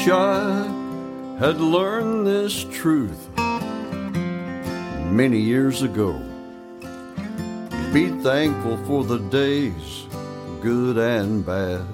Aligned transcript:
Wish 0.00 0.08
I 0.08 0.64
had 1.38 1.60
learned 1.60 2.26
this 2.26 2.64
truth 2.72 3.28
many 5.10 5.38
years 5.38 5.82
ago. 5.82 6.12
Be 7.92 8.08
thankful 8.22 8.78
for 8.86 9.04
the 9.04 9.18
days, 9.28 10.06
good 10.62 10.96
and 10.96 11.44
bad. 11.44 11.84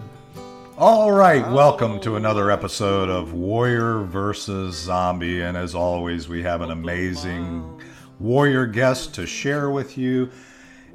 All 0.79 1.11
right, 1.11 1.51
welcome 1.51 1.98
to 2.03 2.15
another 2.15 2.48
episode 2.48 3.08
of 3.08 3.33
Warrior 3.33 4.05
versus 4.05 4.77
Zombie. 4.77 5.42
And 5.42 5.57
as 5.57 5.75
always, 5.75 6.29
we 6.29 6.45
have 6.45 6.61
an 6.61 6.70
amazing 6.70 7.80
warrior 8.20 8.67
guest 8.67 9.14
to 9.14 9.27
share 9.27 9.69
with 9.69 9.98
you. 9.98 10.30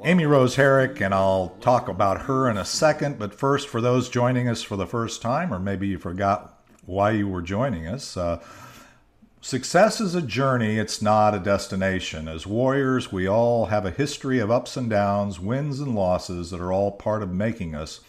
Amy 0.02 0.24
Rose 0.24 0.56
Herrick, 0.56 1.02
and 1.02 1.12
I'll 1.12 1.58
talk 1.60 1.88
about 1.88 2.22
her 2.22 2.48
in 2.48 2.56
a 2.56 2.64
second. 2.64 3.18
But 3.18 3.34
first, 3.34 3.68
for 3.68 3.82
those 3.82 4.08
joining 4.08 4.48
us 4.48 4.62
for 4.62 4.76
the 4.76 4.86
first 4.86 5.20
time, 5.20 5.52
or 5.52 5.58
maybe 5.58 5.88
you 5.88 5.98
forgot 5.98 6.51
why 6.84 7.12
you 7.12 7.28
were 7.28 7.42
joining 7.42 7.86
us, 7.86 8.16
uh, 8.16 8.42
success 9.40 10.00
is 10.00 10.14
a 10.14 10.22
journey, 10.22 10.78
it's 10.78 11.02
not 11.02 11.34
a 11.34 11.38
destination. 11.38 12.28
As 12.28 12.46
warriors, 12.46 13.12
we 13.12 13.28
all 13.28 13.66
have 13.66 13.86
a 13.86 13.90
history 13.90 14.38
of 14.38 14.50
ups 14.50 14.76
and 14.76 14.88
downs, 14.90 15.40
wins 15.40 15.80
and 15.80 15.94
losses 15.94 16.50
that 16.50 16.60
are 16.60 16.72
all 16.72 16.92
part 16.92 17.22
of 17.22 17.32
making 17.32 17.74
us 17.74 18.00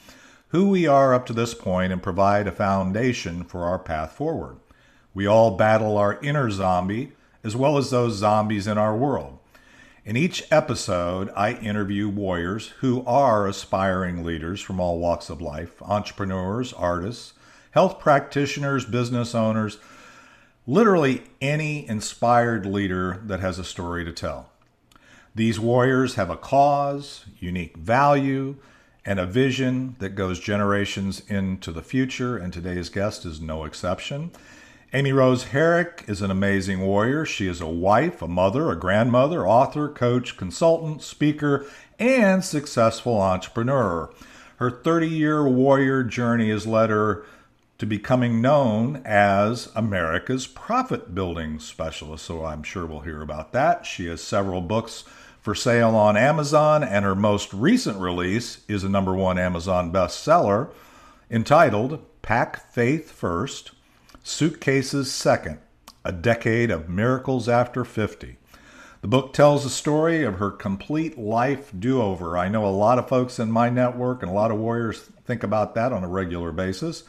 who 0.49 0.69
we 0.69 0.85
are 0.85 1.13
up 1.13 1.25
to 1.25 1.33
this 1.33 1.55
point 1.55 1.91
and 1.91 2.03
provide 2.03 2.47
a 2.47 2.51
foundation 2.51 3.43
for 3.43 3.63
our 3.63 3.79
path 3.79 4.11
forward. 4.13 4.57
We 5.13 5.25
all 5.25 5.57
battle 5.57 5.97
our 5.97 6.19
inner 6.21 6.51
zombie 6.51 7.13
as 7.43 7.55
well 7.55 7.77
as 7.77 7.89
those 7.89 8.15
zombies 8.15 8.67
in 8.67 8.77
our 8.77 8.95
world. 8.95 9.39
In 10.05 10.17
each 10.17 10.43
episode, 10.51 11.31
I 11.35 11.53
interview 11.53 12.09
warriors 12.09 12.67
who 12.79 13.03
are 13.05 13.47
aspiring 13.47 14.23
leaders 14.23 14.61
from 14.61 14.79
all 14.79 14.99
walks 14.99 15.29
of 15.29 15.41
life 15.41 15.81
entrepreneurs, 15.81 16.73
artists, 16.73 17.33
health 17.73 17.99
practitioners, 17.99 18.85
business 18.85 19.33
owners, 19.33 19.79
literally 20.67 21.23
any 21.41 21.87
inspired 21.89 22.65
leader 22.65 23.19
that 23.25 23.39
has 23.39 23.57
a 23.57 23.63
story 23.63 24.05
to 24.05 24.11
tell. 24.11 24.49
These 25.35 25.59
warriors 25.59 26.13
have 26.15 26.29
a 26.29 26.37
cause, 26.37 27.25
unique 27.39 27.75
value, 27.75 28.57
and 29.03 29.19
a 29.19 29.25
vision 29.25 29.95
that 29.97 30.15
goes 30.15 30.39
generations 30.39 31.21
into 31.27 31.71
the 31.71 31.81
future, 31.81 32.37
and 32.37 32.53
today's 32.53 32.89
guest 32.89 33.25
is 33.25 33.41
no 33.41 33.65
exception. 33.65 34.31
Amy 34.93 35.11
Rose 35.11 35.45
Herrick 35.45 36.03
is 36.07 36.21
an 36.21 36.29
amazing 36.29 36.81
warrior. 36.81 37.25
She 37.25 37.47
is 37.47 37.59
a 37.59 37.67
wife, 37.67 38.21
a 38.21 38.27
mother, 38.27 38.69
a 38.69 38.75
grandmother, 38.75 39.47
author, 39.47 39.89
coach, 39.89 40.37
consultant, 40.37 41.01
speaker, 41.01 41.65
and 41.97 42.45
successful 42.45 43.19
entrepreneur. 43.19 44.11
Her 44.57 44.69
30 44.69 45.09
year 45.09 45.47
warrior 45.47 46.03
journey 46.03 46.51
has 46.51 46.67
led 46.67 46.91
her 46.91 47.25
to 47.83 47.87
becoming 47.87 48.39
known 48.39 49.01
as 49.03 49.67
America's 49.75 50.47
profit 50.47 51.13
building 51.13 51.59
specialist. 51.59 52.23
So 52.23 52.45
I'm 52.45 52.63
sure 52.63 52.85
we'll 52.85 53.01
hear 53.01 53.21
about 53.21 53.51
that. 53.51 53.85
She 53.85 54.05
has 54.05 54.23
several 54.23 54.61
books 54.61 55.03
for 55.41 55.53
sale 55.53 55.93
on 55.93 56.15
Amazon, 56.15 56.81
and 56.81 57.03
her 57.03 57.13
most 57.13 57.53
recent 57.53 57.99
release 57.99 58.63
is 58.69 58.85
a 58.85 58.89
number 58.89 59.13
one 59.13 59.37
Amazon 59.37 59.91
bestseller 59.91 60.69
entitled 61.29 61.99
Pack 62.21 62.71
Faith 62.71 63.11
First, 63.11 63.71
Suitcases 64.23 65.11
Second 65.11 65.59
A 66.05 66.13
Decade 66.13 66.71
of 66.71 66.87
Miracles 66.87 67.49
After 67.49 67.83
50. 67.83 68.37
The 69.01 69.07
book 69.09 69.33
tells 69.33 69.65
the 69.65 69.69
story 69.69 70.23
of 70.23 70.35
her 70.35 70.51
complete 70.51 71.17
life 71.17 71.73
do 71.77 72.01
over. 72.01 72.37
I 72.37 72.47
know 72.47 72.65
a 72.65 72.71
lot 72.71 72.97
of 72.97 73.09
folks 73.09 73.39
in 73.39 73.51
my 73.51 73.69
network 73.69 74.23
and 74.23 74.31
a 74.31 74.33
lot 74.33 74.51
of 74.51 74.57
warriors 74.57 75.01
think 75.25 75.43
about 75.43 75.75
that 75.75 75.91
on 75.91 76.05
a 76.05 76.07
regular 76.07 76.53
basis. 76.53 77.03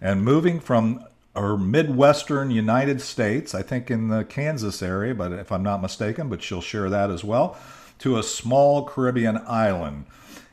And 0.00 0.24
moving 0.24 0.60
from 0.60 1.04
our 1.34 1.56
Midwestern 1.56 2.50
United 2.50 3.00
States, 3.00 3.54
I 3.54 3.62
think 3.62 3.90
in 3.90 4.08
the 4.08 4.24
Kansas 4.24 4.82
area, 4.82 5.14
but 5.14 5.32
if 5.32 5.52
I'm 5.52 5.62
not 5.62 5.82
mistaken, 5.82 6.28
but 6.28 6.42
she'll 6.42 6.60
share 6.60 6.90
that 6.90 7.10
as 7.10 7.24
well, 7.24 7.56
to 8.00 8.18
a 8.18 8.22
small 8.22 8.84
Caribbean 8.84 9.38
island. 9.46 10.06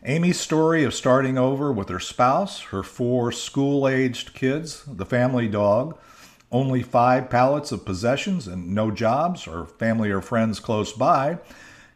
Amy's 0.03 0.39
story 0.39 0.83
of 0.83 0.93
starting 0.93 1.37
over 1.37 1.71
with 1.71 1.89
her 1.89 1.99
spouse, 1.99 2.61
her 2.61 2.83
four 2.83 3.31
school 3.31 3.87
aged 3.87 4.33
kids, 4.33 4.83
the 4.87 5.05
family 5.05 5.47
dog, 5.47 5.97
only 6.51 6.83
five 6.83 7.29
pallets 7.29 7.71
of 7.71 7.85
possessions, 7.85 8.47
and 8.47 8.73
no 8.73 8.91
jobs 8.91 9.47
or 9.47 9.65
family 9.65 10.11
or 10.11 10.21
friends 10.21 10.59
close 10.59 10.93
by, 10.93 11.39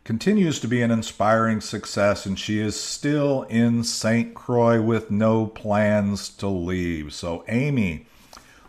continues 0.10 0.60
to 0.60 0.68
be 0.68 0.82
an 0.82 0.90
inspiring 0.90 1.62
success, 1.62 2.26
and 2.26 2.40
she 2.40 2.58
is 2.58 2.76
still 2.76 3.44
in 3.44 3.84
St. 3.84 4.34
Croix 4.34 4.82
with 4.82 5.12
no 5.12 5.46
plans 5.46 6.30
to 6.30 6.48
leave. 6.48 7.14
So, 7.14 7.46
Amy, 7.48 8.08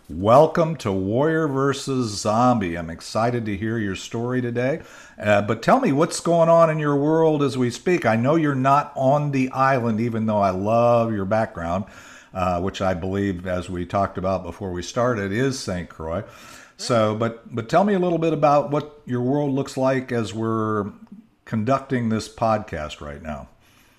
welcome 0.06 0.76
to 0.76 0.92
Warrior 0.92 1.48
versus 1.48 2.10
Zombie. 2.10 2.76
I'm 2.76 2.90
excited 2.90 3.46
to 3.46 3.56
hear 3.56 3.78
your 3.78 3.96
story 3.96 4.42
today. 4.42 4.82
Uh, 5.18 5.40
but 5.40 5.62
tell 5.62 5.80
me 5.80 5.92
what's 5.92 6.20
going 6.20 6.50
on 6.50 6.68
in 6.68 6.78
your 6.78 6.96
world 6.96 7.42
as 7.42 7.56
we 7.56 7.70
speak. 7.70 8.04
I 8.04 8.16
know 8.16 8.36
you're 8.36 8.54
not 8.54 8.92
on 8.94 9.30
the 9.30 9.50
island, 9.52 9.98
even 9.98 10.26
though 10.26 10.40
I 10.40 10.50
love 10.50 11.10
your 11.10 11.24
background, 11.24 11.86
uh, 12.34 12.60
which 12.60 12.82
I 12.82 12.92
believe, 12.92 13.46
as 13.46 13.70
we 13.70 13.86
talked 13.86 14.18
about 14.18 14.42
before 14.42 14.72
we 14.72 14.82
started, 14.82 15.32
is 15.32 15.58
St. 15.58 15.88
Croix. 15.88 16.22
So, 16.76 17.14
but 17.14 17.54
but 17.54 17.68
tell 17.68 17.84
me 17.84 17.92
a 17.92 17.98
little 17.98 18.18
bit 18.18 18.32
about 18.32 18.70
what 18.70 19.00
your 19.04 19.20
world 19.20 19.52
looks 19.52 19.76
like 19.76 20.12
as 20.12 20.32
we're 20.32 20.90
conducting 21.50 22.10
this 22.10 22.32
podcast 22.32 23.00
right 23.00 23.20
now. 23.20 23.48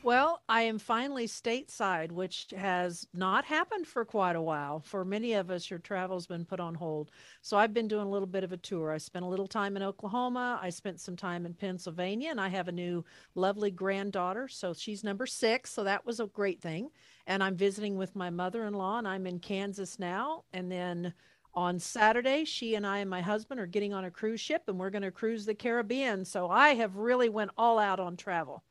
Well, 0.03 0.41
I 0.47 0.61
am 0.61 0.79
finally 0.79 1.27
stateside, 1.27 2.09
which 2.09 2.47
has 2.55 3.05
not 3.13 3.43
happened 3.43 3.85
for 3.85 4.05
quite 4.05 4.37
a 4.37 4.41
while. 4.41 4.79
For 4.79 5.03
many 5.03 5.33
of 5.33 5.51
us, 5.51 5.69
your 5.69 5.79
travel's 5.79 6.25
been 6.25 6.45
put 6.45 6.61
on 6.61 6.75
hold. 6.75 7.11
So 7.41 7.57
I've 7.57 7.73
been 7.73 7.89
doing 7.89 8.07
a 8.07 8.09
little 8.09 8.25
bit 8.25 8.45
of 8.45 8.53
a 8.53 8.57
tour. 8.57 8.93
I 8.93 8.99
spent 8.99 9.25
a 9.25 9.27
little 9.27 9.47
time 9.47 9.75
in 9.75 9.83
Oklahoma. 9.83 10.61
I 10.63 10.69
spent 10.69 11.01
some 11.01 11.17
time 11.17 11.45
in 11.45 11.53
Pennsylvania, 11.53 12.31
and 12.31 12.39
I 12.39 12.47
have 12.47 12.69
a 12.69 12.71
new 12.71 13.03
lovely 13.35 13.69
granddaughter. 13.69 14.47
So 14.47 14.73
she's 14.73 15.03
number 15.03 15.25
six. 15.25 15.71
So 15.71 15.83
that 15.83 16.05
was 16.05 16.21
a 16.21 16.27
great 16.27 16.61
thing. 16.61 16.89
And 17.27 17.43
I'm 17.43 17.57
visiting 17.57 17.97
with 17.97 18.15
my 18.15 18.29
mother 18.29 18.63
in 18.63 18.73
law, 18.73 18.97
and 18.97 19.05
I'm 19.05 19.27
in 19.27 19.39
Kansas 19.39 19.99
now. 19.99 20.45
And 20.53 20.71
then 20.71 21.13
on 21.53 21.79
Saturday, 21.79 22.45
she 22.45 22.75
and 22.75 22.85
I 22.85 22.99
and 22.99 23.09
my 23.09 23.21
husband 23.21 23.59
are 23.59 23.65
getting 23.65 23.93
on 23.93 24.05
a 24.05 24.11
cruise 24.11 24.39
ship, 24.39 24.63
and 24.67 24.79
we're 24.79 24.89
going 24.89 25.01
to 25.01 25.11
cruise 25.11 25.45
the 25.45 25.53
Caribbean. 25.53 26.25
So 26.25 26.49
I 26.49 26.75
have 26.75 26.95
really 26.95 27.29
went 27.29 27.51
all 27.57 27.79
out 27.79 27.99
on 27.99 28.17
travel 28.17 28.63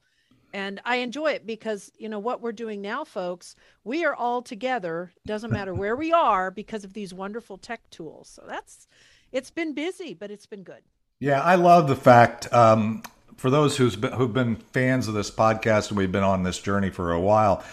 and 0.53 0.81
I 0.85 0.97
enjoy 0.97 1.33
it 1.33 1.47
because 1.47 1.93
you 1.99 2.09
know 2.09 2.19
what 2.19 2.41
we're 2.41 2.53
doing 2.53 2.81
now, 2.81 3.05
folks. 3.05 3.57
We 3.85 4.05
are 4.05 4.15
all 4.15 4.43
together. 4.43 5.13
Doesn't 5.27 5.53
matter 5.53 5.75
where 5.75 5.97
we 5.97 6.13
are 6.13 6.51
because 6.51 6.85
of 6.85 6.93
these 6.93 7.15
wonderful 7.15 7.57
tech 7.59 7.89
tools. 7.91 8.29
So 8.29 8.45
that's 8.47 8.87
it's 9.33 9.51
been 9.51 9.75
busy, 9.75 10.15
but 10.15 10.31
it's 10.31 10.47
been 10.47 10.63
good. 10.63 10.83
Yeah, 11.21 11.41
I 11.41 11.55
love 11.55 11.87
the 11.87 11.97
fact. 11.97 12.53
Um, 12.53 13.03
for 13.37 13.51
those 13.51 13.77
who's 13.77 13.97
been, 13.97 14.13
who've 14.13 14.33
been 14.33 14.57
fans 14.57 15.09
of 15.09 15.15
this 15.15 15.31
podcast, 15.31 15.89
and 15.89 15.97
we've 15.97 16.13
been 16.13 16.25
on 16.25 16.43
this 16.43 16.59
journey 16.59 16.91
for 16.91 17.13
a 17.13 17.21
while. 17.21 17.65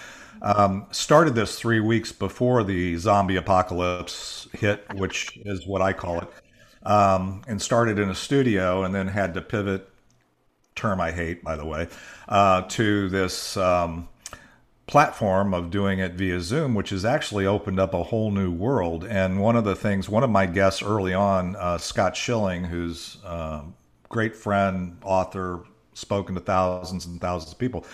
Um, 0.41 0.87
started 0.91 1.35
this 1.35 1.59
three 1.59 1.79
weeks 1.79 2.11
before 2.11 2.63
the 2.63 2.95
zombie 2.97 3.35
apocalypse 3.35 4.47
hit, 4.53 4.85
which 4.95 5.37
is 5.45 5.65
what 5.67 5.81
I 5.81 5.93
call 5.93 6.19
it, 6.19 6.29
um, 6.83 7.43
and 7.47 7.61
started 7.61 7.99
in 7.99 8.09
a 8.09 8.15
studio, 8.15 8.83
and 8.83 8.93
then 8.93 9.07
had 9.07 9.33
to 9.33 9.41
pivot 9.41 9.89
term 10.77 11.01
I 11.01 11.11
hate, 11.11 11.43
by 11.43 11.55
the 11.55 11.65
way, 11.65 11.87
uh, 12.29 12.61
to 12.61 13.09
this 13.09 13.57
um, 13.57 14.07
platform 14.85 15.53
of 15.53 15.69
doing 15.69 15.99
it 15.99 16.13
via 16.13 16.39
Zoom, 16.39 16.73
which 16.73 16.91
has 16.91 17.03
actually 17.03 17.45
opened 17.45 17.79
up 17.79 17.93
a 17.93 18.03
whole 18.03 18.31
new 18.31 18.51
world. 18.51 19.03
And 19.03 19.41
one 19.41 19.57
of 19.57 19.65
the 19.65 19.75
things, 19.75 20.07
one 20.07 20.23
of 20.23 20.29
my 20.29 20.45
guests 20.45 20.81
early 20.81 21.13
on, 21.13 21.55
uh, 21.57 21.77
Scott 21.77 22.15
Schilling, 22.15 22.63
who's 22.63 23.17
a 23.25 23.27
uh, 23.27 23.61
great 24.07 24.35
friend, 24.35 24.97
author, 25.03 25.63
spoken 25.93 26.35
to 26.35 26.41
thousands 26.41 27.05
and 27.05 27.19
thousands 27.19 27.51
of 27.51 27.57
people, 27.57 27.85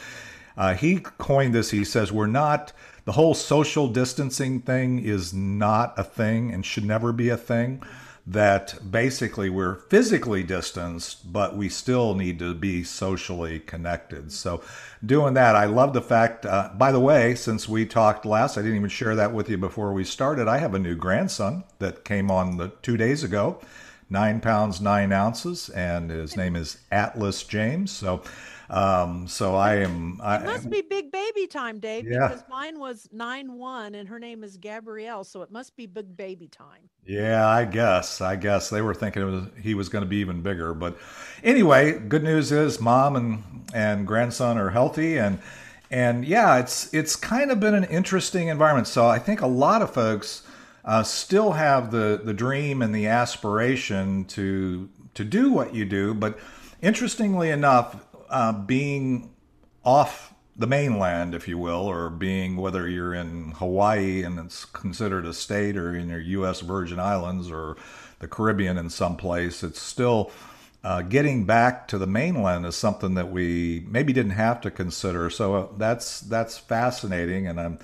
uh, 0.57 0.75
he 0.75 0.99
coined 0.99 1.53
this. 1.53 1.71
He 1.71 1.83
says, 1.83 2.11
We're 2.11 2.27
not, 2.27 2.73
the 3.05 3.13
whole 3.13 3.33
social 3.33 3.87
distancing 3.87 4.61
thing 4.61 4.99
is 5.03 5.33
not 5.33 5.93
a 5.97 6.03
thing 6.03 6.51
and 6.51 6.65
should 6.65 6.85
never 6.85 7.11
be 7.11 7.29
a 7.29 7.37
thing 7.37 7.81
that 8.25 8.79
basically 8.89 9.49
we're 9.49 9.75
physically 9.75 10.43
distanced, 10.43 11.31
but 11.33 11.57
we 11.57 11.67
still 11.67 12.15
need 12.15 12.39
to 12.39 12.53
be 12.53 12.83
socially 12.83 13.59
connected. 13.59 14.31
So, 14.31 14.63
doing 15.05 15.33
that, 15.33 15.57
I 15.57 15.65
love 15.65 15.93
the 15.93 16.01
fact, 16.01 16.45
uh, 16.45 16.69
by 16.77 16.93
the 16.93 17.01
way, 17.01 17.35
since 17.35 17.67
we 17.67 17.85
talked 17.85 18.25
last, 18.25 18.57
I 18.57 18.61
didn't 18.61 18.77
even 18.77 18.89
share 18.89 19.15
that 19.15 19.33
with 19.33 19.49
you 19.49 19.57
before 19.57 19.91
we 19.91 20.05
started. 20.05 20.47
I 20.47 20.59
have 20.59 20.73
a 20.73 20.79
new 20.79 20.95
grandson 20.95 21.65
that 21.79 22.05
came 22.05 22.31
on 22.31 22.55
the 22.55 22.69
two 22.81 22.95
days 22.95 23.25
ago, 23.25 23.59
nine 24.09 24.39
pounds, 24.39 24.79
nine 24.79 25.11
ounces, 25.11 25.67
and 25.69 26.09
his 26.09 26.37
name 26.37 26.55
is 26.55 26.77
Atlas 26.91 27.43
James. 27.43 27.91
So, 27.91 28.23
um, 28.69 29.27
so 29.27 29.55
I 29.55 29.75
am. 29.75 30.19
I, 30.23 30.37
it 30.37 30.45
must 30.45 30.69
be 30.69 30.81
big 30.81 31.11
baby 31.11 31.47
time, 31.47 31.79
Dave, 31.79 32.07
yeah. 32.07 32.27
because 32.27 32.43
mine 32.49 32.79
was 32.79 33.09
nine 33.11 33.53
one, 33.53 33.95
and 33.95 34.07
her 34.07 34.19
name 34.19 34.43
is 34.43 34.57
Gabrielle, 34.57 35.23
so 35.23 35.41
it 35.41 35.51
must 35.51 35.75
be 35.75 35.85
big 35.85 36.15
baby 36.15 36.47
time. 36.47 36.89
Yeah, 37.05 37.47
I 37.47 37.65
guess. 37.65 38.21
I 38.21 38.35
guess 38.35 38.69
they 38.69 38.81
were 38.81 38.93
thinking 38.93 39.25
was, 39.25 39.43
he 39.61 39.73
was 39.73 39.89
going 39.89 40.03
to 40.03 40.09
be 40.09 40.17
even 40.17 40.41
bigger, 40.41 40.73
but 40.73 40.97
anyway, 41.43 41.99
good 41.99 42.23
news 42.23 42.51
is 42.51 42.79
mom 42.79 43.15
and 43.15 43.43
and 43.73 44.07
grandson 44.07 44.57
are 44.57 44.69
healthy, 44.69 45.17
and 45.17 45.39
and 45.91 46.25
yeah, 46.25 46.57
it's 46.57 46.93
it's 46.93 47.15
kind 47.15 47.51
of 47.51 47.59
been 47.59 47.75
an 47.75 47.85
interesting 47.85 48.47
environment. 48.47 48.87
So 48.87 49.07
I 49.07 49.19
think 49.19 49.41
a 49.41 49.47
lot 49.47 49.81
of 49.81 49.93
folks. 49.93 50.43
Uh, 50.85 51.01
still 51.01 51.53
have 51.53 51.91
the, 51.91 52.19
the 52.25 52.33
dream 52.33 52.81
and 52.81 52.93
the 52.93 53.07
aspiration 53.07 54.25
to 54.25 54.89
to 55.13 55.23
do 55.23 55.49
what 55.49 55.73
you 55.73 55.85
do, 55.85 56.13
but 56.13 56.37
interestingly 56.81 57.49
enough, 57.49 57.95
uh, 58.33 58.51
being 58.51 59.33
off 59.85 60.33
the 60.55 60.67
mainland, 60.67 61.33
if 61.33 61.47
you 61.47 61.57
will, 61.57 61.85
or 61.85 62.09
being 62.09 62.57
whether 62.57 62.87
you're 62.87 63.13
in 63.13 63.51
Hawaii 63.51 64.23
and 64.23 64.37
it's 64.39 64.65
considered 64.65 65.25
a 65.25 65.33
state, 65.33 65.77
or 65.77 65.95
in 65.95 66.09
your 66.09 66.19
U.S. 66.19 66.61
Virgin 66.61 66.99
Islands 66.99 67.49
or 67.49 67.77
the 68.19 68.27
Caribbean 68.27 68.77
in 68.77 68.89
some 68.89 69.17
place, 69.17 69.63
it's 69.63 69.81
still 69.81 70.31
uh, 70.83 71.01
getting 71.01 71.45
back 71.45 71.87
to 71.87 71.97
the 71.97 72.07
mainland 72.07 72.65
is 72.65 72.75
something 72.75 73.15
that 73.15 73.31
we 73.31 73.85
maybe 73.87 74.13
didn't 74.13 74.31
have 74.33 74.61
to 74.61 74.71
consider. 74.71 75.29
So 75.29 75.55
uh, 75.55 75.67
that's 75.77 76.19
that's 76.21 76.57
fascinating, 76.57 77.47
and 77.47 77.59
I'm 77.59 77.79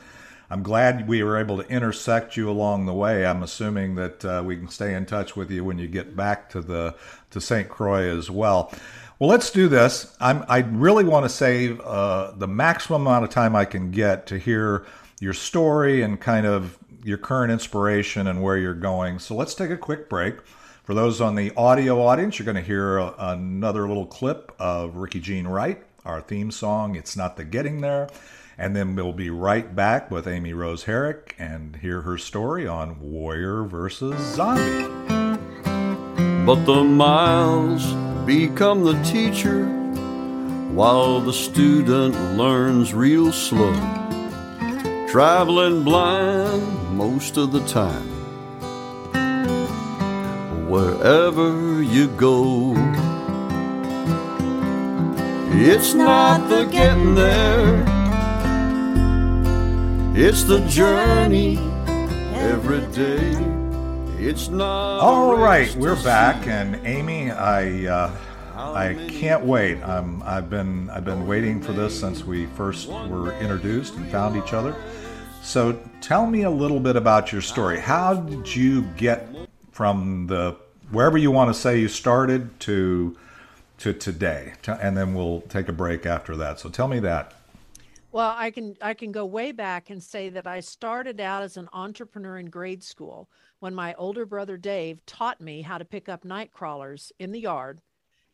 I'm 0.49 0.63
glad 0.63 1.07
we 1.07 1.23
were 1.23 1.37
able 1.37 1.61
to 1.61 1.69
intersect 1.69 2.35
you 2.35 2.49
along 2.49 2.87
the 2.87 2.93
way. 2.93 3.25
I'm 3.25 3.43
assuming 3.43 3.95
that 3.95 4.25
uh, 4.25 4.43
we 4.45 4.57
can 4.57 4.67
stay 4.67 4.95
in 4.95 5.05
touch 5.05 5.35
with 5.35 5.49
you 5.51 5.63
when 5.63 5.77
you 5.77 5.87
get 5.87 6.15
back 6.15 6.49
to 6.51 6.61
the 6.61 6.95
to 7.31 7.39
St. 7.39 7.69
Croix 7.69 8.09
as 8.09 8.29
well. 8.29 8.73
Well, 9.19 9.29
let's 9.29 9.51
do 9.51 9.67
this. 9.67 10.15
I'm, 10.21 10.45
I 10.47 10.59
really 10.59 11.03
want 11.03 11.25
to 11.25 11.29
save 11.29 11.81
uh, 11.81 12.31
the 12.37 12.47
maximum 12.47 13.01
amount 13.01 13.25
of 13.25 13.29
time 13.29 13.53
I 13.53 13.65
can 13.65 13.91
get 13.91 14.25
to 14.27 14.39
hear 14.39 14.85
your 15.19 15.33
story 15.33 16.01
and 16.01 16.21
kind 16.21 16.45
of 16.45 16.77
your 17.03 17.17
current 17.17 17.51
inspiration 17.51 18.27
and 18.27 18.41
where 18.41 18.57
you're 18.57 18.73
going. 18.73 19.19
So 19.19 19.35
let's 19.35 19.53
take 19.53 19.71
a 19.71 19.77
quick 19.77 20.07
break. 20.07 20.35
For 20.85 20.93
those 20.93 21.19
on 21.19 21.35
the 21.35 21.51
audio 21.57 22.01
audience, 22.01 22.39
you're 22.39 22.45
going 22.45 22.55
to 22.55 22.61
hear 22.63 22.97
a, 22.97 23.13
another 23.17 23.89
little 23.89 24.05
clip 24.05 24.53
of 24.57 24.95
Ricky 24.95 25.19
Jean 25.19 25.47
Wright, 25.47 25.83
our 26.05 26.21
theme 26.21 26.49
song, 26.49 26.95
It's 26.95 27.17
Not 27.17 27.35
the 27.35 27.43
Getting 27.43 27.81
There. 27.81 28.09
And 28.57 28.73
then 28.73 28.95
we'll 28.95 29.11
be 29.11 29.29
right 29.29 29.75
back 29.75 30.09
with 30.09 30.27
Amy 30.27 30.53
Rose 30.53 30.85
Herrick 30.85 31.35
and 31.37 31.75
hear 31.75 32.01
her 32.01 32.17
story 32.17 32.65
on 32.65 33.01
Warrior 33.01 33.63
versus 33.65 34.17
Zombie. 34.33 35.18
But 36.49 36.65
the 36.65 36.83
miles 36.83 37.93
become 38.25 38.83
the 38.83 38.99
teacher 39.03 39.67
while 40.73 41.19
the 41.21 41.31
student 41.31 42.15
learns 42.37 42.91
real 42.91 43.31
slow, 43.31 43.75
traveling 45.07 45.83
blind 45.83 46.97
most 46.97 47.37
of 47.37 47.51
the 47.51 47.63
time. 47.67 48.09
Wherever 50.67 51.83
you 51.83 52.07
go, 52.17 52.73
it's 55.53 55.93
not 55.93 56.49
the 56.49 56.65
getting 56.65 57.13
there, 57.13 57.83
it's 60.15 60.45
the 60.45 60.61
journey 60.61 61.59
every 62.33 62.81
day. 62.87 63.58
It's 64.21 64.49
not. 64.49 64.99
All 64.99 65.37
right, 65.37 65.73
we're 65.77 65.95
back, 66.03 66.45
and 66.45 66.85
Amy, 66.85 67.31
I 67.31 67.85
uh, 67.85 68.17
I 68.53 69.07
can't 69.07 69.45
wait. 69.45 69.81
I'm 69.81 70.21
I've 70.23 70.49
been 70.49 70.89
I've 70.89 71.05
been 71.05 71.25
waiting 71.25 71.61
for 71.61 71.71
this 71.71 71.97
since 71.97 72.25
we 72.25 72.45
first 72.47 72.89
were 72.89 73.31
introduced 73.39 73.95
and 73.95 74.05
found 74.11 74.35
each 74.35 74.51
other. 74.51 74.75
So 75.41 75.81
tell 76.01 76.27
me 76.27 76.43
a 76.43 76.49
little 76.49 76.81
bit 76.81 76.97
about 76.97 77.31
your 77.31 77.41
story. 77.41 77.79
How 77.79 78.13
did 78.15 78.53
you 78.53 78.81
get 78.97 79.25
from 79.71 80.27
the 80.27 80.57
wherever 80.91 81.17
you 81.17 81.31
want 81.31 81.55
to 81.55 81.59
say 81.59 81.79
you 81.79 81.87
started 81.87 82.59
to 82.59 83.15
to 83.77 83.93
today? 83.93 84.51
And 84.67 84.97
then 84.97 85.13
we'll 85.13 85.41
take 85.43 85.69
a 85.69 85.73
break 85.73 86.05
after 86.05 86.35
that. 86.35 86.59
So 86.59 86.67
tell 86.67 86.89
me 86.89 86.99
that. 86.99 87.35
Well, 88.11 88.35
I 88.35 88.51
can 88.51 88.75
I 88.81 88.95
can 88.95 89.13
go 89.13 89.25
way 89.25 89.53
back 89.53 89.89
and 89.89 90.03
say 90.03 90.27
that 90.27 90.45
I 90.45 90.59
started 90.59 91.21
out 91.21 91.41
as 91.41 91.55
an 91.55 91.69
entrepreneur 91.71 92.37
in 92.37 92.47
grade 92.47 92.83
school 92.83 93.29
when 93.59 93.75
my 93.75 93.93
older 93.95 94.25
brother 94.25 94.57
Dave 94.57 95.05
taught 95.05 95.41
me 95.41 95.61
how 95.61 95.77
to 95.77 95.85
pick 95.85 96.09
up 96.09 96.23
night 96.23 96.51
crawlers 96.51 97.11
in 97.19 97.31
the 97.31 97.39
yard 97.39 97.81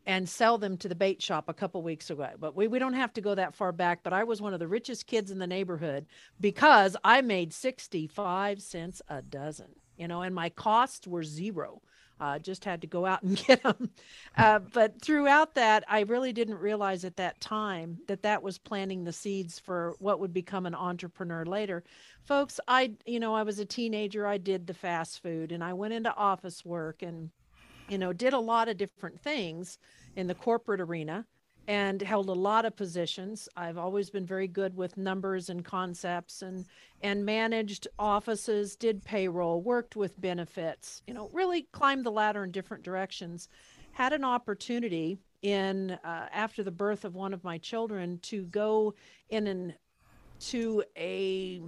and 0.05 0.29
sell 0.29 0.57
them 0.57 0.77
to 0.77 0.87
the 0.87 0.95
bait 0.95 1.21
shop 1.21 1.49
a 1.49 1.53
couple 1.53 1.81
weeks 1.81 2.09
ago. 2.09 2.29
But 2.39 2.55
we, 2.55 2.67
we 2.67 2.79
don't 2.79 2.93
have 2.93 3.13
to 3.13 3.21
go 3.21 3.33
that 3.35 3.55
far 3.55 3.71
back. 3.71 4.03
But 4.03 4.13
I 4.13 4.23
was 4.23 4.41
one 4.41 4.53
of 4.53 4.59
the 4.59 4.67
richest 4.67 5.07
kids 5.07 5.31
in 5.31 5.39
the 5.39 5.47
neighborhood 5.47 6.05
because 6.39 6.95
I 7.03 7.21
made 7.21 7.53
65 7.53 8.61
cents 8.61 9.01
a 9.07 9.21
dozen, 9.21 9.73
you 9.97 10.07
know, 10.07 10.21
and 10.21 10.35
my 10.35 10.49
costs 10.49 11.07
were 11.07 11.23
zero. 11.23 11.81
Uh, 12.19 12.39
just 12.39 12.63
had 12.63 12.81
to 12.81 12.87
go 12.87 13.05
out 13.05 13.23
and 13.23 13.35
get 13.47 13.61
them. 13.63 13.89
Uh, 14.37 14.59
but 14.59 15.01
throughout 15.01 15.55
that, 15.55 15.83
I 15.87 16.01
really 16.01 16.31
didn't 16.31 16.59
realize 16.59 17.03
at 17.03 17.17
that 17.17 17.41
time 17.41 17.97
that 18.07 18.23
that 18.23 18.41
was 18.41 18.57
planting 18.57 19.03
the 19.03 19.11
seeds 19.11 19.59
for 19.59 19.95
what 19.99 20.19
would 20.19 20.33
become 20.33 20.65
an 20.65 20.75
entrepreneur 20.75 21.45
later. 21.45 21.83
Folks, 22.23 22.59
I, 22.67 22.93
you 23.05 23.19
know, 23.19 23.35
I 23.35 23.43
was 23.43 23.59
a 23.59 23.65
teenager. 23.65 24.25
I 24.25 24.37
did 24.37 24.65
the 24.65 24.73
fast 24.73 25.21
food 25.21 25.51
and 25.51 25.63
I 25.63 25.73
went 25.73 25.93
into 25.93 26.15
office 26.15 26.63
work 26.63 27.01
and, 27.01 27.31
you 27.89 27.97
know, 27.97 28.13
did 28.13 28.33
a 28.33 28.39
lot 28.39 28.69
of 28.69 28.77
different 28.77 29.19
things 29.19 29.77
in 30.15 30.27
the 30.27 30.35
corporate 30.35 30.81
arena 30.81 31.25
and 31.67 32.01
held 32.01 32.29
a 32.29 32.33
lot 32.33 32.65
of 32.65 32.75
positions. 32.75 33.49
I've 33.55 33.77
always 33.77 34.09
been 34.09 34.25
very 34.25 34.47
good 34.47 34.75
with 34.75 34.97
numbers 34.97 35.49
and 35.49 35.63
concepts 35.65 36.41
and 36.41 36.65
and 37.01 37.25
managed 37.25 37.87
offices, 37.99 38.75
did 38.75 39.03
payroll, 39.03 39.61
worked 39.61 39.95
with 39.95 40.19
benefits, 40.19 41.01
you 41.07 41.13
know, 41.13 41.29
really 41.33 41.63
climbed 41.71 42.05
the 42.05 42.11
ladder 42.11 42.43
in 42.43 42.51
different 42.51 42.83
directions. 42.83 43.47
Had 43.91 44.13
an 44.13 44.23
opportunity 44.23 45.17
in 45.41 45.91
uh, 46.03 46.27
after 46.31 46.63
the 46.63 46.71
birth 46.71 47.05
of 47.05 47.15
one 47.15 47.33
of 47.33 47.43
my 47.43 47.57
children 47.57 48.19
to 48.23 48.45
go 48.45 48.93
in 49.29 49.47
an 49.47 49.73
to 50.39 50.83
a 50.97 51.61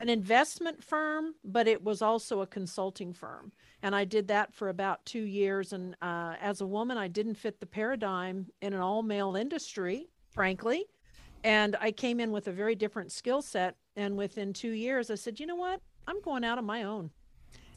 an 0.00 0.08
investment 0.08 0.82
firm, 0.82 1.34
but 1.44 1.68
it 1.68 1.84
was 1.84 2.00
also 2.00 2.40
a 2.40 2.46
consulting 2.46 3.12
firm. 3.12 3.52
And 3.82 3.94
I 3.94 4.04
did 4.04 4.28
that 4.28 4.52
for 4.52 4.70
about 4.70 5.04
two 5.04 5.22
years. 5.22 5.72
And 5.72 5.94
uh, 6.00 6.34
as 6.40 6.62
a 6.62 6.66
woman, 6.66 6.96
I 6.96 7.06
didn't 7.06 7.34
fit 7.34 7.60
the 7.60 7.66
paradigm 7.66 8.46
in 8.62 8.72
an 8.72 8.80
all 8.80 9.02
male 9.02 9.36
industry, 9.36 10.08
frankly. 10.30 10.86
And 11.44 11.76
I 11.80 11.92
came 11.92 12.18
in 12.18 12.32
with 12.32 12.48
a 12.48 12.52
very 12.52 12.74
different 12.74 13.12
skill 13.12 13.42
set. 13.42 13.76
And 13.94 14.16
within 14.16 14.52
two 14.52 14.70
years, 14.70 15.10
I 15.10 15.14
said, 15.16 15.38
you 15.38 15.46
know 15.46 15.56
what? 15.56 15.80
I'm 16.06 16.20
going 16.22 16.44
out 16.44 16.58
on 16.58 16.64
my 16.64 16.82
own. 16.82 17.10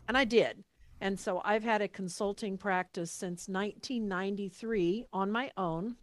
And 0.07 0.17
I 0.17 0.23
did. 0.23 0.63
And 1.01 1.19
so 1.19 1.41
I've 1.43 1.63
had 1.63 1.81
a 1.81 1.87
consulting 1.89 2.57
practice 2.57 3.11
since 3.11 3.49
1993 3.49 5.07
on 5.11 5.29
my 5.29 5.51
own. 5.57 5.95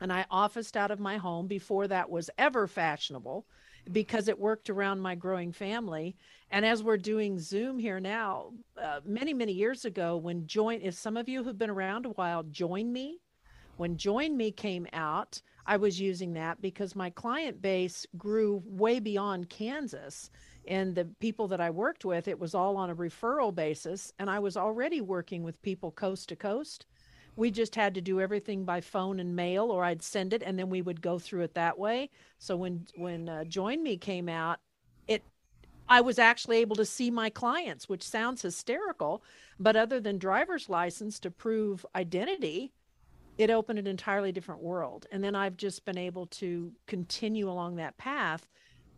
And 0.00 0.10
I 0.12 0.24
officed 0.30 0.76
out 0.76 0.90
of 0.90 1.00
my 1.00 1.18
home 1.18 1.46
before 1.46 1.88
that 1.88 2.08
was 2.08 2.30
ever 2.38 2.66
fashionable 2.66 3.46
because 3.92 4.28
it 4.28 4.38
worked 4.38 4.70
around 4.70 5.00
my 5.00 5.14
growing 5.14 5.52
family. 5.52 6.16
And 6.50 6.64
as 6.64 6.82
we're 6.82 6.96
doing 6.98 7.38
Zoom 7.38 7.78
here 7.78 8.00
now, 8.00 8.52
uh, 8.80 9.00
many, 9.04 9.34
many 9.34 9.52
years 9.52 9.84
ago, 9.84 10.16
when 10.16 10.46
Join, 10.46 10.80
if 10.82 10.94
some 10.94 11.16
of 11.16 11.28
you 11.28 11.42
who've 11.42 11.58
been 11.58 11.70
around 11.70 12.06
a 12.06 12.10
while, 12.10 12.42
Join 12.44 12.92
Me, 12.92 13.18
when 13.76 13.96
Join 13.96 14.36
Me 14.36 14.50
came 14.50 14.86
out, 14.92 15.40
I 15.64 15.76
was 15.76 16.00
using 16.00 16.32
that 16.34 16.60
because 16.60 16.96
my 16.96 17.10
client 17.10 17.62
base 17.62 18.06
grew 18.16 18.62
way 18.64 18.98
beyond 18.98 19.50
Kansas. 19.50 20.30
And 20.66 20.94
the 20.94 21.04
people 21.20 21.48
that 21.48 21.60
I 21.60 21.70
worked 21.70 22.04
with, 22.04 22.28
it 22.28 22.38
was 22.38 22.54
all 22.54 22.76
on 22.76 22.90
a 22.90 22.96
referral 22.96 23.54
basis. 23.54 24.12
And 24.18 24.28
I 24.28 24.38
was 24.38 24.56
already 24.56 25.00
working 25.00 25.42
with 25.42 25.62
people 25.62 25.90
coast 25.92 26.28
to 26.30 26.36
coast 26.36 26.86
we 27.38 27.52
just 27.52 27.76
had 27.76 27.94
to 27.94 28.00
do 28.00 28.20
everything 28.20 28.64
by 28.64 28.80
phone 28.80 29.20
and 29.20 29.36
mail 29.36 29.70
or 29.70 29.84
i'd 29.84 30.02
send 30.02 30.32
it 30.32 30.42
and 30.42 30.58
then 30.58 30.68
we 30.68 30.82
would 30.82 31.00
go 31.00 31.18
through 31.18 31.42
it 31.42 31.54
that 31.54 31.78
way. 31.78 32.10
So 32.38 32.56
when 32.56 32.86
when 32.96 33.28
uh, 33.28 33.44
join 33.44 33.82
me 33.82 33.96
came 33.96 34.28
out 34.28 34.58
it 35.06 35.22
i 35.88 36.00
was 36.00 36.18
actually 36.18 36.58
able 36.58 36.76
to 36.76 36.84
see 36.84 37.10
my 37.10 37.30
clients 37.30 37.88
which 37.88 38.02
sounds 38.02 38.42
hysterical 38.42 39.22
but 39.58 39.76
other 39.76 40.00
than 40.00 40.18
driver's 40.18 40.68
license 40.68 41.20
to 41.20 41.30
prove 41.30 41.86
identity 41.94 42.72
it 43.38 43.50
opened 43.50 43.78
an 43.78 43.86
entirely 43.86 44.32
different 44.32 44.60
world. 44.60 45.06
And 45.12 45.22
then 45.22 45.36
i've 45.36 45.56
just 45.56 45.84
been 45.84 45.98
able 45.98 46.26
to 46.26 46.72
continue 46.88 47.48
along 47.48 47.76
that 47.76 47.96
path 47.98 48.48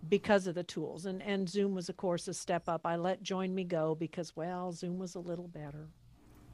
because 0.08 0.46
of 0.46 0.54
the 0.54 0.64
tools. 0.64 1.04
And 1.04 1.22
and 1.22 1.46
zoom 1.46 1.74
was 1.74 1.90
of 1.90 1.98
course 1.98 2.26
a 2.26 2.32
step 2.32 2.70
up. 2.70 2.86
I 2.86 2.96
let 2.96 3.22
join 3.22 3.54
me 3.54 3.64
go 3.64 3.94
because 3.94 4.34
well 4.34 4.72
zoom 4.72 4.98
was 4.98 5.14
a 5.14 5.20
little 5.20 5.48
better 5.48 5.90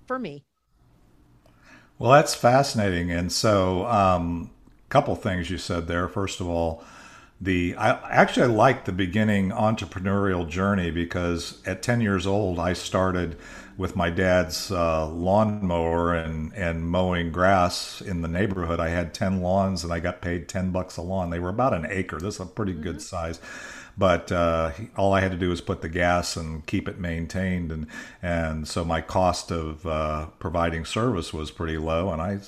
for 0.08 0.18
me 0.18 0.44
well, 1.98 2.12
that's 2.12 2.34
fascinating. 2.34 3.10
And 3.10 3.32
so, 3.32 3.82
a 3.86 4.16
um, 4.16 4.50
couple 4.88 5.14
things 5.16 5.50
you 5.50 5.58
said 5.58 5.86
there. 5.86 6.08
First 6.08 6.40
of 6.40 6.48
all, 6.48 6.84
the 7.40 7.74
I 7.76 7.90
actually 8.10 8.48
like 8.48 8.84
the 8.84 8.92
beginning 8.92 9.50
entrepreneurial 9.50 10.48
journey 10.48 10.90
because 10.90 11.60
at 11.66 11.82
10 11.82 12.00
years 12.00 12.26
old 12.26 12.58
I 12.58 12.72
started 12.72 13.36
with 13.76 13.94
my 13.94 14.10
dad's 14.10 14.70
uh, 14.70 15.06
lawnmower 15.08 16.14
and 16.14 16.52
and 16.54 16.88
mowing 16.88 17.30
grass 17.30 18.00
in 18.00 18.22
the 18.22 18.28
neighborhood. 18.28 18.80
I 18.80 18.88
had 18.88 19.12
10 19.12 19.40
lawns 19.42 19.84
and 19.84 19.92
I 19.92 20.00
got 20.00 20.22
paid 20.22 20.48
10 20.48 20.70
bucks 20.70 20.96
a 20.96 21.02
lawn. 21.02 21.30
They 21.30 21.38
were 21.38 21.50
about 21.50 21.74
an 21.74 21.86
acre. 21.88 22.18
This 22.18 22.36
is 22.36 22.40
a 22.40 22.46
pretty 22.46 22.72
mm-hmm. 22.72 22.82
good 22.82 23.02
size 23.02 23.40
but 23.98 24.30
uh, 24.30 24.72
all 24.96 25.14
I 25.14 25.20
had 25.20 25.32
to 25.32 25.38
do 25.38 25.48
was 25.48 25.60
put 25.60 25.80
the 25.80 25.88
gas 25.88 26.36
and 26.36 26.64
keep 26.66 26.88
it 26.88 26.98
maintained, 26.98 27.72
and 27.72 27.86
and 28.22 28.68
so 28.68 28.84
my 28.84 29.00
cost 29.00 29.50
of 29.50 29.86
uh, 29.86 30.26
providing 30.38 30.84
service 30.84 31.32
was 31.32 31.50
pretty 31.50 31.78
low, 31.78 32.12
and 32.12 32.20
I 32.20 32.40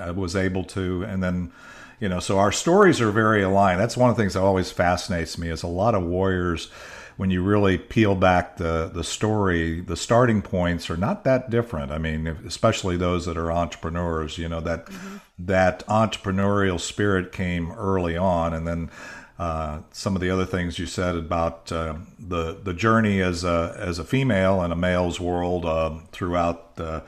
I 0.00 0.10
was 0.10 0.34
able 0.34 0.64
to, 0.64 1.04
and 1.04 1.22
then 1.22 1.52
you 2.00 2.08
know, 2.08 2.18
so 2.18 2.38
our 2.38 2.52
stories 2.52 3.00
are 3.00 3.12
very 3.12 3.42
aligned. 3.42 3.80
That's 3.80 3.96
one 3.96 4.10
of 4.10 4.16
the 4.16 4.22
things 4.22 4.34
that 4.34 4.42
always 4.42 4.70
fascinates 4.70 5.38
me 5.38 5.48
is 5.48 5.62
a 5.62 5.68
lot 5.68 5.94
of 5.94 6.02
warriors. 6.02 6.70
When 7.16 7.30
you 7.30 7.42
really 7.42 7.78
peel 7.78 8.14
back 8.14 8.56
the 8.56 8.90
the 8.92 9.04
story, 9.04 9.80
the 9.80 9.96
starting 9.96 10.42
points 10.42 10.90
are 10.90 10.96
not 10.96 11.24
that 11.24 11.50
different. 11.50 11.90
I 11.90 11.98
mean, 11.98 12.26
especially 12.46 12.96
those 12.96 13.24
that 13.26 13.36
are 13.36 13.50
entrepreneurs. 13.50 14.38
You 14.38 14.48
know 14.48 14.60
that 14.60 14.86
mm-hmm. 14.86 15.16
that 15.46 15.86
entrepreneurial 15.86 16.78
spirit 16.78 17.32
came 17.32 17.72
early 17.72 18.16
on, 18.16 18.52
and 18.52 18.66
then 18.66 18.90
uh, 19.38 19.80
some 19.92 20.14
of 20.14 20.22
the 20.22 20.30
other 20.30 20.46
things 20.46 20.78
you 20.78 20.86
said 20.86 21.14
about 21.14 21.70
uh, 21.70 21.96
the 22.18 22.58
the 22.62 22.72
journey 22.72 23.20
as 23.20 23.44
a 23.44 23.76
as 23.78 23.98
a 23.98 24.04
female 24.04 24.62
in 24.62 24.72
a 24.72 24.76
male's 24.76 25.20
world 25.20 25.66
uh, 25.66 25.98
throughout 26.12 26.76
the 26.76 27.02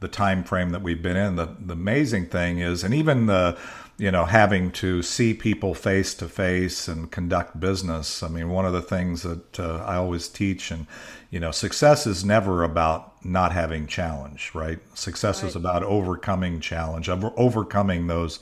the 0.00 0.08
time 0.08 0.42
frame 0.44 0.70
that 0.70 0.82
we've 0.82 1.02
been 1.02 1.16
in. 1.16 1.36
The 1.36 1.54
the 1.58 1.74
amazing 1.74 2.26
thing 2.26 2.58
is, 2.58 2.82
and 2.82 2.92
even 2.94 3.26
the 3.26 3.56
you 3.98 4.12
know 4.12 4.24
having 4.24 4.70
to 4.70 5.02
see 5.02 5.34
people 5.34 5.74
face 5.74 6.14
to 6.14 6.28
face 6.28 6.88
and 6.88 7.10
conduct 7.10 7.58
business. 7.58 8.22
I 8.22 8.28
mean, 8.28 8.48
one 8.48 8.64
of 8.64 8.72
the 8.72 8.80
things 8.80 9.22
that 9.22 9.60
uh, 9.60 9.84
I 9.84 9.96
always 9.96 10.28
teach, 10.28 10.70
and 10.70 10.86
you 11.30 11.40
know, 11.40 11.50
success 11.50 12.06
is 12.06 12.24
never 12.24 12.62
about 12.62 13.24
not 13.24 13.52
having 13.52 13.86
challenge, 13.86 14.52
right? 14.54 14.78
Success 14.96 15.42
right. 15.42 15.48
is 15.48 15.56
about 15.56 15.82
overcoming 15.82 16.60
challenge, 16.60 17.08
overcoming 17.08 18.06
those 18.06 18.38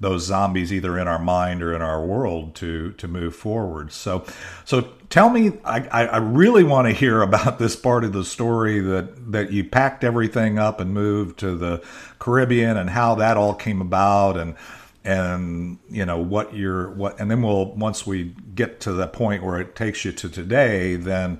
those 0.00 0.24
zombies 0.24 0.72
either 0.72 0.98
in 0.98 1.06
our 1.06 1.18
mind 1.18 1.62
or 1.62 1.74
in 1.74 1.80
our 1.82 2.04
world 2.04 2.54
to 2.56 2.92
to 2.92 3.08
move 3.08 3.34
forward. 3.34 3.92
So, 3.92 4.24
so 4.64 4.92
tell 5.10 5.30
me, 5.30 5.52
I, 5.64 6.06
I 6.06 6.16
really 6.18 6.64
want 6.64 6.88
to 6.88 6.94
hear 6.94 7.22
about 7.22 7.58
this 7.58 7.74
part 7.74 8.04
of 8.04 8.12
the 8.12 8.24
story 8.24 8.78
that 8.80 9.32
that 9.32 9.50
you 9.50 9.64
packed 9.64 10.04
everything 10.04 10.58
up 10.58 10.78
and 10.78 10.94
moved 10.94 11.40
to 11.40 11.56
the 11.56 11.82
Caribbean 12.20 12.76
and 12.76 12.90
how 12.90 13.16
that 13.16 13.36
all 13.36 13.54
came 13.54 13.80
about 13.80 14.36
and 14.36 14.54
and 15.04 15.78
you 15.90 16.04
know 16.04 16.18
what 16.18 16.54
you're 16.54 16.90
what 16.90 17.20
and 17.20 17.30
then 17.30 17.42
we'll 17.42 17.74
once 17.74 18.06
we 18.06 18.34
get 18.54 18.80
to 18.80 18.92
the 18.92 19.06
point 19.06 19.42
where 19.42 19.60
it 19.60 19.76
takes 19.76 20.04
you 20.04 20.12
to 20.12 20.28
today 20.28 20.96
then 20.96 21.38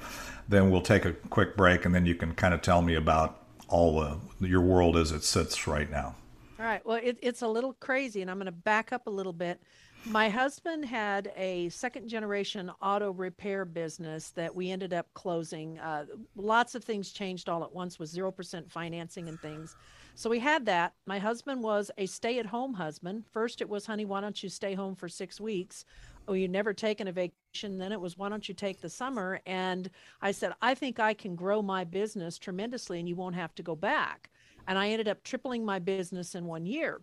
then 0.49 0.71
we'll 0.71 0.83
take 0.83 1.05
a 1.05 1.13
quick 1.13 1.57
break 1.57 1.85
and 1.85 1.95
then 1.95 2.05
you 2.05 2.15
can 2.15 2.35
kind 2.35 2.53
of 2.53 2.61
tell 2.61 2.83
me 2.83 2.95
about 2.95 3.41
all 3.69 3.99
the, 4.01 4.47
your 4.47 4.61
world 4.61 4.97
as 4.97 5.11
it 5.11 5.25
sits 5.25 5.67
right 5.67 5.91
now 5.91 6.15
all 6.59 6.67
right. 6.67 6.87
Well, 6.87 7.01
it, 7.03 7.19
it's 7.21 7.43
a 7.43 7.49
little 7.49 7.73
crazy, 7.75 8.23
and 8.23 8.31
I'm 8.31 8.37
going 8.37 8.47
to 8.47 8.53
back 8.53 8.93
up 8.93 9.07
a 9.07 9.11
little 9.11 9.33
bit. 9.33 9.61
My 10.07 10.29
husband 10.29 10.85
had 10.85 11.33
a 11.37 11.69
second 11.71 12.09
generation 12.09 12.71
auto 12.81 13.11
repair 13.11 13.65
business 13.65 14.31
that 14.31 14.55
we 14.55 14.71
ended 14.71 14.93
up 14.93 15.13
closing. 15.15 15.79
Uh, 15.79 16.05
lots 16.37 16.75
of 16.75 16.85
things 16.85 17.11
changed 17.11 17.49
all 17.49 17.65
at 17.65 17.75
once 17.75 17.99
with 17.99 18.13
0% 18.13 18.71
financing 18.71 19.29
and 19.29 19.41
things. 19.41 19.77
So 20.15 20.31
we 20.31 20.39
had 20.39 20.67
that. 20.67 20.95
My 21.07 21.19
husband 21.19 21.63
was 21.63 21.91
a 21.99 22.07
stay 22.07 22.39
at 22.39 22.47
home 22.47 22.75
husband. 22.75 23.25
First, 23.33 23.61
it 23.61 23.69
was, 23.69 23.87
honey, 23.87 24.05
why 24.05 24.21
don't 24.21 24.43
you 24.43 24.49
stay 24.49 24.75
home 24.75 24.95
for 24.95 25.09
six 25.09 25.41
weeks? 25.41 25.85
Oh, 26.29 26.35
you've 26.35 26.51
never 26.51 26.73
taken 26.73 27.09
a 27.09 27.13
vacation. 27.13 27.79
Then 27.79 27.93
it 27.93 28.01
was, 28.01 28.17
why 28.17 28.29
don't 28.29 28.49
you 28.49 28.55
take 28.55 28.81
the 28.81 28.89
summer? 28.89 29.41
And 29.45 29.91
I 30.23 30.31
said, 30.31 30.53
I 30.63 30.75
think 30.75 31.01
I 31.01 31.15
can 31.15 31.35
grow 31.35 31.63
my 31.63 31.85
business 31.85 32.39
tremendously 32.39 33.01
and 33.01 33.09
you 33.09 33.17
won't 33.17 33.35
have 33.35 33.55
to 33.57 33.63
go 33.63 33.75
back 33.75 34.31
and 34.67 34.79
I 34.79 34.91
ended 34.91 35.09
up 35.09 35.23
tripling 35.23 35.65
my 35.65 35.79
business 35.79 36.35
in 36.35 36.47
one 36.47 36.67
year. 36.67 37.01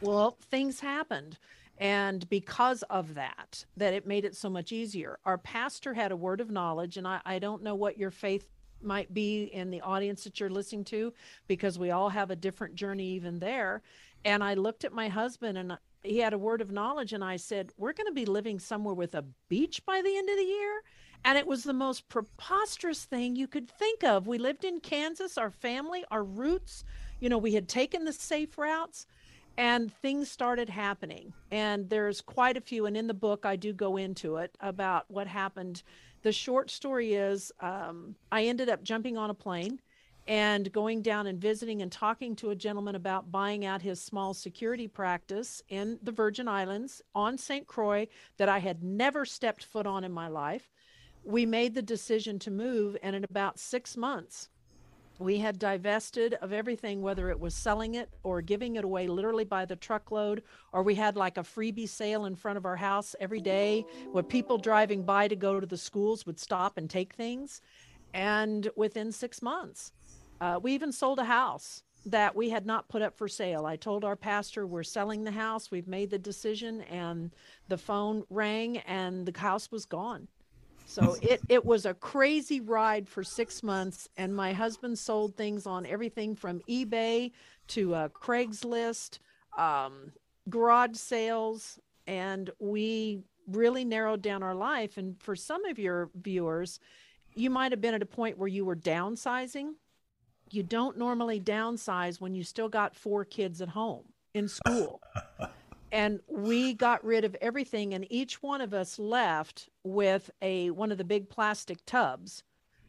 Well, 0.00 0.38
things 0.50 0.80
happened. 0.80 1.38
And 1.78 2.28
because 2.28 2.82
of 2.84 3.14
that, 3.14 3.64
that 3.76 3.94
it 3.94 4.06
made 4.06 4.24
it 4.24 4.36
so 4.36 4.50
much 4.50 4.72
easier. 4.72 5.18
Our 5.24 5.38
pastor 5.38 5.94
had 5.94 6.10
a 6.10 6.16
word 6.16 6.40
of 6.40 6.50
knowledge, 6.50 6.96
and 6.96 7.06
I, 7.06 7.20
I 7.24 7.38
don't 7.38 7.62
know 7.62 7.76
what 7.76 7.98
your 7.98 8.10
faith 8.10 8.48
might 8.82 9.12
be 9.12 9.44
in 9.44 9.70
the 9.70 9.80
audience 9.80 10.24
that 10.24 10.40
you're 10.40 10.50
listening 10.50 10.84
to, 10.84 11.12
because 11.46 11.78
we 11.78 11.90
all 11.90 12.08
have 12.08 12.30
a 12.30 12.36
different 12.36 12.74
journey 12.74 13.08
even 13.10 13.38
there. 13.38 13.82
And 14.24 14.42
I 14.42 14.54
looked 14.54 14.84
at 14.84 14.92
my 14.92 15.08
husband 15.08 15.58
and 15.58 15.78
he 16.02 16.18
had 16.18 16.32
a 16.32 16.38
word 16.38 16.60
of 16.60 16.70
knowledge, 16.70 17.12
and 17.12 17.24
I 17.24 17.36
said, 17.36 17.72
We're 17.76 17.92
going 17.92 18.06
to 18.06 18.12
be 18.12 18.26
living 18.26 18.58
somewhere 18.58 18.94
with 18.94 19.14
a 19.14 19.24
beach 19.48 19.84
by 19.84 20.00
the 20.00 20.16
end 20.16 20.28
of 20.28 20.36
the 20.36 20.42
year. 20.42 20.82
And 21.24 21.36
it 21.36 21.46
was 21.46 21.64
the 21.64 21.72
most 21.72 22.08
preposterous 22.08 23.04
thing 23.04 23.34
you 23.34 23.48
could 23.48 23.68
think 23.68 24.04
of. 24.04 24.28
We 24.28 24.38
lived 24.38 24.64
in 24.64 24.78
Kansas, 24.78 25.36
our 25.36 25.50
family, 25.50 26.04
our 26.10 26.22
roots, 26.22 26.84
you 27.20 27.28
know, 27.28 27.38
we 27.38 27.54
had 27.54 27.68
taken 27.68 28.04
the 28.04 28.12
safe 28.12 28.56
routes 28.56 29.06
and 29.56 29.92
things 29.92 30.30
started 30.30 30.68
happening. 30.68 31.32
And 31.50 31.90
there's 31.90 32.20
quite 32.20 32.56
a 32.56 32.60
few, 32.60 32.86
and 32.86 32.96
in 32.96 33.08
the 33.08 33.14
book, 33.14 33.44
I 33.44 33.56
do 33.56 33.72
go 33.72 33.96
into 33.96 34.36
it 34.36 34.56
about 34.60 35.06
what 35.08 35.26
happened. 35.26 35.82
The 36.22 36.32
short 36.32 36.70
story 36.70 37.14
is 37.14 37.52
um, 37.60 38.16
I 38.32 38.44
ended 38.44 38.68
up 38.68 38.82
jumping 38.82 39.16
on 39.16 39.30
a 39.30 39.34
plane 39.34 39.80
and 40.26 40.70
going 40.72 41.00
down 41.00 41.26
and 41.26 41.40
visiting 41.40 41.80
and 41.80 41.90
talking 41.90 42.36
to 42.36 42.50
a 42.50 42.54
gentleman 42.54 42.94
about 42.94 43.32
buying 43.32 43.64
out 43.64 43.80
his 43.80 44.02
small 44.02 44.34
security 44.34 44.86
practice 44.86 45.62
in 45.68 45.98
the 46.02 46.12
Virgin 46.12 46.48
Islands 46.48 47.00
on 47.14 47.38
St. 47.38 47.66
Croix 47.66 48.06
that 48.36 48.48
I 48.48 48.58
had 48.58 48.82
never 48.82 49.24
stepped 49.24 49.64
foot 49.64 49.86
on 49.86 50.04
in 50.04 50.12
my 50.12 50.28
life 50.28 50.70
we 51.28 51.44
made 51.44 51.74
the 51.74 51.82
decision 51.82 52.38
to 52.40 52.50
move, 52.50 52.96
and 53.02 53.14
in 53.14 53.22
about 53.24 53.58
six 53.58 53.96
months, 53.98 54.48
we 55.18 55.38
had 55.38 55.58
divested 55.58 56.34
of 56.34 56.52
everything, 56.52 57.02
whether 57.02 57.30
it 57.30 57.40
was 57.40 57.54
selling 57.54 57.94
it 57.94 58.08
or 58.22 58.40
giving 58.40 58.76
it 58.76 58.84
away 58.84 59.06
literally 59.06 59.44
by 59.44 59.64
the 59.64 59.76
truckload, 59.76 60.42
or 60.72 60.82
we 60.82 60.94
had 60.94 61.16
like 61.16 61.36
a 61.36 61.42
freebie 61.42 61.88
sale 61.88 62.24
in 62.24 62.36
front 62.36 62.56
of 62.56 62.64
our 62.64 62.76
house 62.76 63.16
every 63.18 63.40
day 63.40 63.84
where 64.12 64.22
people 64.22 64.58
driving 64.58 65.02
by 65.02 65.26
to 65.28 65.36
go 65.36 65.58
to 65.58 65.66
the 65.66 65.76
schools 65.76 66.24
would 66.24 66.38
stop 66.38 66.78
and 66.78 66.88
take 66.88 67.14
things. 67.14 67.60
And 68.14 68.68
within 68.76 69.12
six 69.12 69.42
months, 69.42 69.92
uh, 70.40 70.60
we 70.62 70.72
even 70.72 70.92
sold 70.92 71.18
a 71.18 71.24
house 71.24 71.82
that 72.06 72.34
we 72.34 72.50
had 72.50 72.64
not 72.64 72.88
put 72.88 73.02
up 73.02 73.16
for 73.18 73.28
sale. 73.28 73.66
I 73.66 73.76
told 73.76 74.04
our 74.04 74.16
pastor 74.16 74.66
we're 74.66 74.82
selling 74.82 75.24
the 75.24 75.32
house. 75.32 75.70
We've 75.70 75.88
made 75.88 76.10
the 76.10 76.18
decision 76.18 76.82
and 76.82 77.34
the 77.68 77.76
phone 77.76 78.24
rang 78.30 78.78
and 78.78 79.26
the 79.26 79.38
house 79.38 79.70
was 79.70 79.84
gone. 79.84 80.28
So 80.88 81.16
it 81.20 81.42
it 81.50 81.66
was 81.66 81.84
a 81.84 81.92
crazy 81.92 82.60
ride 82.60 83.08
for 83.08 83.22
6 83.22 83.62
months 83.62 84.08
and 84.16 84.34
my 84.34 84.54
husband 84.54 84.98
sold 84.98 85.36
things 85.36 85.66
on 85.66 85.84
everything 85.84 86.34
from 86.34 86.60
eBay 86.68 87.32
to 87.68 87.94
uh, 87.94 88.08
Craigslist, 88.08 89.18
um, 89.58 90.12
garage 90.48 90.96
sales 90.96 91.78
and 92.06 92.50
we 92.58 93.20
really 93.46 93.84
narrowed 93.84 94.22
down 94.22 94.42
our 94.42 94.54
life 94.54 94.96
and 94.96 95.20
for 95.22 95.36
some 95.36 95.66
of 95.66 95.78
your 95.78 96.08
viewers 96.14 96.80
you 97.34 97.50
might 97.50 97.70
have 97.70 97.82
been 97.82 97.94
at 97.94 98.02
a 98.02 98.06
point 98.06 98.38
where 98.38 98.48
you 98.48 98.64
were 98.64 98.76
downsizing 98.76 99.74
you 100.50 100.62
don't 100.62 100.96
normally 100.96 101.38
downsize 101.38 102.18
when 102.18 102.34
you 102.34 102.42
still 102.42 102.68
got 102.68 102.96
four 102.96 103.24
kids 103.24 103.60
at 103.60 103.68
home 103.68 104.04
in 104.34 104.48
school. 104.48 105.02
and 105.92 106.20
we 106.28 106.74
got 106.74 107.04
rid 107.04 107.24
of 107.24 107.36
everything 107.40 107.94
and 107.94 108.06
each 108.10 108.42
one 108.42 108.60
of 108.60 108.74
us 108.74 108.98
left 108.98 109.68
with 109.84 110.30
a 110.42 110.70
one 110.70 110.92
of 110.92 110.98
the 110.98 111.04
big 111.04 111.28
plastic 111.28 111.84
tubs 111.86 112.42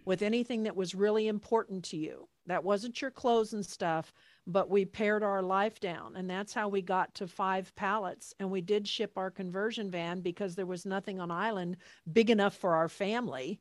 with 0.05 0.21
anything 0.21 0.63
that 0.63 0.75
was 0.75 0.95
really 0.95 1.27
important 1.27 1.83
to 1.83 1.97
you. 1.97 2.27
That 2.47 2.63
wasn't 2.63 3.01
your 3.01 3.11
clothes 3.11 3.53
and 3.53 3.65
stuff, 3.65 4.11
but 4.47 4.69
we 4.69 4.83
pared 4.83 5.23
our 5.23 5.43
life 5.43 5.79
down 5.79 6.15
and 6.15 6.29
that's 6.29 6.53
how 6.53 6.67
we 6.67 6.81
got 6.81 7.13
to 7.15 7.27
5 7.27 7.75
pallets 7.75 8.33
and 8.39 8.49
we 8.49 8.61
did 8.61 8.87
ship 8.87 9.17
our 9.17 9.29
conversion 9.29 9.91
van 9.91 10.21
because 10.21 10.55
there 10.55 10.65
was 10.65 10.85
nothing 10.85 11.19
on 11.19 11.31
island 11.31 11.77
big 12.11 12.29
enough 12.29 12.55
for 12.55 12.75
our 12.75 12.89
family 12.89 13.59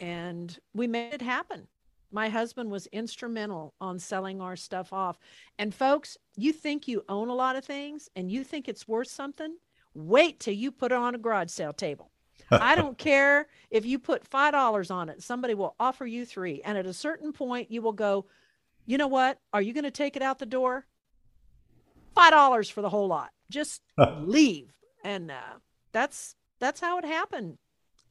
and 0.00 0.58
we 0.74 0.86
made 0.86 1.14
it 1.14 1.22
happen 1.22 1.66
my 2.12 2.28
husband 2.28 2.70
was 2.70 2.86
instrumental 2.88 3.74
on 3.80 3.98
selling 3.98 4.40
our 4.40 4.56
stuff 4.56 4.92
off. 4.92 5.18
And 5.58 5.74
folks, 5.74 6.16
you 6.36 6.52
think 6.52 6.86
you 6.86 7.04
own 7.08 7.28
a 7.28 7.34
lot 7.34 7.56
of 7.56 7.64
things 7.64 8.08
and 8.14 8.30
you 8.30 8.44
think 8.44 8.68
it's 8.68 8.86
worth 8.86 9.08
something? 9.08 9.56
Wait 9.94 10.40
till 10.40 10.54
you 10.54 10.70
put 10.70 10.92
it 10.92 10.98
on 10.98 11.14
a 11.14 11.18
garage 11.18 11.50
sale 11.50 11.72
table. 11.72 12.10
I 12.50 12.74
don't 12.74 12.98
care 12.98 13.46
if 13.70 13.86
you 13.86 13.98
put 13.98 14.28
$5 14.28 14.90
on 14.90 15.08
it, 15.08 15.22
somebody 15.22 15.54
will 15.54 15.74
offer 15.80 16.06
you 16.06 16.26
3 16.26 16.62
and 16.64 16.76
at 16.76 16.86
a 16.86 16.92
certain 16.92 17.32
point 17.32 17.70
you 17.70 17.80
will 17.80 17.92
go, 17.92 18.26
"You 18.84 18.98
know 18.98 19.06
what? 19.06 19.38
Are 19.52 19.62
you 19.62 19.72
going 19.72 19.84
to 19.84 19.90
take 19.90 20.16
it 20.16 20.22
out 20.22 20.38
the 20.38 20.46
door?" 20.46 20.86
$5 22.16 22.70
for 22.70 22.82
the 22.82 22.90
whole 22.90 23.08
lot. 23.08 23.30
Just 23.50 23.82
leave. 24.20 24.72
And 25.04 25.30
uh, 25.30 25.58
that's 25.92 26.34
that's 26.58 26.80
how 26.80 26.98
it 26.98 27.04
happened. 27.04 27.58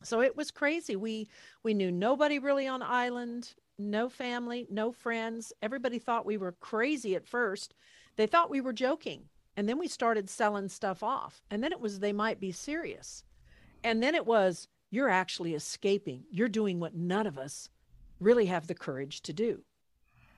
So 0.04 0.22
it 0.22 0.36
was 0.36 0.52
crazy. 0.52 0.96
We 0.96 1.30
we 1.64 1.74
knew 1.74 1.92
nobody 1.92 2.40
really 2.40 2.68
on 2.68 2.82
island 2.82 3.54
no 3.90 4.10
family, 4.10 4.68
no 4.70 4.92
friends. 4.92 5.54
Everybody 5.62 6.00
thought 6.00 6.26
we 6.26 6.38
were 6.38 6.54
crazy 6.54 7.16
at 7.16 7.28
first. 7.28 7.74
They 8.16 8.28
thought 8.28 8.50
we 8.50 8.62
were 8.62 8.74
joking. 8.74 9.24
And 9.58 9.68
then 9.68 9.78
we 9.78 9.88
started 9.88 10.30
selling 10.30 10.70
stuff 10.70 11.04
off. 11.04 11.42
And 11.50 11.64
then 11.64 11.72
it 11.72 11.80
was 11.80 12.00
they 12.00 12.14
might 12.14 12.40
be 12.40 12.52
serious. 12.52 13.24
And 13.84 14.02
then 14.02 14.16
it 14.16 14.26
was 14.26 14.68
you're 14.92 15.10
actually 15.10 15.56
escaping. 15.56 16.24
You're 16.30 16.50
doing 16.50 16.80
what 16.80 16.96
none 16.96 17.28
of 17.28 17.38
us 17.38 17.70
really 18.20 18.46
have 18.46 18.68
the 18.68 18.76
courage 18.76 19.22
to 19.22 19.34
do. 19.34 19.64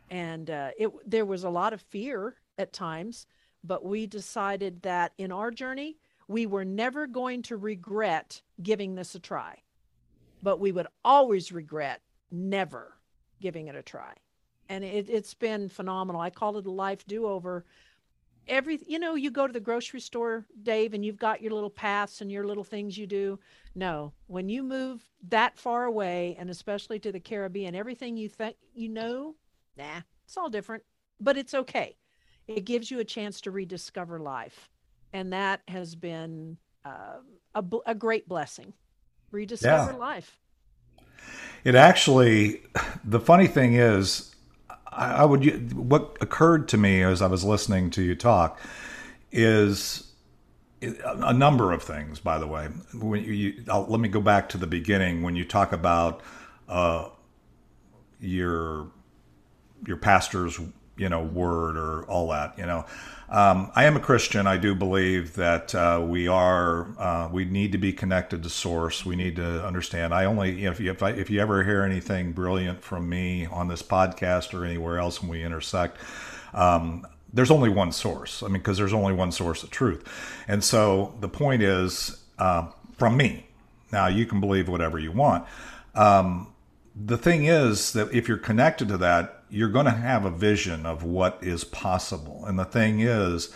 And 0.09 0.49
uh, 0.49 0.71
it 0.77 0.91
there 1.09 1.25
was 1.25 1.43
a 1.43 1.49
lot 1.49 1.73
of 1.73 1.81
fear 1.81 2.35
at 2.57 2.73
times, 2.73 3.25
but 3.63 3.83
we 3.83 4.07
decided 4.07 4.81
that 4.83 5.13
in 5.17 5.31
our 5.31 5.51
journey, 5.51 5.97
we 6.27 6.45
were 6.45 6.65
never 6.65 7.07
going 7.07 7.41
to 7.43 7.57
regret 7.57 8.41
giving 8.61 8.95
this 8.95 9.15
a 9.15 9.19
try. 9.19 9.59
But 10.41 10.59
we 10.59 10.71
would 10.71 10.87
always 11.03 11.51
regret 11.51 12.01
never 12.31 12.97
giving 13.43 13.67
it 13.67 13.75
a 13.75 13.83
try. 13.83 14.13
And 14.69 14.85
it, 14.85 15.09
it's 15.09 15.33
been 15.33 15.67
phenomenal. 15.67 16.21
I 16.21 16.29
call 16.29 16.57
it 16.57 16.65
a 16.65 16.71
life 16.71 17.05
do 17.05 17.27
over. 17.27 17.65
Every, 18.47 18.79
you 18.87 18.99
know, 18.99 19.15
you 19.15 19.31
go 19.31 19.45
to 19.45 19.53
the 19.53 19.59
grocery 19.59 19.99
store, 19.99 20.45
Dave, 20.63 20.93
and 20.93 21.05
you've 21.05 21.19
got 21.19 21.41
your 21.41 21.51
little 21.51 21.69
paths 21.69 22.21
and 22.21 22.31
your 22.31 22.47
little 22.47 22.63
things 22.63 22.97
you 22.97 23.05
do. 23.05 23.37
No, 23.75 24.13
when 24.27 24.47
you 24.47 24.63
move 24.63 25.03
that 25.27 25.57
far 25.57 25.83
away, 25.83 26.37
and 26.39 26.49
especially 26.49 26.99
to 26.99 27.11
the 27.11 27.19
Caribbean, 27.19 27.75
everything 27.75 28.15
you 28.15 28.29
think 28.29 28.55
you 28.73 28.87
know, 28.87 29.35
nah, 29.77 30.01
it's 30.25 30.37
all 30.37 30.49
different, 30.49 30.83
but 31.19 31.37
it's 31.37 31.53
okay. 31.53 31.97
It 32.47 32.65
gives 32.65 32.89
you 32.89 32.99
a 32.99 33.05
chance 33.05 33.41
to 33.41 33.51
rediscover 33.51 34.19
life. 34.19 34.69
And 35.11 35.33
that 35.33 35.61
has 35.67 35.95
been 35.95 36.57
uh, 36.85 37.19
a, 37.53 37.63
a 37.85 37.95
great 37.95 38.27
blessing. 38.27 38.73
Rediscover 39.31 39.91
yeah. 39.91 39.97
life. 39.97 40.39
It 41.63 41.75
actually, 41.75 42.61
the 43.03 43.19
funny 43.19 43.47
thing 43.47 43.73
is, 43.73 44.33
I, 44.91 45.25
would 45.25 45.73
what 45.73 46.17
occurred 46.21 46.67
to 46.69 46.77
me 46.77 47.01
as 47.01 47.21
I 47.21 47.27
was 47.27 47.43
listening 47.43 47.89
to 47.91 48.03
you 48.03 48.15
talk 48.15 48.59
is 49.31 50.11
a 50.81 51.33
number 51.33 51.71
of 51.71 51.81
things. 51.81 52.19
By 52.19 52.37
the 52.37 52.47
way, 52.47 52.67
when 52.93 53.23
you, 53.23 53.63
let 53.65 53.99
me 53.99 54.09
go 54.09 54.21
back 54.21 54.49
to 54.49 54.57
the 54.57 54.67
beginning 54.67 55.23
when 55.23 55.35
you 55.35 55.45
talk 55.45 55.71
about 55.71 56.21
uh, 56.67 57.09
your 58.19 58.87
your 59.87 59.97
pastor's 59.97 60.59
you 60.97 61.09
know 61.09 61.23
word 61.23 61.77
or 61.77 62.03
all 62.05 62.29
that 62.29 62.57
you 62.57 62.65
know 62.65 62.85
um, 63.29 63.71
I 63.73 63.85
am 63.85 63.95
a 63.95 63.99
Christian. 63.99 64.45
I 64.45 64.57
do 64.57 64.75
believe 64.75 65.33
that 65.35 65.73
uh, 65.73 66.05
we 66.07 66.27
are 66.27 66.87
uh, 66.99 67.29
we 67.31 67.45
need 67.45 67.71
to 67.71 67.79
be 67.79 67.91
connected 67.91 68.43
to 68.43 68.49
source. 68.49 69.03
We 69.03 69.15
need 69.15 69.37
to 69.37 69.65
understand. 69.65 70.13
I 70.13 70.25
only 70.25 70.51
you 70.51 70.65
know, 70.65 70.71
if 70.71 70.79
you 70.79 70.91
if, 70.91 71.01
I, 71.01 71.11
if 71.11 71.31
you 71.31 71.39
ever 71.41 71.63
hear 71.63 71.81
anything 71.81 72.33
brilliant 72.33 72.83
from 72.83 73.09
me 73.09 73.47
on 73.47 73.69
this 73.69 73.81
podcast 73.81 74.53
or 74.53 74.65
anywhere 74.65 74.99
else 74.99 75.19
when 75.19 75.31
we 75.31 75.43
intersect. 75.43 75.97
Um, 76.53 77.07
there's 77.33 77.49
only 77.49 77.69
one 77.69 77.91
source. 77.91 78.43
I 78.43 78.47
mean, 78.47 78.59
because 78.59 78.77
there's 78.77 78.93
only 78.93 79.13
one 79.13 79.31
source 79.31 79.63
of 79.63 79.71
truth. 79.71 80.07
And 80.47 80.63
so 80.63 81.15
the 81.19 81.27
point 81.27 81.63
is 81.63 82.23
uh, 82.37 82.67
from 82.97 83.17
me. 83.17 83.47
Now, 83.91 84.07
you 84.07 84.25
can 84.25 84.39
believe 84.39 84.69
whatever 84.69 84.99
you 84.99 85.11
want. 85.11 85.45
Um, 85.95 86.53
the 86.95 87.17
thing 87.17 87.45
is 87.45 87.93
that 87.93 88.13
if 88.13 88.27
you're 88.27 88.37
connected 88.37 88.87
to 88.89 88.97
that, 88.97 89.42
you're 89.53 89.69
going 89.69 89.85
to 89.85 89.91
have 89.91 90.25
a 90.25 90.31
vision 90.31 90.83
of 90.83 91.03
what 91.03 91.37
is 91.41 91.63
possible. 91.63 92.43
And 92.47 92.57
the 92.57 92.65
thing 92.65 93.01
is, 93.01 93.53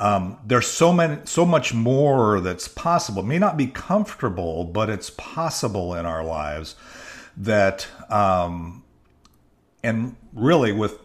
um, 0.00 0.36
there's 0.44 0.66
so 0.66 0.92
many, 0.92 1.20
so 1.26 1.46
much 1.46 1.72
more 1.72 2.40
that's 2.40 2.66
possible. 2.66 3.22
It 3.22 3.26
may 3.26 3.38
not 3.38 3.56
be 3.56 3.68
comfortable, 3.68 4.64
but 4.64 4.90
it's 4.90 5.10
possible 5.10 5.94
in 5.94 6.06
our 6.06 6.24
lives. 6.24 6.74
That, 7.36 7.86
um, 8.10 8.82
and 9.84 10.16
really, 10.32 10.72
with 10.72 10.98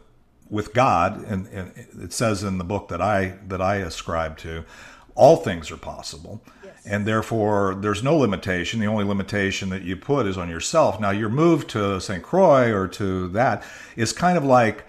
with 0.50 0.74
God, 0.74 1.24
and, 1.26 1.48
and, 1.48 1.72
it 2.02 2.12
says 2.12 2.44
in 2.44 2.58
the 2.58 2.64
book 2.64 2.88
that 2.88 3.02
I 3.02 3.38
that 3.48 3.62
I 3.62 3.78
ascribe 3.78 4.40
to, 4.40 4.66
all 5.14 5.38
things 5.38 5.70
are 5.70 5.78
possible 5.78 6.42
and 6.86 7.06
therefore 7.06 7.76
there's 7.76 8.04
no 8.04 8.18
limitation. 8.18 8.80
The 8.80 8.88
only 8.88 9.06
limitation 9.06 9.70
that 9.70 9.84
you 9.84 9.96
put 9.96 10.28
is 10.28 10.38
on 10.38 10.50
yourself. 10.50 11.00
Now, 11.00 11.12
your 11.12 11.30
move 11.30 11.68
to 11.68 12.00
St. 12.00 12.24
Croix 12.24 12.72
or 12.72 12.88
to 12.90 13.30
that 13.30 13.64
is 13.96 14.12
kind 14.12 14.38
of 14.38 14.44
like 14.44 14.86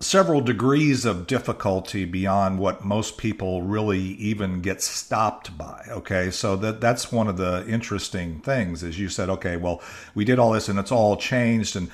several 0.00 0.40
degrees 0.40 1.04
of 1.04 1.26
difficulty 1.26 2.04
beyond 2.04 2.58
what 2.58 2.84
most 2.84 3.16
people 3.16 3.62
really 3.62 3.98
even 3.98 4.60
get 4.60 4.82
stopped 4.82 5.56
by 5.56 5.82
okay 5.88 6.30
so 6.30 6.54
that 6.54 6.82
that's 6.82 7.10
one 7.10 7.28
of 7.28 7.38
the 7.38 7.66
interesting 7.66 8.38
things 8.40 8.82
is 8.82 8.98
you 8.98 9.08
said 9.08 9.30
okay 9.30 9.56
well 9.56 9.80
we 10.14 10.22
did 10.22 10.38
all 10.38 10.52
this 10.52 10.68
and 10.68 10.78
it's 10.78 10.92
all 10.92 11.16
changed 11.16 11.76
and 11.76 11.90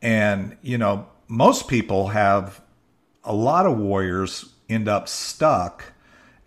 and 0.00 0.56
you 0.62 0.78
know 0.78 1.06
most 1.28 1.68
people 1.68 2.08
have 2.08 2.62
a 3.22 3.34
lot 3.34 3.66
of 3.66 3.76
warriors 3.76 4.54
end 4.70 4.88
up 4.88 5.06
stuck 5.06 5.92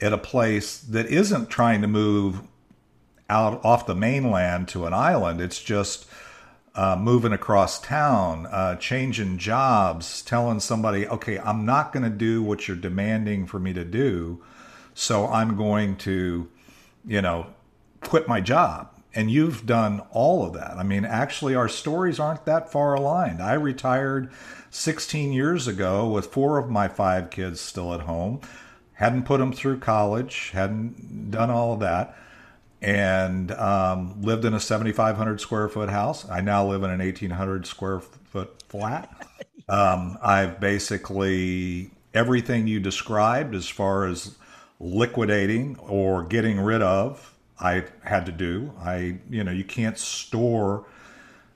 at 0.01 0.13
a 0.13 0.17
place 0.17 0.79
that 0.79 1.05
isn't 1.07 1.49
trying 1.49 1.81
to 1.81 1.87
move 1.87 2.41
out 3.29 3.63
off 3.63 3.85
the 3.85 3.95
mainland 3.95 4.67
to 4.69 4.85
an 4.85 4.93
island. 4.93 5.41
It's 5.41 5.61
just 5.61 6.07
uh, 6.75 6.95
moving 6.99 7.31
across 7.31 7.79
town, 7.79 8.47
uh, 8.47 8.75
changing 8.75 9.37
jobs, 9.37 10.21
telling 10.21 10.59
somebody, 10.59 11.07
okay, 11.07 11.39
I'm 11.39 11.65
not 11.65 11.93
going 11.93 12.03
to 12.03 12.09
do 12.09 12.43
what 12.43 12.67
you're 12.67 12.77
demanding 12.77 13.47
for 13.47 13.59
me 13.59 13.73
to 13.73 13.85
do. 13.85 14.43
So 14.93 15.27
I'm 15.27 15.55
going 15.55 15.95
to, 15.97 16.49
you 17.05 17.21
know, 17.21 17.47
quit 18.01 18.27
my 18.27 18.41
job. 18.41 18.89
And 19.13 19.31
you've 19.31 19.65
done 19.65 20.01
all 20.11 20.45
of 20.45 20.53
that. 20.53 20.75
I 20.77 20.83
mean, 20.83 21.05
actually, 21.05 21.55
our 21.55 21.69
stories 21.69 22.19
aren't 22.19 22.45
that 22.45 22.69
far 22.69 22.95
aligned. 22.95 23.41
I 23.41 23.53
retired 23.53 24.29
16 24.71 25.31
years 25.31 25.69
ago 25.69 26.09
with 26.09 26.27
four 26.27 26.57
of 26.57 26.69
my 26.69 26.89
five 26.89 27.29
kids 27.29 27.61
still 27.61 27.93
at 27.93 28.01
home 28.01 28.41
hadn't 28.95 29.23
put 29.23 29.39
them 29.39 29.53
through 29.53 29.79
college, 29.79 30.51
hadn't 30.51 31.31
done 31.31 31.49
all 31.49 31.73
of 31.73 31.79
that, 31.81 32.17
and 32.81 33.51
um, 33.51 34.21
lived 34.21 34.45
in 34.45 34.53
a 34.53 34.59
7,500 34.59 35.39
square 35.39 35.69
foot 35.69 35.89
house. 35.89 36.27
I 36.29 36.41
now 36.41 36.67
live 36.67 36.83
in 36.83 36.89
an 36.89 36.99
1,800 36.99 37.65
square 37.65 37.99
foot 37.99 38.61
flat. 38.67 39.09
Um, 39.67 40.19
I've 40.21 40.59
basically 40.59 41.89
everything 42.13 42.67
you 42.67 42.79
described 42.79 43.55
as 43.55 43.67
far 43.67 44.05
as 44.05 44.37
liquidating 44.79 45.75
or 45.79 46.23
getting 46.23 46.59
rid 46.59 46.83
of. 46.83 47.33
I 47.59 47.85
had 48.03 48.27
to 48.27 48.31
do. 48.31 48.73
I, 48.79 49.17
you 49.27 49.43
know, 49.43 49.51
you 49.51 49.63
can't 49.63 49.97
store 49.97 50.85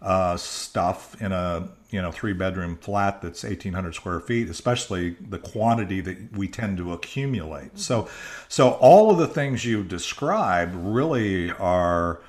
uh, 0.01 0.37
stuff 0.37 1.21
in 1.21 1.31
a 1.31 1.69
you 1.89 2.01
know 2.01 2.11
three 2.11 2.33
bedroom 2.33 2.77
flat 2.77 3.21
that's 3.21 3.43
1800 3.43 3.95
square 3.95 4.19
feet 4.19 4.49
especially 4.49 5.15
the 5.29 5.39
quantity 5.39 6.01
that 6.01 6.37
we 6.37 6.47
tend 6.47 6.77
to 6.77 6.93
accumulate. 6.93 7.77
So 7.77 8.07
so 8.47 8.71
all 8.73 9.11
of 9.11 9.17
the 9.17 9.27
things 9.27 9.65
you 9.65 9.83
described 9.83 10.75
really 10.75 11.51
are 11.51 12.21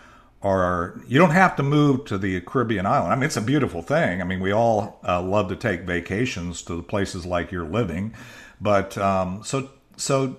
are 0.43 0.99
you 1.07 1.19
don't 1.19 1.31
have 1.31 1.55
to 1.57 1.63
move 1.63 2.07
to 2.07 2.17
the 2.17 2.41
caribbean 2.41 2.87
island. 2.87 3.13
I 3.13 3.17
mean 3.17 3.25
it's 3.25 3.37
a 3.37 3.43
beautiful 3.43 3.83
thing. 3.83 4.21
I 4.21 4.25
mean 4.25 4.41
we 4.41 4.53
all 4.53 4.99
uh, 5.07 5.23
love 5.23 5.49
to 5.51 5.57
take 5.57 5.83
vacations 5.83 6.63
to 6.63 6.77
the 6.77 6.83
places 6.83 7.27
like 7.27 7.53
you're 7.53 7.69
living. 7.69 8.15
But 8.61 8.97
um, 8.99 9.43
so 9.45 9.71
so 9.97 10.37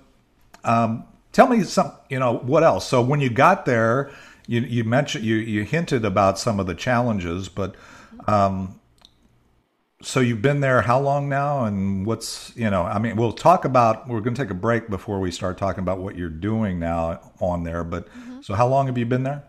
um, 0.63 1.06
tell 1.32 1.48
me 1.48 1.63
some 1.63 1.94
you 2.10 2.20
know 2.20 2.38
what 2.38 2.63
else? 2.63 2.88
So 2.88 3.02
when 3.02 3.22
you 3.22 3.30
got 3.30 3.65
there 3.65 4.12
you, 4.52 4.62
you 4.62 4.84
mentioned 4.84 5.24
you, 5.24 5.36
you 5.36 5.64
hinted 5.64 6.04
about 6.04 6.38
some 6.38 6.60
of 6.60 6.68
the 6.68 6.76
challenges 6.76 7.48
but 7.48 7.76
um, 8.28 8.80
so 10.02 10.20
you've 10.20 10.42
been 10.42 10.60
there 10.60 10.82
how 10.82 11.00
long 11.00 11.30
now 11.30 11.64
and 11.64 12.06
what's 12.06 12.52
you 12.56 12.70
know 12.70 12.84
i 12.84 13.00
mean 13.00 13.16
we'll 13.16 13.32
talk 13.32 13.64
about 13.64 14.10
we're 14.10 14.20
going 14.20 14.36
to 14.36 14.42
take 14.42 14.52
a 14.52 14.56
break 14.56 14.90
before 14.90 15.22
we 15.22 15.32
start 15.32 15.58
talking 15.58 15.82
about 15.82 16.00
what 16.00 16.18
you're 16.18 16.30
doing 16.30 16.80
now 16.80 17.32
on 17.40 17.64
there 17.64 17.84
but 17.86 18.10
mm-hmm. 18.10 18.42
so 18.42 18.54
how 18.54 18.68
long 18.68 18.88
have 18.88 18.98
you 18.98 19.06
been 19.06 19.24
there 19.24 19.42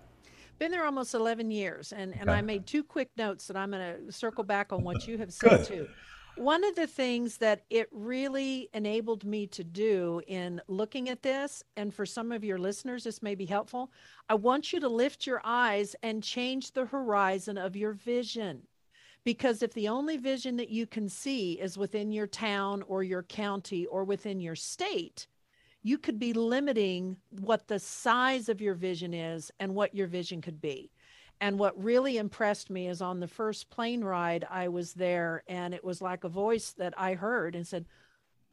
been 0.60 0.70
there 0.70 0.84
almost 0.84 1.14
11 1.14 1.50
years 1.50 1.92
and 1.92 2.14
and 2.20 2.30
i 2.30 2.40
made 2.40 2.64
two 2.64 2.84
quick 2.84 3.10
notes 3.16 3.48
that 3.48 3.56
i'm 3.56 3.72
going 3.72 4.06
to 4.06 4.12
circle 4.12 4.44
back 4.44 4.72
on 4.72 4.84
what 4.84 5.08
you 5.08 5.18
have 5.18 5.32
said 5.32 5.50
Good. 5.50 5.66
too 5.66 5.88
one 6.36 6.64
of 6.64 6.74
the 6.74 6.86
things 6.86 7.36
that 7.38 7.64
it 7.70 7.88
really 7.92 8.68
enabled 8.72 9.24
me 9.24 9.46
to 9.48 9.62
do 9.62 10.22
in 10.26 10.60
looking 10.66 11.08
at 11.08 11.22
this, 11.22 11.62
and 11.76 11.92
for 11.92 12.06
some 12.06 12.32
of 12.32 12.42
your 12.42 12.58
listeners, 12.58 13.04
this 13.04 13.22
may 13.22 13.34
be 13.34 13.44
helpful. 13.44 13.92
I 14.28 14.34
want 14.34 14.72
you 14.72 14.80
to 14.80 14.88
lift 14.88 15.26
your 15.26 15.40
eyes 15.44 15.94
and 16.02 16.22
change 16.22 16.72
the 16.72 16.86
horizon 16.86 17.58
of 17.58 17.76
your 17.76 17.92
vision. 17.92 18.62
Because 19.24 19.62
if 19.62 19.72
the 19.74 19.88
only 19.88 20.16
vision 20.16 20.56
that 20.56 20.70
you 20.70 20.86
can 20.86 21.08
see 21.08 21.52
is 21.52 21.78
within 21.78 22.10
your 22.10 22.26
town 22.26 22.82
or 22.88 23.04
your 23.04 23.22
county 23.22 23.86
or 23.86 24.02
within 24.02 24.40
your 24.40 24.56
state, 24.56 25.28
you 25.82 25.98
could 25.98 26.18
be 26.18 26.32
limiting 26.32 27.16
what 27.40 27.68
the 27.68 27.78
size 27.78 28.48
of 28.48 28.60
your 28.60 28.74
vision 28.74 29.14
is 29.14 29.50
and 29.60 29.74
what 29.74 29.94
your 29.94 30.06
vision 30.06 30.40
could 30.40 30.60
be. 30.60 30.90
And 31.42 31.58
what 31.58 31.82
really 31.82 32.18
impressed 32.18 32.70
me 32.70 32.86
is 32.86 33.02
on 33.02 33.18
the 33.18 33.26
first 33.26 33.68
plane 33.68 34.04
ride, 34.04 34.46
I 34.48 34.68
was 34.68 34.94
there 34.94 35.42
and 35.48 35.74
it 35.74 35.82
was 35.82 36.00
like 36.00 36.22
a 36.22 36.28
voice 36.28 36.70
that 36.78 36.94
I 36.96 37.14
heard 37.14 37.56
and 37.56 37.66
said, 37.66 37.84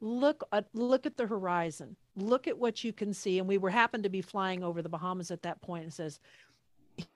look 0.00 0.42
at 0.50 0.66
look 0.74 1.06
at 1.06 1.16
the 1.16 1.28
horizon. 1.28 1.94
Look 2.16 2.48
at 2.48 2.58
what 2.58 2.82
you 2.82 2.92
can 2.92 3.14
see. 3.14 3.38
And 3.38 3.46
we 3.46 3.58
were 3.58 3.70
happened 3.70 4.02
to 4.02 4.10
be 4.10 4.22
flying 4.22 4.64
over 4.64 4.82
the 4.82 4.88
bahamas 4.88 5.30
at 5.30 5.42
that 5.42 5.62
point 5.62 5.84
and 5.84 5.92
says 5.92 6.18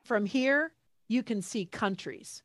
from 0.05 0.27
here 0.27 0.71
you 1.09 1.25
can 1.25 1.43
see 1.43 1.65
countries. 1.65 2.45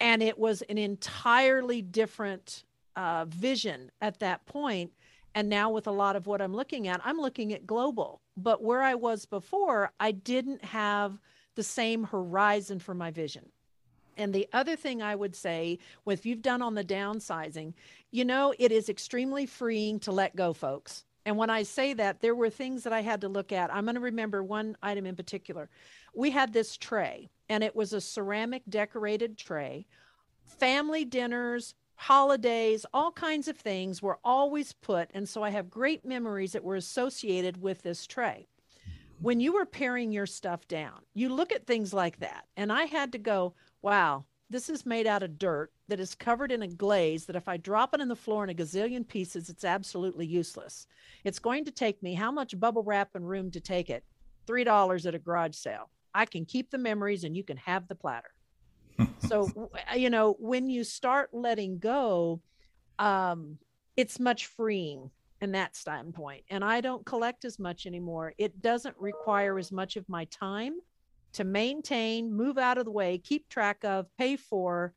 And 0.00 0.24
it 0.24 0.36
was 0.36 0.62
an 0.62 0.78
entirely 0.78 1.82
different 1.82 2.64
uh, 2.96 3.26
vision 3.26 3.92
at 4.00 4.18
that 4.18 4.44
point. 4.46 4.90
And 5.36 5.48
now 5.48 5.70
with 5.70 5.86
a 5.86 5.92
lot 5.92 6.16
of 6.16 6.26
what 6.26 6.42
i'm 6.42 6.52
looking 6.52 6.88
at 6.88 7.00
i'm 7.04 7.20
looking 7.20 7.52
at 7.52 7.64
global. 7.64 8.22
But 8.36 8.60
where 8.60 8.82
i 8.82 8.96
was 8.96 9.24
before 9.24 9.92
i 10.00 10.10
didn't 10.10 10.64
have 10.64 11.20
the 11.56 11.62
same 11.62 12.04
horizon 12.04 12.78
for 12.78 12.94
my 12.94 13.10
vision 13.10 13.50
and 14.16 14.32
the 14.32 14.48
other 14.52 14.76
thing 14.76 15.02
I 15.02 15.14
would 15.14 15.36
say, 15.36 15.78
if 16.06 16.24
you've 16.24 16.42
done 16.42 16.62
on 16.62 16.74
the 16.74 16.84
downsizing, 16.84 17.74
you 18.10 18.24
know, 18.24 18.54
it 18.58 18.72
is 18.72 18.88
extremely 18.88 19.46
freeing 19.46 20.00
to 20.00 20.12
let 20.12 20.34
go, 20.34 20.52
folks. 20.52 21.04
And 21.26 21.36
when 21.36 21.50
I 21.50 21.64
say 21.64 21.92
that, 21.94 22.20
there 22.20 22.34
were 22.34 22.50
things 22.50 22.84
that 22.84 22.92
I 22.92 23.02
had 23.02 23.20
to 23.22 23.28
look 23.28 23.52
at. 23.52 23.74
I'm 23.74 23.84
going 23.84 23.96
to 23.96 24.00
remember 24.00 24.42
one 24.42 24.76
item 24.82 25.06
in 25.06 25.16
particular. 25.16 25.68
We 26.14 26.30
had 26.30 26.52
this 26.52 26.76
tray, 26.76 27.30
and 27.48 27.62
it 27.62 27.74
was 27.74 27.92
a 27.92 28.00
ceramic 28.00 28.62
decorated 28.68 29.36
tray. 29.36 29.86
Family 30.46 31.04
dinners, 31.04 31.74
holidays, 31.96 32.86
all 32.94 33.10
kinds 33.10 33.48
of 33.48 33.56
things 33.56 34.00
were 34.00 34.18
always 34.24 34.72
put. 34.72 35.10
And 35.14 35.28
so 35.28 35.42
I 35.42 35.50
have 35.50 35.68
great 35.68 36.04
memories 36.04 36.52
that 36.52 36.64
were 36.64 36.76
associated 36.76 37.60
with 37.60 37.82
this 37.82 38.06
tray. 38.06 38.46
When 39.20 39.40
you 39.40 39.54
were 39.54 39.64
paring 39.64 40.12
your 40.12 40.26
stuff 40.26 40.68
down, 40.68 41.00
you 41.14 41.28
look 41.30 41.52
at 41.52 41.66
things 41.66 41.94
like 41.94 42.18
that. 42.20 42.44
And 42.56 42.72
I 42.72 42.84
had 42.84 43.12
to 43.12 43.18
go, 43.18 43.54
wow, 43.82 44.24
this 44.50 44.68
is 44.68 44.86
made 44.86 45.06
out 45.06 45.22
of 45.22 45.38
dirt 45.38 45.72
that 45.88 46.00
is 46.00 46.14
covered 46.14 46.52
in 46.52 46.62
a 46.62 46.68
glaze 46.68 47.24
that 47.26 47.36
if 47.36 47.48
I 47.48 47.56
drop 47.56 47.94
it 47.94 48.00
in 48.00 48.08
the 48.08 48.14
floor 48.14 48.44
in 48.44 48.50
a 48.50 48.54
gazillion 48.54 49.06
pieces, 49.06 49.48
it's 49.48 49.64
absolutely 49.64 50.26
useless. 50.26 50.86
It's 51.24 51.38
going 51.38 51.64
to 51.64 51.70
take 51.70 52.02
me 52.02 52.14
how 52.14 52.30
much 52.30 52.58
bubble 52.58 52.82
wrap 52.82 53.14
and 53.14 53.28
room 53.28 53.50
to 53.52 53.60
take 53.60 53.90
it? 53.90 54.04
$3 54.46 55.06
at 55.06 55.14
a 55.14 55.18
garage 55.18 55.56
sale. 55.56 55.90
I 56.14 56.26
can 56.26 56.44
keep 56.44 56.70
the 56.70 56.78
memories 56.78 57.24
and 57.24 57.36
you 57.36 57.42
can 57.42 57.56
have 57.56 57.88
the 57.88 57.94
platter. 57.94 58.30
so, 59.26 59.70
you 59.96 60.10
know, 60.10 60.36
when 60.38 60.68
you 60.68 60.84
start 60.84 61.30
letting 61.32 61.78
go, 61.78 62.40
um, 62.98 63.58
it's 63.96 64.20
much 64.20 64.46
freeing 64.46 65.10
in 65.40 65.52
that 65.52 65.76
standpoint. 65.76 66.44
And 66.50 66.64
I 66.64 66.80
don't 66.80 67.04
collect 67.04 67.44
as 67.44 67.58
much 67.58 67.86
anymore. 67.86 68.32
It 68.38 68.62
doesn't 68.62 68.96
require 68.98 69.58
as 69.58 69.70
much 69.70 69.96
of 69.96 70.08
my 70.08 70.24
time 70.26 70.74
to 71.34 71.44
maintain, 71.44 72.32
move 72.32 72.56
out 72.58 72.78
of 72.78 72.84
the 72.84 72.90
way, 72.90 73.18
keep 73.18 73.48
track 73.48 73.84
of, 73.84 74.06
pay 74.16 74.36
for. 74.36 74.94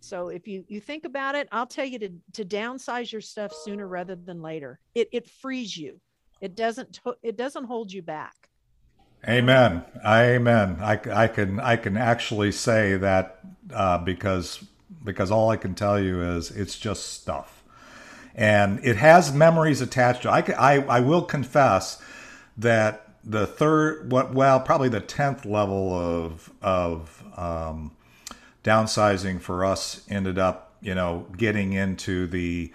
So 0.00 0.28
if 0.28 0.46
you 0.46 0.64
you 0.68 0.80
think 0.80 1.04
about 1.04 1.34
it, 1.34 1.48
I'll 1.50 1.66
tell 1.66 1.86
you 1.86 1.98
to 1.98 2.10
to 2.34 2.44
downsize 2.44 3.10
your 3.10 3.22
stuff 3.22 3.52
sooner 3.64 3.88
rather 3.88 4.14
than 4.14 4.42
later. 4.42 4.78
It 4.94 5.08
it 5.12 5.28
frees 5.28 5.76
you. 5.76 6.00
It 6.40 6.54
doesn't 6.54 7.00
it 7.22 7.36
doesn't 7.36 7.64
hold 7.64 7.92
you 7.92 8.02
back. 8.02 8.50
Amen. 9.26 9.82
Amen. 10.04 10.76
I, 10.80 11.00
I 11.12 11.28
can 11.28 11.58
I 11.58 11.76
can 11.76 11.96
actually 11.96 12.52
say 12.52 12.96
that 12.98 13.40
uh, 13.72 13.98
because 13.98 14.62
because 15.02 15.30
all 15.30 15.50
I 15.50 15.56
can 15.56 15.74
tell 15.74 15.98
you 15.98 16.22
is 16.22 16.50
it's 16.50 16.78
just 16.78 17.12
stuff, 17.12 17.53
and 18.34 18.84
it 18.84 18.96
has 18.96 19.32
memories 19.32 19.80
attached 19.80 20.22
to. 20.22 20.28
It. 20.28 20.50
I 20.58 20.76
I, 20.76 20.82
I 20.96 21.00
will 21.00 21.22
confess 21.22 22.00
that 22.56 23.08
the 23.24 23.46
third 23.46 24.10
what 24.10 24.34
well 24.34 24.60
probably 24.60 24.88
the 24.88 25.00
tenth 25.00 25.44
level 25.44 25.92
of 25.92 26.50
of 26.62 27.22
um, 27.36 27.92
downsizing 28.62 29.40
for 29.40 29.64
us 29.64 30.02
ended 30.08 30.38
up 30.38 30.74
you 30.80 30.94
know 30.94 31.26
getting 31.36 31.72
into 31.72 32.26
the 32.26 32.72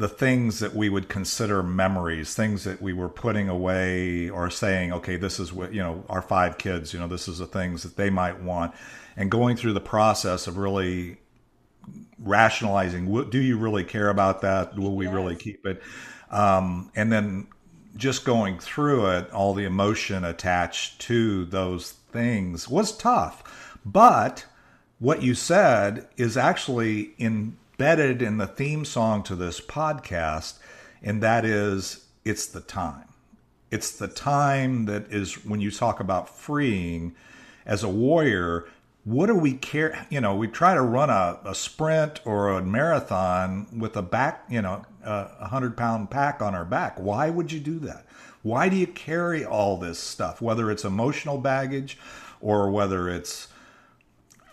the 0.00 0.08
things 0.08 0.60
that 0.60 0.74
we 0.74 0.88
would 0.88 1.10
consider 1.10 1.62
memories, 1.62 2.34
things 2.34 2.64
that 2.64 2.80
we 2.80 2.90
were 2.90 3.08
putting 3.08 3.50
away 3.50 4.30
or 4.30 4.48
saying, 4.48 4.90
okay, 4.94 5.16
this 5.16 5.38
is 5.38 5.52
what, 5.52 5.74
you 5.74 5.82
know, 5.82 6.02
our 6.08 6.22
five 6.22 6.56
kids, 6.56 6.94
you 6.94 6.98
know, 6.98 7.06
this 7.06 7.28
is 7.28 7.36
the 7.36 7.46
things 7.46 7.82
that 7.82 7.96
they 7.96 8.08
might 8.08 8.40
want. 8.40 8.72
And 9.14 9.30
going 9.30 9.56
through 9.56 9.74
the 9.74 9.80
process 9.80 10.46
of 10.46 10.56
really 10.56 11.18
rationalizing, 12.18 13.30
do 13.30 13.38
you 13.38 13.56
really 13.58 13.84
care 13.84 14.08
about 14.08 14.42
that? 14.42 14.78
Will 14.78 14.94
we 14.94 15.06
yes. 15.06 15.14
really 15.14 15.36
keep 15.36 15.66
it? 15.66 15.82
Um, 16.30 16.90
and 16.94 17.10
then 17.10 17.48
just 17.96 18.24
going 18.24 18.58
through 18.58 19.06
it, 19.06 19.30
all 19.32 19.54
the 19.54 19.64
emotion 19.64 20.24
attached 20.24 21.00
to 21.02 21.44
those 21.46 21.92
things 22.12 22.68
was 22.68 22.96
tough. 22.96 23.78
But 23.84 24.44
what 24.98 25.22
you 25.22 25.34
said 25.34 26.08
is 26.16 26.36
actually 26.36 27.12
embedded 27.18 28.22
in 28.22 28.38
the 28.38 28.46
theme 28.46 28.84
song 28.84 29.22
to 29.24 29.34
this 29.34 29.60
podcast, 29.60 30.58
and 31.02 31.22
that 31.22 31.44
is 31.44 32.06
it's 32.24 32.46
the 32.46 32.60
time. 32.60 33.08
It's 33.70 33.92
the 33.92 34.08
time 34.08 34.86
that 34.86 35.12
is 35.12 35.44
when 35.44 35.60
you 35.60 35.70
talk 35.70 36.00
about 36.00 36.28
freeing 36.28 37.14
as 37.64 37.82
a 37.82 37.88
warrior. 37.88 38.66
What 39.04 39.26
do 39.26 39.34
we 39.34 39.54
care? 39.54 40.06
You 40.10 40.20
know, 40.20 40.34
we 40.34 40.46
try 40.46 40.74
to 40.74 40.82
run 40.82 41.08
a, 41.08 41.38
a 41.44 41.54
sprint 41.54 42.20
or 42.24 42.50
a 42.50 42.62
marathon 42.62 43.66
with 43.78 43.96
a 43.96 44.02
back, 44.02 44.44
you 44.50 44.60
know, 44.60 44.84
a 45.02 45.48
hundred 45.48 45.76
pound 45.76 46.10
pack 46.10 46.42
on 46.42 46.54
our 46.54 46.66
back. 46.66 46.98
Why 46.98 47.30
would 47.30 47.50
you 47.50 47.60
do 47.60 47.78
that? 47.80 48.06
Why 48.42 48.68
do 48.68 48.76
you 48.76 48.86
carry 48.86 49.44
all 49.44 49.76
this 49.78 49.98
stuff, 49.98 50.40
whether 50.40 50.70
it's 50.70 50.84
emotional 50.84 51.38
baggage 51.38 51.98
or 52.40 52.70
whether 52.70 53.08
it's 53.08 53.48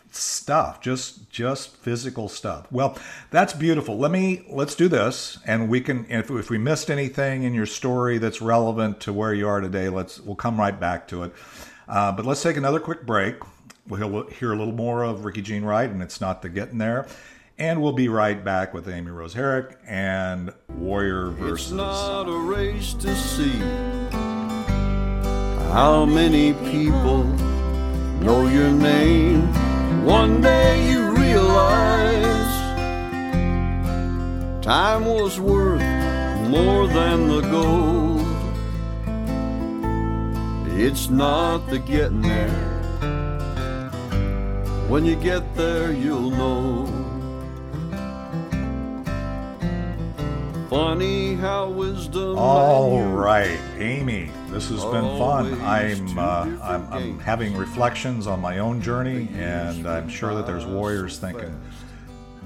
stuff 0.09 0.81
just 0.81 1.29
just 1.29 1.75
physical 1.77 2.27
stuff 2.27 2.65
well 2.71 2.97
that's 3.29 3.53
beautiful 3.53 3.97
let 3.97 4.09
me 4.09 4.43
let's 4.49 4.73
do 4.73 4.87
this 4.87 5.37
and 5.45 5.69
we 5.69 5.79
can 5.79 6.05
if, 6.09 6.31
if 6.31 6.49
we 6.49 6.57
missed 6.57 6.89
anything 6.89 7.43
in 7.43 7.53
your 7.53 7.65
story 7.65 8.17
that's 8.17 8.41
relevant 8.41 8.99
to 8.99 9.13
where 9.13 9.33
you 9.33 9.47
are 9.47 9.61
today 9.61 9.89
let's 9.89 10.19
we'll 10.19 10.35
come 10.35 10.59
right 10.59 10.79
back 10.79 11.07
to 11.07 11.23
it 11.23 11.33
uh, 11.87 12.11
but 12.11 12.25
let's 12.25 12.41
take 12.41 12.57
another 12.57 12.79
quick 12.79 13.05
break 13.05 13.35
we'll 13.87 14.27
hear 14.27 14.53
a 14.53 14.55
little 14.55 14.73
more 14.73 15.03
of 15.03 15.25
ricky 15.25 15.41
jean 15.41 15.63
wright 15.63 15.89
and 15.89 16.01
it's 16.01 16.21
not 16.21 16.41
the 16.41 16.49
getting 16.49 16.77
there. 16.77 17.07
And 17.59 17.81
we'll 17.81 17.93
be 17.93 18.07
right 18.07 18.43
back 18.43 18.73
with 18.73 18.87
amy 18.87 19.11
rose 19.11 19.33
herrick 19.33 19.77
and 19.87 20.53
warrior 20.69 21.29
versus. 21.31 21.71
it's 21.71 21.77
not 21.77 22.23
a 22.29 22.37
race 22.37 22.93
to 22.95 23.15
see 23.15 23.57
how 25.71 26.05
many 26.05 26.53
people 26.71 27.23
know 28.21 28.47
your 28.47 28.71
name. 28.71 29.41
One 30.05 30.41
day 30.41 30.89
you 30.89 31.09
realize 31.11 32.27
time 34.63 35.05
was 35.05 35.39
worth 35.39 35.81
more 36.49 36.87
than 36.87 37.27
the 37.27 37.41
gold. 37.41 38.25
It's 40.79 41.09
not 41.09 41.67
the 41.69 41.79
getting 41.79 42.21
there, 42.21 42.76
When 44.87 45.03
you 45.03 45.17
get 45.17 45.53
there, 45.55 45.91
you'll 45.91 46.31
know. 46.31 46.85
Funny 50.69 51.35
how 51.35 51.69
wisdom. 51.69 52.37
All 52.37 53.01
right, 53.03 53.59
Amy, 53.77 54.31
this 54.47 54.69
has 54.69 54.85
been 54.85 55.17
fun. 55.17 55.61
I'm, 55.61 56.17
uh, 56.17 56.57
I'm 56.63 56.93
I'm 56.93 57.19
having 57.19 57.57
reflections 57.57 58.27
on 58.27 58.39
my 58.39 58.59
own 58.59 58.81
journey, 58.81 59.27
and 59.33 59.85
I'm 59.85 60.07
sure 60.07 60.33
that 60.35 60.45
there's 60.47 60.65
warriors 60.65 61.19
thinking. 61.19 61.59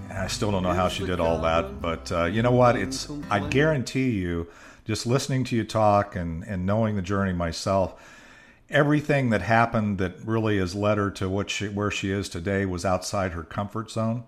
I 0.10 0.26
still 0.26 0.50
don't 0.50 0.64
know 0.64 0.74
how 0.74 0.88
she 0.88 1.06
did 1.06 1.20
all 1.20 1.40
that, 1.44 1.80
but 1.80 2.12
uh, 2.12 2.26
you 2.26 2.42
know 2.42 2.52
what? 2.52 2.76
It's 2.76 3.08
I 3.30 3.40
guarantee 3.40 4.10
you, 4.10 4.48
just 4.86 5.06
listening 5.06 5.44
to 5.46 5.56
you 5.56 5.64
talk 5.64 6.16
and 6.16 6.44
and 6.46 6.66
knowing 6.66 6.96
the 6.96 7.04
journey 7.04 7.34
myself, 7.34 8.02
everything 8.72 9.30
that 9.30 9.42
happened 9.42 9.98
that 10.00 10.16
really 10.26 10.58
has 10.58 10.74
led 10.74 10.98
her 10.98 11.12
to 11.12 11.30
what 11.30 11.50
she 11.50 11.68
where 11.68 11.92
she 11.92 12.12
is 12.12 12.30
today 12.30 12.66
was 12.66 12.86
outside 12.86 13.34
her 13.34 13.44
comfort 13.44 13.92
zone. 13.92 14.24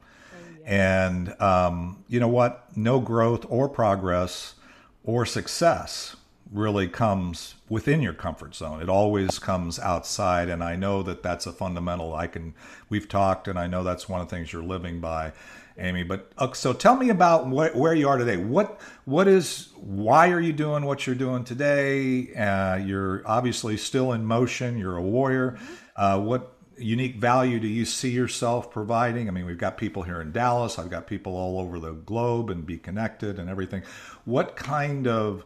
And 0.66 1.40
um, 1.42 2.04
you 2.08 2.20
know 2.20 2.28
what? 2.28 2.66
No 2.76 3.00
growth 3.00 3.46
or 3.50 3.68
progress 3.68 4.56
or 5.04 5.26
success 5.26 6.16
really 6.54 6.88
comes 6.88 7.56
within 7.68 8.02
your 8.02 8.14
comfort 8.14 8.56
zone. 8.56 8.82
It 8.82 8.88
always 8.88 9.40
comes 9.40 9.80
outside. 9.80 10.50
And 10.50 10.64
I 10.64 10.76
know 10.76 11.02
that 11.04 11.24
that's 11.24 11.48
a 11.48 11.52
fundamental. 11.52 12.14
I 12.14 12.28
can, 12.28 12.54
we've 12.90 13.10
talked, 13.10 13.48
and 13.48 13.58
I 13.58 13.68
know 13.68 13.84
that's 13.84 14.08
one 14.08 14.22
of 14.22 14.30
the 14.30 14.36
things 14.36 14.54
you're 14.54 14.64
living 14.64 15.00
by, 15.00 15.34
Amy. 15.78 16.04
But 16.04 16.32
uh, 16.38 16.54
so 16.54 16.74
tell 16.74 16.96
me 16.96 17.10
about 17.10 17.46
wh- 17.46 17.76
where 17.76 17.94
you 17.94 18.08
are 18.08 18.18
today. 18.18 18.38
What, 18.38 18.80
what 19.06 19.28
is, 19.28 19.70
why 19.76 20.30
are 20.30 20.42
you 20.42 20.54
doing 20.54 20.86
what 20.86 21.06
you're 21.06 21.16
doing 21.16 21.44
today? 21.44 22.34
Uh, 22.36 22.76
you're 22.78 23.24
obviously 23.26 23.78
still 23.78 24.14
in 24.14 24.26
motion. 24.26 24.78
You're 24.78 24.98
a 24.98 25.02
warrior. 25.02 25.58
Uh, 25.96 26.20
what, 26.20 26.54
unique 26.78 27.16
value 27.16 27.60
do 27.60 27.68
you 27.68 27.86
see 27.86 28.10
yourself 28.10 28.72
providing? 28.72 29.28
I 29.28 29.32
mean, 29.32 29.46
we've 29.46 29.58
got 29.58 29.78
people 29.78 30.04
here 30.04 30.22
in 30.22 30.32
Dallas, 30.32 30.80
I've 30.80 30.90
got 30.90 31.08
people 31.08 31.36
all 31.36 31.60
over 31.60 31.80
the 31.80 31.94
globe 31.94 32.50
and 32.50 32.66
be 32.66 32.78
connected 32.78 33.40
and 33.40 33.50
everything. 33.50 33.84
What 34.26 34.56
kind 34.56 35.08
of 35.08 35.46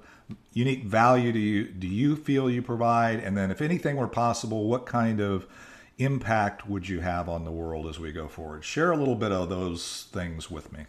unique 0.53 0.83
value 0.83 1.31
do 1.31 1.39
you 1.39 1.65
do 1.65 1.87
you 1.87 2.15
feel 2.15 2.49
you 2.49 2.61
provide? 2.61 3.19
And 3.19 3.37
then 3.37 3.51
if 3.51 3.61
anything 3.61 3.95
were 3.95 4.07
possible, 4.07 4.67
what 4.67 4.85
kind 4.85 5.19
of 5.19 5.47
impact 5.97 6.67
would 6.67 6.87
you 6.87 6.99
have 6.99 7.27
on 7.27 7.43
the 7.43 7.51
world 7.51 7.87
as 7.87 7.99
we 7.99 8.11
go 8.11 8.27
forward? 8.27 8.63
Share 8.63 8.91
a 8.91 8.97
little 8.97 9.15
bit 9.15 9.31
of 9.31 9.49
those 9.49 10.07
things 10.11 10.51
with 10.51 10.71
me. 10.71 10.85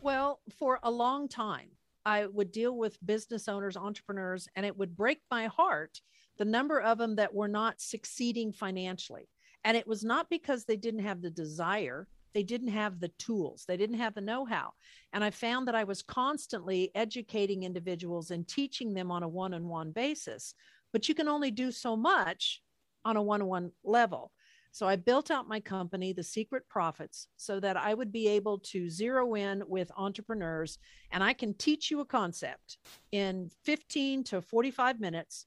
Well, 0.00 0.40
for 0.58 0.78
a 0.82 0.90
long 0.90 1.28
time, 1.28 1.68
I 2.06 2.26
would 2.26 2.52
deal 2.52 2.76
with 2.76 3.04
business 3.04 3.48
owners, 3.48 3.76
entrepreneurs, 3.76 4.48
and 4.56 4.66
it 4.66 4.76
would 4.76 4.96
break 4.96 5.20
my 5.30 5.46
heart 5.46 6.00
the 6.36 6.44
number 6.44 6.80
of 6.80 6.98
them 6.98 7.16
that 7.16 7.34
were 7.34 7.48
not 7.48 7.80
succeeding 7.80 8.52
financially. 8.52 9.28
And 9.64 9.76
it 9.76 9.86
was 9.86 10.04
not 10.04 10.28
because 10.28 10.64
they 10.64 10.76
didn't 10.76 11.04
have 11.04 11.22
the 11.22 11.30
desire, 11.30 12.06
they 12.34 12.42
didn't 12.42 12.68
have 12.68 13.00
the 13.00 13.12
tools, 13.18 13.64
they 13.66 13.76
didn't 13.76 13.98
have 13.98 14.14
the 14.14 14.20
know 14.20 14.44
how. 14.44 14.72
And 15.12 15.24
I 15.24 15.30
found 15.30 15.68
that 15.68 15.74
I 15.74 15.84
was 15.84 16.02
constantly 16.02 16.90
educating 16.94 17.62
individuals 17.62 18.30
and 18.30 18.46
teaching 18.46 18.92
them 18.92 19.10
on 19.10 19.22
a 19.22 19.28
one 19.28 19.54
on 19.54 19.68
one 19.68 19.92
basis. 19.92 20.54
But 20.92 21.08
you 21.08 21.14
can 21.14 21.28
only 21.28 21.50
do 21.50 21.72
so 21.72 21.96
much 21.96 22.60
on 23.04 23.16
a 23.16 23.22
one 23.22 23.42
on 23.42 23.48
one 23.48 23.72
level. 23.84 24.32
So 24.74 24.88
I 24.88 24.96
built 24.96 25.30
out 25.30 25.46
my 25.46 25.60
company, 25.60 26.12
The 26.12 26.24
Secret 26.24 26.68
Profits, 26.68 27.28
so 27.36 27.60
that 27.60 27.76
I 27.76 27.94
would 27.94 28.10
be 28.10 28.26
able 28.26 28.58
to 28.58 28.90
zero 28.90 29.34
in 29.34 29.62
with 29.68 29.92
entrepreneurs 29.96 30.80
and 31.12 31.22
I 31.22 31.32
can 31.32 31.54
teach 31.54 31.92
you 31.92 32.00
a 32.00 32.04
concept 32.04 32.78
in 33.12 33.52
15 33.62 34.24
to 34.24 34.42
45 34.42 34.98
minutes, 34.98 35.46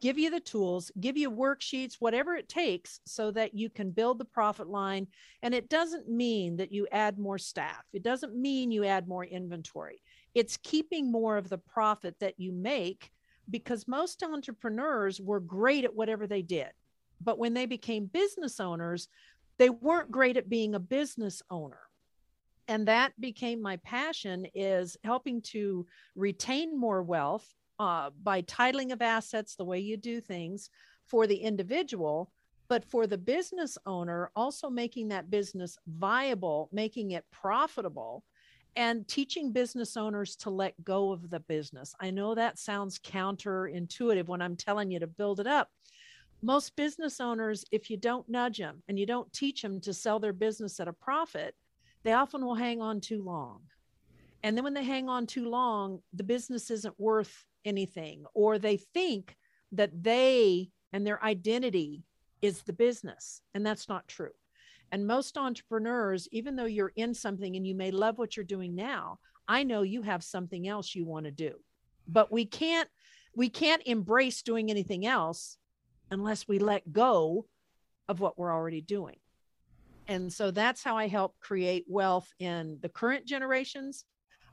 give 0.00 0.18
you 0.18 0.30
the 0.30 0.40
tools, 0.40 0.90
give 0.98 1.18
you 1.18 1.30
worksheets, 1.30 1.96
whatever 1.98 2.34
it 2.34 2.48
takes 2.48 3.00
so 3.04 3.30
that 3.32 3.52
you 3.52 3.68
can 3.68 3.90
build 3.90 4.18
the 4.18 4.24
profit 4.24 4.68
line. 4.68 5.06
And 5.42 5.52
it 5.52 5.68
doesn't 5.68 6.08
mean 6.08 6.56
that 6.56 6.72
you 6.72 6.88
add 6.92 7.18
more 7.18 7.36
staff. 7.36 7.84
It 7.92 8.02
doesn't 8.02 8.34
mean 8.34 8.70
you 8.70 8.84
add 8.84 9.06
more 9.06 9.26
inventory. 9.26 10.00
It's 10.34 10.56
keeping 10.56 11.12
more 11.12 11.36
of 11.36 11.50
the 11.50 11.58
profit 11.58 12.16
that 12.20 12.40
you 12.40 12.52
make 12.52 13.10
because 13.50 13.86
most 13.86 14.22
entrepreneurs 14.22 15.20
were 15.20 15.40
great 15.40 15.84
at 15.84 15.94
whatever 15.94 16.26
they 16.26 16.40
did. 16.40 16.70
But 17.24 17.38
when 17.38 17.54
they 17.54 17.66
became 17.66 18.06
business 18.06 18.60
owners, 18.60 19.08
they 19.58 19.70
weren't 19.70 20.10
great 20.10 20.36
at 20.36 20.48
being 20.48 20.74
a 20.74 20.80
business 20.80 21.42
owner. 21.50 21.80
And 22.68 22.86
that 22.88 23.12
became 23.20 23.60
my 23.60 23.76
passion 23.78 24.46
is 24.54 24.96
helping 25.04 25.42
to 25.42 25.86
retain 26.14 26.78
more 26.78 27.02
wealth 27.02 27.46
uh, 27.78 28.10
by 28.22 28.42
titling 28.42 28.92
of 28.92 29.02
assets, 29.02 29.56
the 29.56 29.64
way 29.64 29.80
you 29.80 29.96
do 29.96 30.20
things 30.20 30.70
for 31.06 31.26
the 31.26 31.36
individual, 31.36 32.30
but 32.68 32.84
for 32.84 33.06
the 33.06 33.18
business 33.18 33.76
owner, 33.84 34.30
also 34.36 34.70
making 34.70 35.08
that 35.08 35.30
business 35.30 35.76
viable, 35.86 36.68
making 36.72 37.10
it 37.10 37.24
profitable, 37.30 38.24
and 38.76 39.06
teaching 39.06 39.52
business 39.52 39.96
owners 39.96 40.36
to 40.36 40.50
let 40.50 40.82
go 40.84 41.12
of 41.12 41.28
the 41.28 41.40
business. 41.40 41.94
I 42.00 42.10
know 42.10 42.34
that 42.34 42.58
sounds 42.58 42.98
counterintuitive 42.98 44.26
when 44.26 44.40
I'm 44.40 44.56
telling 44.56 44.90
you 44.90 45.00
to 45.00 45.06
build 45.06 45.40
it 45.40 45.46
up. 45.46 45.68
Most 46.42 46.74
business 46.74 47.20
owners, 47.20 47.64
if 47.70 47.88
you 47.88 47.96
don't 47.96 48.28
nudge 48.28 48.58
them 48.58 48.82
and 48.88 48.98
you 48.98 49.06
don't 49.06 49.32
teach 49.32 49.62
them 49.62 49.80
to 49.80 49.94
sell 49.94 50.18
their 50.18 50.32
business 50.32 50.80
at 50.80 50.88
a 50.88 50.92
profit, 50.92 51.54
they 52.02 52.12
often 52.12 52.44
will 52.44 52.56
hang 52.56 52.80
on 52.80 53.00
too 53.00 53.22
long. 53.22 53.60
And 54.42 54.56
then 54.56 54.64
when 54.64 54.74
they 54.74 54.82
hang 54.82 55.08
on 55.08 55.26
too 55.26 55.48
long, 55.48 56.00
the 56.12 56.24
business 56.24 56.68
isn't 56.70 56.98
worth 56.98 57.46
anything, 57.64 58.24
or 58.34 58.58
they 58.58 58.76
think 58.76 59.36
that 59.70 60.02
they 60.02 60.70
and 60.92 61.06
their 61.06 61.22
identity 61.24 62.02
is 62.42 62.62
the 62.62 62.72
business. 62.72 63.42
And 63.54 63.64
that's 63.64 63.88
not 63.88 64.08
true. 64.08 64.32
And 64.90 65.06
most 65.06 65.38
entrepreneurs, 65.38 66.28
even 66.32 66.56
though 66.56 66.66
you're 66.66 66.92
in 66.96 67.14
something 67.14 67.56
and 67.56 67.66
you 67.66 67.74
may 67.74 67.92
love 67.92 68.18
what 68.18 68.36
you're 68.36 68.44
doing 68.44 68.74
now, 68.74 69.20
I 69.48 69.62
know 69.62 69.82
you 69.82 70.02
have 70.02 70.24
something 70.24 70.68
else 70.68 70.94
you 70.94 71.04
want 71.04 71.24
to 71.26 71.30
do. 71.30 71.54
But 72.08 72.32
we 72.32 72.44
can't 72.44 72.88
we 73.34 73.48
can't 73.48 73.82
embrace 73.86 74.42
doing 74.42 74.70
anything 74.70 75.06
else 75.06 75.56
unless 76.12 76.46
we 76.46 76.58
let 76.58 76.92
go 76.92 77.46
of 78.08 78.20
what 78.20 78.38
we're 78.38 78.52
already 78.52 78.82
doing. 78.82 79.16
And 80.08 80.32
so 80.32 80.50
that's 80.50 80.84
how 80.84 80.96
I 80.96 81.08
help 81.08 81.38
create 81.40 81.84
wealth 81.88 82.28
in 82.38 82.78
the 82.82 82.88
current 82.88 83.24
generations, 83.24 84.04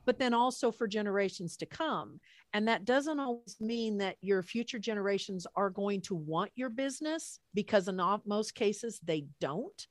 but 0.06 0.18
then 0.18 0.32
also 0.32 0.70
for 0.70 0.88
generations 0.88 1.56
to 1.58 1.66
come. 1.66 2.18
And 2.54 2.66
that 2.66 2.86
doesn't 2.86 3.20
always 3.20 3.56
mean 3.60 3.98
that 3.98 4.16
your 4.22 4.42
future 4.42 4.78
generations 4.78 5.46
are 5.54 5.70
going 5.70 6.00
to 6.02 6.14
want 6.14 6.50
your 6.54 6.70
business 6.70 7.40
because 7.52 7.88
in 7.88 8.00
most 8.24 8.54
cases 8.54 8.98
they 9.04 9.26
don't. 9.40 9.86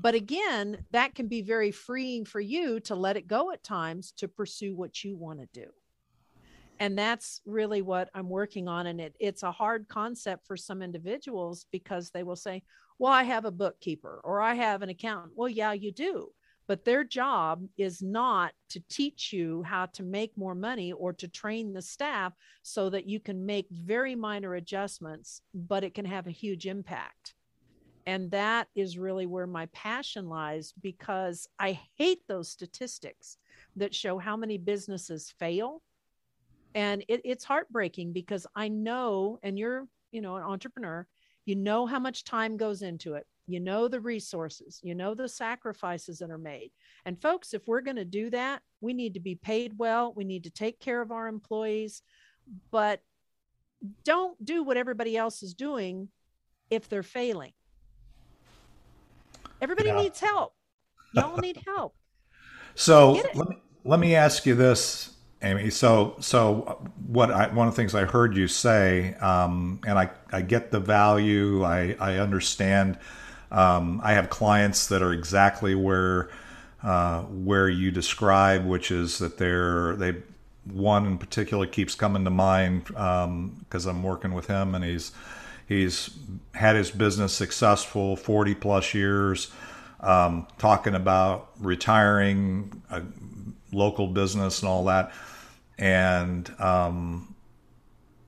But 0.00 0.14
again, 0.14 0.84
that 0.92 1.14
can 1.14 1.26
be 1.26 1.42
very 1.42 1.70
freeing 1.70 2.24
for 2.24 2.40
you 2.40 2.78
to 2.80 2.94
let 2.94 3.16
it 3.16 3.26
go 3.26 3.50
at 3.50 3.64
times 3.64 4.12
to 4.18 4.28
pursue 4.28 4.76
what 4.76 5.02
you 5.02 5.16
want 5.16 5.40
to 5.40 5.48
do. 5.52 5.70
And 6.80 6.96
that's 6.96 7.40
really 7.44 7.82
what 7.82 8.08
I'm 8.14 8.28
working 8.28 8.68
on. 8.68 8.86
And 8.86 9.00
it, 9.00 9.16
it's 9.18 9.42
a 9.42 9.52
hard 9.52 9.88
concept 9.88 10.46
for 10.46 10.56
some 10.56 10.82
individuals 10.82 11.66
because 11.72 12.10
they 12.10 12.22
will 12.22 12.36
say, 12.36 12.62
Well, 12.98 13.12
I 13.12 13.24
have 13.24 13.44
a 13.44 13.50
bookkeeper 13.50 14.20
or 14.24 14.40
I 14.40 14.54
have 14.54 14.82
an 14.82 14.88
accountant. 14.88 15.32
Well, 15.36 15.48
yeah, 15.48 15.72
you 15.72 15.92
do. 15.92 16.30
But 16.68 16.84
their 16.84 17.02
job 17.02 17.64
is 17.78 18.02
not 18.02 18.52
to 18.68 18.80
teach 18.90 19.32
you 19.32 19.62
how 19.62 19.86
to 19.86 20.02
make 20.02 20.36
more 20.36 20.54
money 20.54 20.92
or 20.92 21.14
to 21.14 21.26
train 21.26 21.72
the 21.72 21.80
staff 21.80 22.34
so 22.62 22.90
that 22.90 23.08
you 23.08 23.20
can 23.20 23.46
make 23.46 23.66
very 23.70 24.14
minor 24.14 24.54
adjustments, 24.54 25.40
but 25.54 25.82
it 25.82 25.94
can 25.94 26.04
have 26.04 26.26
a 26.26 26.30
huge 26.30 26.66
impact. 26.66 27.34
And 28.08 28.30
that 28.30 28.68
is 28.74 28.98
really 28.98 29.26
where 29.26 29.46
my 29.46 29.66
passion 29.66 30.28
lies 30.28 30.72
because 30.80 31.48
I 31.58 31.78
hate 31.96 32.20
those 32.28 32.50
statistics 32.50 33.38
that 33.76 33.94
show 33.94 34.18
how 34.18 34.36
many 34.36 34.58
businesses 34.58 35.32
fail. 35.38 35.82
And 36.78 37.04
it, 37.08 37.22
it's 37.24 37.42
heartbreaking 37.42 38.12
because 38.12 38.46
I 38.54 38.68
know, 38.68 39.40
and 39.42 39.58
you're, 39.58 39.88
you 40.12 40.20
know, 40.20 40.36
an 40.36 40.44
entrepreneur, 40.44 41.04
you 41.44 41.56
know 41.56 41.86
how 41.86 41.98
much 41.98 42.22
time 42.22 42.56
goes 42.56 42.82
into 42.82 43.14
it. 43.14 43.26
You 43.48 43.58
know 43.58 43.88
the 43.88 44.00
resources, 44.00 44.78
you 44.84 44.94
know 44.94 45.12
the 45.12 45.28
sacrifices 45.28 46.20
that 46.20 46.30
are 46.30 46.38
made. 46.38 46.70
And 47.04 47.20
folks, 47.20 47.52
if 47.52 47.66
we're 47.66 47.80
going 47.80 47.96
to 47.96 48.04
do 48.04 48.30
that, 48.30 48.62
we 48.80 48.92
need 48.92 49.14
to 49.14 49.20
be 49.20 49.34
paid 49.34 49.76
well. 49.76 50.12
We 50.14 50.22
need 50.22 50.44
to 50.44 50.50
take 50.50 50.78
care 50.78 51.02
of 51.02 51.10
our 51.10 51.26
employees, 51.26 52.02
but 52.70 53.00
don't 54.04 54.42
do 54.44 54.62
what 54.62 54.76
everybody 54.76 55.16
else 55.16 55.42
is 55.42 55.54
doing 55.54 56.10
if 56.70 56.88
they're 56.88 57.02
failing. 57.02 57.54
Everybody 59.60 59.88
Yeah. 59.88 60.02
needs 60.02 60.20
help. 60.20 60.54
Y'all 61.12 61.38
need 61.38 61.60
help. 61.66 61.96
So 62.76 63.20
let 63.34 63.48
me 63.48 63.56
let 63.82 63.98
me 63.98 64.14
ask 64.14 64.46
you 64.46 64.54
this, 64.54 65.17
Amy. 65.42 65.70
So 65.70 66.16
so 66.20 66.80
what 67.06 67.30
I 67.30 67.48
one 67.48 67.68
of 67.68 67.74
the 67.74 67.76
things 67.76 67.94
I 67.94 68.04
heard 68.04 68.36
you 68.36 68.48
say, 68.48 69.14
um, 69.14 69.80
and 69.86 69.98
I 69.98 70.10
I 70.32 70.42
get 70.42 70.70
the 70.70 70.80
value. 70.80 71.64
I 71.64 71.96
I 72.00 72.16
understand. 72.16 72.98
Um, 73.50 74.00
I 74.04 74.12
have 74.12 74.28
clients 74.28 74.88
that 74.88 75.00
are 75.02 75.12
exactly 75.12 75.74
where 75.74 76.28
uh, 76.82 77.22
where 77.22 77.68
you 77.68 77.90
describe, 77.90 78.66
which 78.66 78.90
is 78.90 79.18
that 79.18 79.38
they're 79.38 79.96
they 79.96 80.16
one 80.64 81.06
in 81.06 81.18
particular 81.18 81.66
keeps 81.66 81.94
coming 81.94 82.24
to 82.24 82.30
mind 82.30 82.84
because 82.84 83.86
I'm 83.86 84.02
working 84.02 84.34
with 84.34 84.48
him 84.48 84.74
and 84.74 84.84
he's 84.84 85.12
he's 85.66 86.10
had 86.54 86.76
his 86.76 86.90
business 86.90 87.32
successful 87.32 88.16
40 88.16 88.54
plus 88.54 88.92
years 88.94 89.50
um, 90.00 90.46
talking 90.58 90.94
about 90.94 91.50
retiring 91.58 92.82
a 92.90 93.02
local 93.78 94.08
business 94.08 94.60
and 94.60 94.68
all 94.68 94.84
that, 94.84 95.12
and 95.78 96.50
um, 96.60 97.34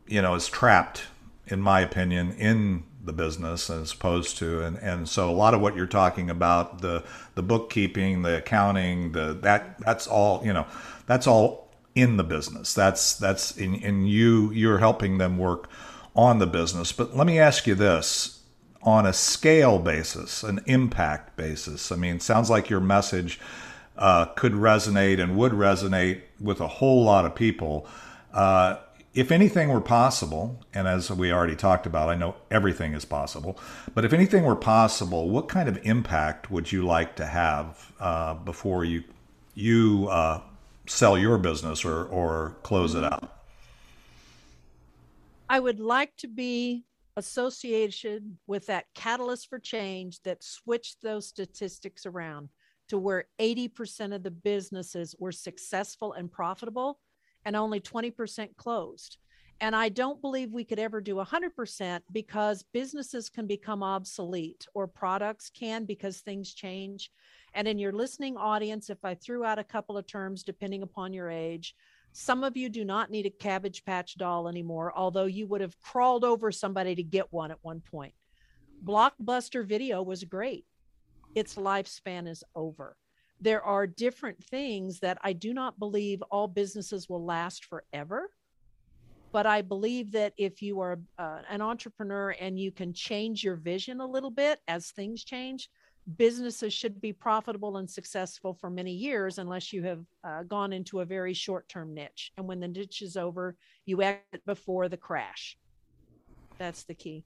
you 0.06 0.22
know 0.22 0.34
is 0.34 0.48
trapped, 0.48 1.04
in 1.46 1.60
my 1.60 1.80
opinion, 1.80 2.32
in 2.32 2.84
the 3.02 3.12
business 3.12 3.70
as 3.70 3.92
opposed 3.92 4.36
to 4.36 4.62
and 4.62 4.76
and 4.76 5.08
so 5.08 5.30
a 5.30 5.32
lot 5.32 5.54
of 5.54 5.60
what 5.62 5.74
you're 5.74 5.86
talking 5.86 6.28
about 6.28 6.82
the 6.82 7.02
the 7.34 7.42
bookkeeping 7.42 8.20
the 8.20 8.36
accounting 8.36 9.12
the 9.12 9.32
that 9.40 9.78
that's 9.78 10.06
all 10.06 10.42
you 10.44 10.52
know 10.52 10.66
that's 11.06 11.26
all 11.26 11.70
in 11.94 12.16
the 12.16 12.24
business. 12.24 12.74
That's 12.74 13.14
that's 13.14 13.56
in 13.56 13.74
in 13.74 14.06
you 14.06 14.50
you're 14.52 14.78
helping 14.78 15.18
them 15.18 15.38
work 15.38 15.68
on 16.14 16.38
the 16.38 16.46
business. 16.46 16.92
But 16.92 17.16
let 17.16 17.26
me 17.26 17.38
ask 17.38 17.66
you 17.66 17.74
this. 17.74 18.36
On 18.82 19.04
a 19.04 19.12
scale 19.12 19.78
basis 19.78 20.42
an 20.42 20.60
impact 20.64 21.36
basis 21.36 21.92
i 21.92 21.96
mean 21.96 22.18
sounds 22.18 22.48
like 22.48 22.70
your 22.70 22.80
message 22.80 23.38
uh, 24.00 24.24
could 24.24 24.52
resonate 24.52 25.22
and 25.22 25.36
would 25.36 25.52
resonate 25.52 26.22
with 26.40 26.60
a 26.60 26.66
whole 26.66 27.04
lot 27.04 27.24
of 27.24 27.34
people 27.34 27.86
uh, 28.32 28.76
if 29.12 29.32
anything 29.32 29.70
were 29.70 29.80
possible, 29.80 30.60
and 30.72 30.86
as 30.86 31.10
we 31.10 31.32
already 31.32 31.56
talked 31.56 31.84
about, 31.84 32.08
I 32.08 32.14
know 32.14 32.36
everything 32.50 32.94
is 32.94 33.04
possible, 33.04 33.58
but 33.92 34.04
if 34.04 34.12
anything 34.12 34.44
were 34.44 34.54
possible, 34.56 35.28
what 35.28 35.48
kind 35.48 35.68
of 35.68 35.80
impact 35.82 36.50
would 36.50 36.70
you 36.70 36.86
like 36.86 37.16
to 37.16 37.26
have 37.26 37.92
uh, 37.98 38.34
before 38.34 38.84
you 38.84 39.02
you 39.54 40.06
uh, 40.08 40.40
sell 40.86 41.18
your 41.18 41.38
business 41.38 41.84
or 41.84 42.04
or 42.04 42.56
close 42.62 42.94
it 42.94 43.02
out? 43.02 43.36
I 45.48 45.58
would 45.58 45.80
like 45.80 46.16
to 46.18 46.28
be 46.28 46.84
associated 47.16 48.36
with 48.46 48.66
that 48.66 48.84
catalyst 48.94 49.48
for 49.48 49.58
change 49.58 50.22
that 50.22 50.44
switched 50.44 51.02
those 51.02 51.26
statistics 51.26 52.06
around 52.06 52.50
to 52.90 52.98
where 52.98 53.24
80% 53.40 54.14
of 54.14 54.22
the 54.22 54.30
businesses 54.30 55.14
were 55.18 55.32
successful 55.32 56.12
and 56.12 56.30
profitable 56.30 57.00
and 57.44 57.56
only 57.56 57.80
20% 57.80 58.56
closed. 58.56 59.16
And 59.62 59.76
I 59.76 59.90
don't 59.90 60.22
believe 60.22 60.52
we 60.52 60.64
could 60.64 60.78
ever 60.78 61.00
do 61.00 61.16
100% 61.16 62.00
because 62.12 62.64
businesses 62.72 63.28
can 63.28 63.46
become 63.46 63.82
obsolete 63.82 64.66
or 64.74 64.86
products 64.86 65.50
can 65.50 65.84
because 65.84 66.20
things 66.20 66.54
change. 66.54 67.10
And 67.54 67.68
in 67.68 67.78
your 67.78 67.92
listening 67.92 68.36
audience, 68.36 68.88
if 68.88 69.04
I 69.04 69.14
threw 69.14 69.44
out 69.44 69.58
a 69.58 69.64
couple 69.64 69.98
of 69.98 70.06
terms 70.06 70.42
depending 70.42 70.82
upon 70.82 71.12
your 71.12 71.30
age, 71.30 71.74
some 72.12 72.42
of 72.42 72.56
you 72.56 72.68
do 72.68 72.84
not 72.84 73.10
need 73.10 73.26
a 73.26 73.30
cabbage 73.30 73.84
patch 73.84 74.16
doll 74.16 74.48
anymore, 74.48 74.92
although 74.96 75.26
you 75.26 75.46
would 75.46 75.60
have 75.60 75.78
crawled 75.80 76.24
over 76.24 76.50
somebody 76.50 76.94
to 76.94 77.02
get 77.02 77.32
one 77.32 77.50
at 77.50 77.58
one 77.62 77.80
point. 77.80 78.14
Blockbuster 78.82 79.64
video 79.64 80.02
was 80.02 80.24
great. 80.24 80.64
Its 81.34 81.54
lifespan 81.54 82.28
is 82.28 82.42
over 82.54 82.96
there 83.40 83.62
are 83.62 83.86
different 83.86 84.42
things 84.44 85.00
that 85.00 85.18
I 85.22 85.32
do 85.32 85.54
not 85.54 85.78
believe 85.78 86.22
all 86.30 86.46
businesses 86.46 87.08
will 87.08 87.24
last 87.24 87.64
forever. 87.64 88.30
But 89.32 89.46
I 89.46 89.62
believe 89.62 90.10
that 90.12 90.34
if 90.36 90.60
you 90.60 90.80
are 90.80 90.98
uh, 91.18 91.38
an 91.48 91.62
entrepreneur 91.62 92.34
and 92.40 92.58
you 92.58 92.72
can 92.72 92.92
change 92.92 93.44
your 93.44 93.56
vision 93.56 94.00
a 94.00 94.06
little 94.06 94.30
bit 94.30 94.58
as 94.66 94.90
things 94.90 95.22
change, 95.22 95.70
businesses 96.16 96.74
should 96.74 97.00
be 97.00 97.12
profitable 97.12 97.76
and 97.76 97.88
successful 97.88 98.52
for 98.52 98.68
many 98.68 98.92
years 98.92 99.38
unless 99.38 99.72
you 99.72 99.84
have 99.84 100.04
uh, 100.24 100.42
gone 100.42 100.72
into 100.72 101.00
a 101.00 101.04
very 101.04 101.32
short 101.32 101.68
term 101.68 101.94
niche. 101.94 102.32
And 102.36 102.46
when 102.46 102.58
the 102.58 102.68
niche 102.68 103.02
is 103.02 103.16
over, 103.16 103.56
you 103.86 104.02
exit 104.02 104.44
before 104.46 104.88
the 104.88 104.96
crash. 104.96 105.56
That's 106.58 106.82
the 106.82 106.94
key. 106.94 107.24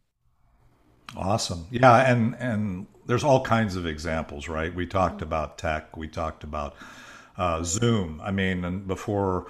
Awesome. 1.16 1.66
Yeah, 1.70 2.10
and 2.10 2.34
and 2.38 2.86
there's 3.06 3.24
all 3.24 3.42
kinds 3.42 3.76
of 3.76 3.86
examples, 3.86 4.48
right? 4.48 4.74
We 4.74 4.86
talked 4.86 5.22
about 5.22 5.58
tech. 5.58 5.96
We 5.96 6.08
talked 6.08 6.44
about 6.44 6.74
uh, 7.36 7.62
Zoom. 7.62 8.20
I 8.22 8.30
mean, 8.30 8.64
and 8.64 8.86
before, 8.86 9.46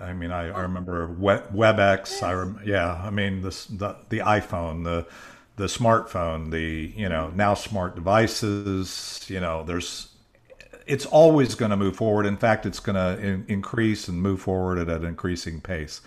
I 0.00 0.12
mean, 0.12 0.32
I, 0.32 0.48
I 0.48 0.62
remember 0.62 1.08
WebEx. 1.08 2.22
I 2.22 2.32
rem, 2.32 2.60
yeah. 2.64 2.92
I 2.92 3.10
mean, 3.10 3.42
this 3.42 3.66
the 3.66 3.96
the 4.08 4.18
iPhone, 4.18 4.84
the 4.84 5.06
the 5.56 5.66
smartphone, 5.66 6.50
the 6.50 6.92
you 6.96 7.08
know 7.08 7.30
now 7.34 7.54
smart 7.54 7.94
devices. 7.94 9.24
You 9.28 9.40
know, 9.40 9.62
there's 9.62 10.08
it's 10.86 11.06
always 11.06 11.54
going 11.54 11.70
to 11.70 11.76
move 11.76 11.96
forward. 11.96 12.26
In 12.26 12.36
fact, 12.36 12.66
it's 12.66 12.80
going 12.80 12.96
to 12.96 13.22
in, 13.24 13.44
increase 13.48 14.08
and 14.08 14.20
move 14.20 14.40
forward 14.42 14.78
at 14.78 14.88
an 14.88 15.04
increasing 15.04 15.60
pace. 15.60 16.00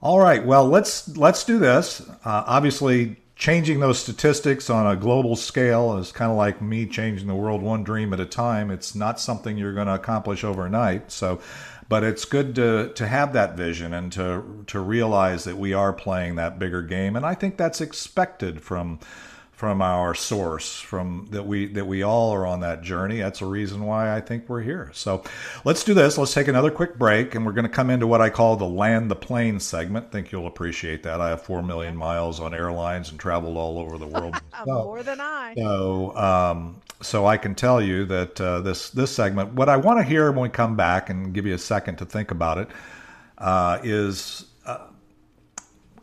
All 0.00 0.20
right. 0.20 0.44
Well, 0.44 0.66
let's 0.68 1.16
let's 1.16 1.44
do 1.44 1.58
this. 1.58 2.00
Uh, 2.24 2.44
obviously, 2.46 3.16
changing 3.36 3.80
those 3.80 3.98
statistics 3.98 4.70
on 4.70 4.86
a 4.86 4.96
global 4.96 5.36
scale 5.36 5.96
is 5.98 6.12
kind 6.12 6.30
of 6.30 6.36
like 6.36 6.62
me 6.62 6.86
changing 6.86 7.26
the 7.26 7.34
world 7.34 7.62
one 7.62 7.82
dream 7.82 8.12
at 8.12 8.20
a 8.20 8.26
time. 8.26 8.70
It's 8.70 8.94
not 8.94 9.18
something 9.18 9.58
you're 9.58 9.74
going 9.74 9.88
to 9.88 9.94
accomplish 9.94 10.44
overnight. 10.44 11.10
So, 11.10 11.40
but 11.88 12.04
it's 12.04 12.24
good 12.24 12.54
to 12.54 12.92
to 12.94 13.06
have 13.06 13.32
that 13.32 13.56
vision 13.56 13.92
and 13.92 14.12
to 14.12 14.64
to 14.68 14.80
realize 14.80 15.44
that 15.44 15.58
we 15.58 15.72
are 15.74 15.92
playing 15.92 16.36
that 16.36 16.58
bigger 16.58 16.82
game. 16.82 17.16
And 17.16 17.26
I 17.26 17.34
think 17.34 17.56
that's 17.56 17.80
expected 17.80 18.62
from 18.62 19.00
from 19.54 19.80
our 19.80 20.16
source 20.16 20.80
from 20.80 21.28
that 21.30 21.46
we 21.46 21.66
that 21.66 21.86
we 21.86 22.02
all 22.02 22.32
are 22.32 22.44
on 22.44 22.60
that 22.60 22.82
journey. 22.82 23.18
That's 23.18 23.40
a 23.40 23.46
reason 23.46 23.84
why 23.84 24.14
i 24.14 24.20
think 24.20 24.48
we're 24.48 24.62
here. 24.62 24.90
So 24.92 25.22
let's 25.64 25.84
do 25.84 25.94
this. 25.94 26.18
Let's 26.18 26.34
take 26.34 26.48
another 26.48 26.72
quick 26.72 26.98
break 26.98 27.34
and 27.34 27.46
we're 27.46 27.52
going 27.52 27.66
to 27.66 27.70
come 27.70 27.88
into 27.88 28.06
what 28.06 28.20
i 28.20 28.30
call 28.30 28.56
the 28.56 28.66
land 28.66 29.10
the 29.10 29.16
plane 29.16 29.60
segment. 29.60 30.10
Think 30.10 30.32
you'll 30.32 30.48
appreciate 30.48 31.04
that. 31.04 31.20
I 31.20 31.28
have 31.30 31.42
4 31.42 31.62
million 31.62 31.96
miles 31.96 32.40
on 32.40 32.52
airlines 32.52 33.10
and 33.10 33.20
traveled 33.20 33.56
all 33.56 33.78
over 33.78 33.96
the 33.96 34.06
world 34.06 34.34
so, 34.64 34.84
more 34.84 35.02
than 35.04 35.20
i. 35.20 35.54
So 35.56 36.16
um, 36.16 36.82
so 37.00 37.26
i 37.26 37.36
can 37.36 37.54
tell 37.54 37.80
you 37.80 38.04
that 38.06 38.40
uh, 38.40 38.60
this 38.60 38.90
this 38.90 39.14
segment 39.14 39.52
what 39.52 39.68
i 39.68 39.76
want 39.76 40.00
to 40.00 40.04
hear 40.04 40.32
when 40.32 40.42
we 40.42 40.48
come 40.48 40.74
back 40.74 41.10
and 41.10 41.32
give 41.32 41.46
you 41.46 41.54
a 41.54 41.58
second 41.58 41.96
to 41.96 42.04
think 42.04 42.30
about 42.32 42.58
it 42.58 42.68
uh, 43.38 43.78
is 43.84 44.46
uh, 44.66 44.86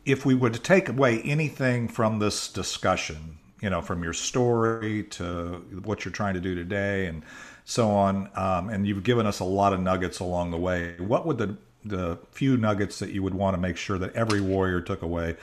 if 0.05 0.25
we 0.25 0.35
were 0.35 0.49
to 0.49 0.59
take 0.59 0.87
away 0.87 1.21
anything 1.23 1.87
from 1.87 2.19
this 2.19 2.47
discussion 2.47 3.37
you 3.61 3.69
know, 3.69 3.81
from 3.81 4.03
your 4.03 4.13
story 4.13 5.03
to 5.03 5.63
what 5.83 6.03
you're 6.03 6.11
trying 6.11 6.33
to 6.33 6.41
do 6.41 6.55
today 6.55 7.05
and 7.05 7.23
so 7.63 7.91
on. 7.91 8.29
Um, 8.35 8.69
and 8.69 8.85
you've 8.85 9.03
given 9.03 9.25
us 9.25 9.39
a 9.39 9.45
lot 9.45 9.71
of 9.71 9.79
nuggets 9.79 10.19
along 10.19 10.51
the 10.51 10.57
way. 10.57 10.95
What 10.97 11.25
would 11.25 11.37
the 11.37 11.57
the 11.83 12.19
few 12.31 12.57
nuggets 12.57 12.99
that 12.99 13.09
you 13.09 13.23
would 13.23 13.33
want 13.33 13.55
to 13.55 13.59
make 13.59 13.75
sure 13.75 13.97
that 13.97 14.13
every 14.13 14.39
warrior 14.39 14.81
took 14.81 15.01
away 15.01 15.35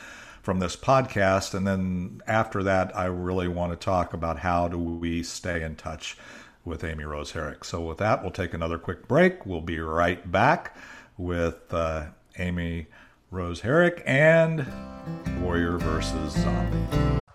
from 0.42 0.58
this 0.58 0.76
podcast? 0.76 1.54
And 1.54 1.66
then 1.66 2.20
after 2.26 2.62
that, 2.64 2.96
I 2.96 3.06
really 3.06 3.48
want 3.48 3.72
to 3.72 3.76
talk 3.76 4.12
about 4.12 4.40
how 4.40 4.68
do 4.68 4.78
we 4.78 5.22
stay 5.22 5.62
in 5.62 5.76
touch 5.76 6.16
with 6.64 6.84
Amy 6.84 7.04
Rose 7.04 7.32
Herrick. 7.32 7.64
So 7.64 7.80
with 7.82 7.98
that, 7.98 8.22
we'll 8.22 8.30
take 8.30 8.54
another 8.54 8.78
quick 8.78 9.08
break. 9.08 9.46
We'll 9.46 9.60
be 9.60 9.80
right 9.80 10.30
back 10.30 10.76
with 11.16 11.72
uh, 11.72 12.06
Amy 12.38 12.86
Rose 13.30 13.60
Herrick 13.60 14.02
and 14.06 14.66
Warrior 15.40 15.78
versus 15.78 16.34
Zombie. 16.34 17.18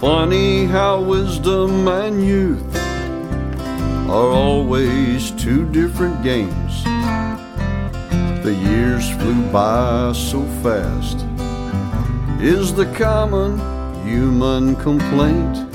Funny 0.00 0.64
how 0.64 1.00
wisdom 1.00 1.86
and 1.86 2.24
youth 2.26 2.76
are 4.08 4.30
always 4.32 5.30
two 5.32 5.70
different 5.70 6.20
games. 6.24 6.82
The 8.42 8.54
years 8.54 9.08
flew 9.10 9.40
by 9.52 10.12
so 10.14 10.42
fast, 10.62 11.24
is 12.40 12.74
the 12.74 12.86
common 12.96 13.58
human 14.04 14.74
complaint. 14.76 15.70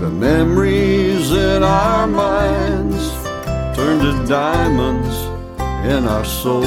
The 0.00 0.10
memories 0.10 1.32
in 1.32 1.62
our 1.62 2.06
minds 2.06 3.12
turn 3.76 3.98
to 4.00 4.26
diamonds 4.26 5.14
in 5.86 6.06
our 6.06 6.24
soul. 6.24 6.64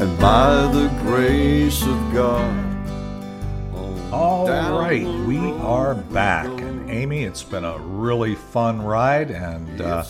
And 0.00 0.18
by 0.18 0.66
the 0.72 0.88
grace 1.02 1.82
of 1.82 2.12
God, 2.14 2.67
all 4.12 4.48
right, 4.78 5.06
we 5.26 5.38
are 5.38 5.94
back. 5.94 6.46
And 6.46 6.90
Amy, 6.90 7.24
it's 7.24 7.42
been 7.42 7.64
a 7.64 7.78
really 7.78 8.34
fun 8.34 8.80
ride. 8.80 9.30
And, 9.30 9.80
uh, 9.80 10.04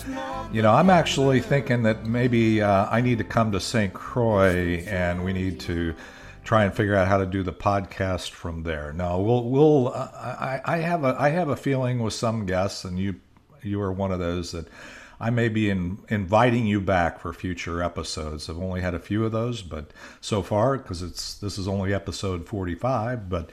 you 0.53 0.61
know, 0.61 0.73
I'm 0.73 0.89
actually 0.89 1.41
thinking 1.41 1.83
that 1.83 2.05
maybe 2.05 2.61
uh, 2.61 2.87
I 2.89 3.01
need 3.01 3.17
to 3.17 3.23
come 3.23 3.51
to 3.51 3.59
St. 3.59 3.93
Croix 3.93 4.85
and 4.87 5.25
we 5.25 5.33
need 5.33 5.59
to 5.61 5.93
try 6.43 6.63
and 6.63 6.73
figure 6.73 6.95
out 6.95 7.07
how 7.07 7.17
to 7.17 7.25
do 7.25 7.43
the 7.43 7.53
podcast 7.53 8.31
from 8.31 8.63
there. 8.63 8.93
No, 8.93 9.19
we'll 9.19 9.49
we'll 9.49 9.87
uh, 9.89 10.09
I, 10.13 10.61
I 10.65 10.77
have 10.77 11.03
a 11.03 11.15
I 11.19 11.29
have 11.29 11.49
a 11.49 11.55
feeling 11.55 11.99
with 11.99 12.13
some 12.13 12.45
guests, 12.45 12.85
and 12.85 12.97
you 12.97 13.15
you 13.61 13.81
are 13.81 13.91
one 13.91 14.11
of 14.11 14.19
those 14.19 14.53
that 14.53 14.67
I 15.19 15.29
may 15.29 15.49
be 15.49 15.69
in, 15.69 15.99
inviting 16.07 16.65
you 16.65 16.79
back 16.79 17.19
for 17.19 17.33
future 17.33 17.83
episodes. 17.83 18.49
I've 18.49 18.57
only 18.57 18.79
had 18.79 18.93
a 18.93 18.99
few 18.99 19.25
of 19.25 19.33
those, 19.33 19.61
but 19.61 19.91
so 20.21 20.41
far 20.41 20.77
because 20.77 21.01
it's 21.01 21.33
this 21.35 21.57
is 21.57 21.67
only 21.67 21.93
episode 21.93 22.47
45. 22.47 23.29
But 23.29 23.49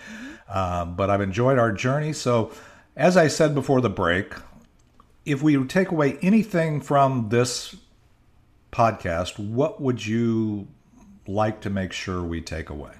uh, 0.48 0.84
but 0.84 1.10
I've 1.10 1.20
enjoyed 1.20 1.58
our 1.58 1.72
journey. 1.72 2.12
So 2.12 2.52
as 2.96 3.16
I 3.16 3.26
said 3.26 3.54
before 3.54 3.80
the 3.80 3.90
break, 3.90 4.34
if 5.24 5.42
we 5.42 5.62
take 5.64 5.90
away 5.90 6.18
anything 6.22 6.80
from 6.80 7.30
this 7.30 7.74
podcast, 8.70 9.36
what 9.38 9.80
would 9.80 10.06
you 10.06 10.68
like 11.26 11.60
to 11.62 11.70
make 11.70 11.92
sure 11.92 12.22
we 12.22 12.40
take 12.40 12.70
away? 12.70 12.92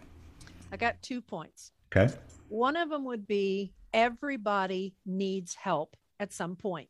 I 0.73 0.77
got 0.77 1.01
two 1.03 1.21
points. 1.21 1.71
Okay. 1.95 2.13
One 2.49 2.77
of 2.77 2.91
them 2.91 3.05
would 3.05 3.29
be 3.29 3.73
everybody 3.95 4.95
needs 5.07 5.55
help 5.55 5.97
at 6.19 6.33
some 6.33 6.57
point 6.57 6.89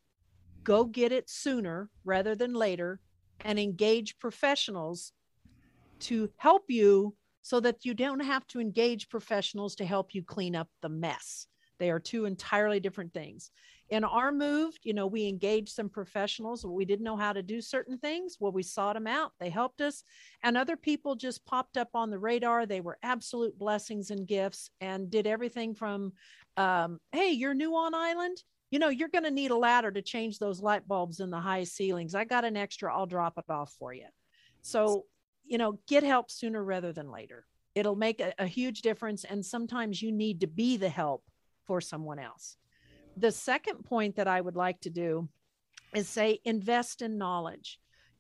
go 0.67 0.85
get 0.85 1.13
it 1.13 1.31
sooner 1.31 1.89
rather 2.05 2.35
than 2.35 2.53
later 2.53 3.01
and 3.45 3.59
engage 3.59 4.19
professionals 4.19 5.13
to 6.01 6.29
help 6.37 6.65
you 6.69 7.15
so 7.41 7.61
that 7.61 7.85
you 7.85 7.95
don't 7.95 8.21
have 8.21 8.45
to 8.49 8.61
engage 8.61 9.09
professionals 9.09 9.77
to 9.77 9.87
help 9.87 10.13
you 10.13 10.25
clean 10.25 10.57
up 10.57 10.69
the 10.83 10.89
mess. 10.89 11.47
They 11.79 11.91
are 11.91 12.01
two 12.01 12.25
entirely 12.25 12.81
different 12.81 13.15
things. 13.15 13.53
In 13.91 14.03
our 14.03 14.33
move, 14.33 14.75
you 14.83 14.93
know, 14.93 15.07
we 15.07 15.29
engaged 15.29 15.69
some 15.69 15.89
professionals. 15.89 16.67
We 16.67 16.85
didn't 16.85 17.05
know 17.05 17.17
how 17.17 17.33
to 17.33 17.43
do 17.43 17.61
certain 17.61 17.99
things. 17.99 18.37
Well, 18.41 18.51
we 18.51 18.65
sought 18.65 18.95
them 18.95 19.07
out. 19.07 19.33
They 19.39 19.51
helped 19.51 19.81
us. 19.81 20.03
And 20.43 20.57
other 20.57 20.77
people 20.77 21.15
just 21.15 21.47
popped 21.47 21.77
up 21.77 21.91
on 21.95 22.11
the 22.11 22.19
radar. 22.19 22.67
They 22.67 22.81
were 22.81 22.99
absolute 23.05 23.57
blessings 23.57 24.11
and 24.11 24.27
gifts 24.27 24.71
and 24.81 25.11
did 25.11 25.29
everything 25.29 25.77
from, 25.77 26.15
um, 26.57 26.99
hey, 27.13 27.31
you're 27.31 27.55
new 27.55 27.77
on 27.77 27.95
island 27.95 28.43
you 28.71 28.79
know, 28.79 28.89
you're 28.89 29.09
going 29.09 29.25
to 29.25 29.31
need 29.31 29.51
a 29.51 29.57
ladder 29.57 29.91
to 29.91 30.03
change 30.03 30.39
those 30.39 30.61
light 30.61 30.87
bulbs 30.89 31.21
in 31.21 31.31
the 31.31 31.41
high 31.41 31.65
ceilings. 31.65 32.15
I 32.15 32.25
got 32.25 32.45
an 32.45 32.57
extra, 32.57 32.95
I'll 32.95 33.07
drop 33.07 33.39
it 33.39 33.51
off 33.51 33.73
for 33.79 33.93
you. 33.93 34.07
So, 34.63 35.05
you 35.45 35.59
know, 35.59 35.79
get 35.87 36.03
help 36.03 36.31
sooner 36.31 36.63
rather 36.63 36.93
than 36.93 37.11
later. 37.11 37.47
It'll 37.75 37.95
make 37.95 38.21
a, 38.21 38.35
a 38.39 38.47
huge 38.47 38.83
difference. 38.83 39.25
And 39.25 39.45
sometimes 39.45 40.03
you 40.03 40.11
need 40.11 40.41
to 40.41 40.47
be 40.47 40.77
the 40.77 40.89
help 40.89 41.23
for 41.65 41.81
someone 41.81 42.19
else. 42.19 42.57
The 43.17 43.31
second 43.31 43.85
point 43.85 44.17
that 44.17 44.29
I 44.29 44.41
would 44.41 44.57
like 44.57 44.81
to 44.81 44.91
do 44.91 45.29
is 45.95 46.09
say 46.09 46.41
invest 46.45 47.03
in 47.03 47.17
knowledge 47.17 47.79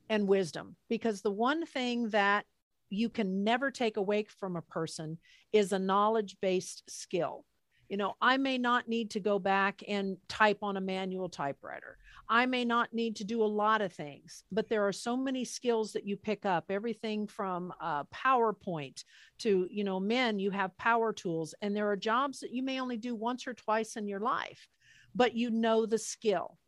and 0.08 0.28
wisdom, 0.28 0.76
because 0.88 1.20
the 1.20 1.32
one 1.32 1.66
thing 1.66 2.10
that 2.10 2.44
you 2.90 3.08
can 3.08 3.42
never 3.42 3.72
take 3.72 3.96
away 3.96 4.24
from 4.38 4.54
a 4.54 4.62
person 4.62 5.18
is 5.52 5.72
a 5.72 5.78
knowledge 5.78 6.36
based 6.40 6.84
skill 6.88 7.44
you 7.88 7.96
know, 7.96 8.14
I 8.20 8.36
may 8.36 8.58
not 8.58 8.88
need 8.88 9.10
to 9.12 9.20
go 9.20 9.38
back 9.38 9.82
and 9.86 10.16
type 10.28 10.58
on 10.62 10.76
a 10.76 10.80
manual 10.80 11.28
typewriter. 11.28 11.98
I 12.28 12.46
may 12.46 12.64
not 12.64 12.92
need 12.92 13.16
to 13.16 13.24
do 13.24 13.42
a 13.42 13.46
lot 13.46 13.80
of 13.80 13.92
things, 13.92 14.42
but 14.50 14.68
there 14.68 14.86
are 14.86 14.92
so 14.92 15.16
many 15.16 15.44
skills 15.44 15.92
that 15.92 16.06
you 16.06 16.16
pick 16.16 16.44
up 16.44 16.64
everything 16.70 17.26
from 17.28 17.72
uh, 17.80 18.04
PowerPoint 18.04 19.04
to, 19.38 19.68
you 19.70 19.84
know, 19.84 20.00
men, 20.00 20.40
you 20.40 20.50
have 20.50 20.76
power 20.76 21.12
tools, 21.12 21.54
and 21.62 21.76
there 21.76 21.88
are 21.88 21.96
jobs 21.96 22.40
that 22.40 22.52
you 22.52 22.62
may 22.62 22.80
only 22.80 22.96
do 22.96 23.14
once 23.14 23.46
or 23.46 23.54
twice 23.54 23.96
in 23.96 24.08
your 24.08 24.20
life, 24.20 24.66
but 25.14 25.34
you 25.34 25.50
know 25.50 25.86
the 25.86 25.98
skill. 25.98 26.58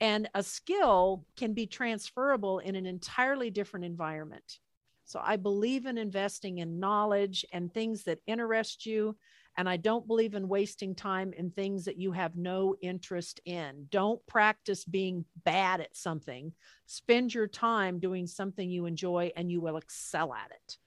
And 0.00 0.28
a 0.34 0.42
skill 0.42 1.26
can 1.36 1.52
be 1.52 1.66
transferable 1.66 2.60
in 2.60 2.74
an 2.74 2.86
entirely 2.86 3.50
different 3.50 3.84
environment. 3.84 4.58
So 5.04 5.20
I 5.22 5.36
believe 5.36 5.84
in 5.84 5.98
investing 5.98 6.58
in 6.58 6.80
knowledge 6.80 7.44
and 7.52 7.72
things 7.72 8.04
that 8.04 8.20
interest 8.26 8.86
you 8.86 9.16
and 9.56 9.68
I 9.68 9.76
don't 9.76 10.06
believe 10.06 10.34
in 10.34 10.48
wasting 10.48 10.94
time 10.94 11.32
in 11.34 11.50
things 11.50 11.84
that 11.84 11.98
you 11.98 12.12
have 12.12 12.36
no 12.36 12.74
interest 12.80 13.40
in. 13.44 13.86
Don't 13.90 14.24
practice 14.26 14.84
being 14.84 15.24
bad 15.44 15.80
at 15.80 15.96
something. 15.96 16.52
Spend 16.86 17.34
your 17.34 17.46
time 17.46 17.98
doing 17.98 18.26
something 18.26 18.70
you 18.70 18.86
enjoy 18.86 19.30
and 19.36 19.50
you 19.50 19.60
will 19.60 19.76
excel 19.76 20.32
at 20.32 20.50
it. 20.50 20.78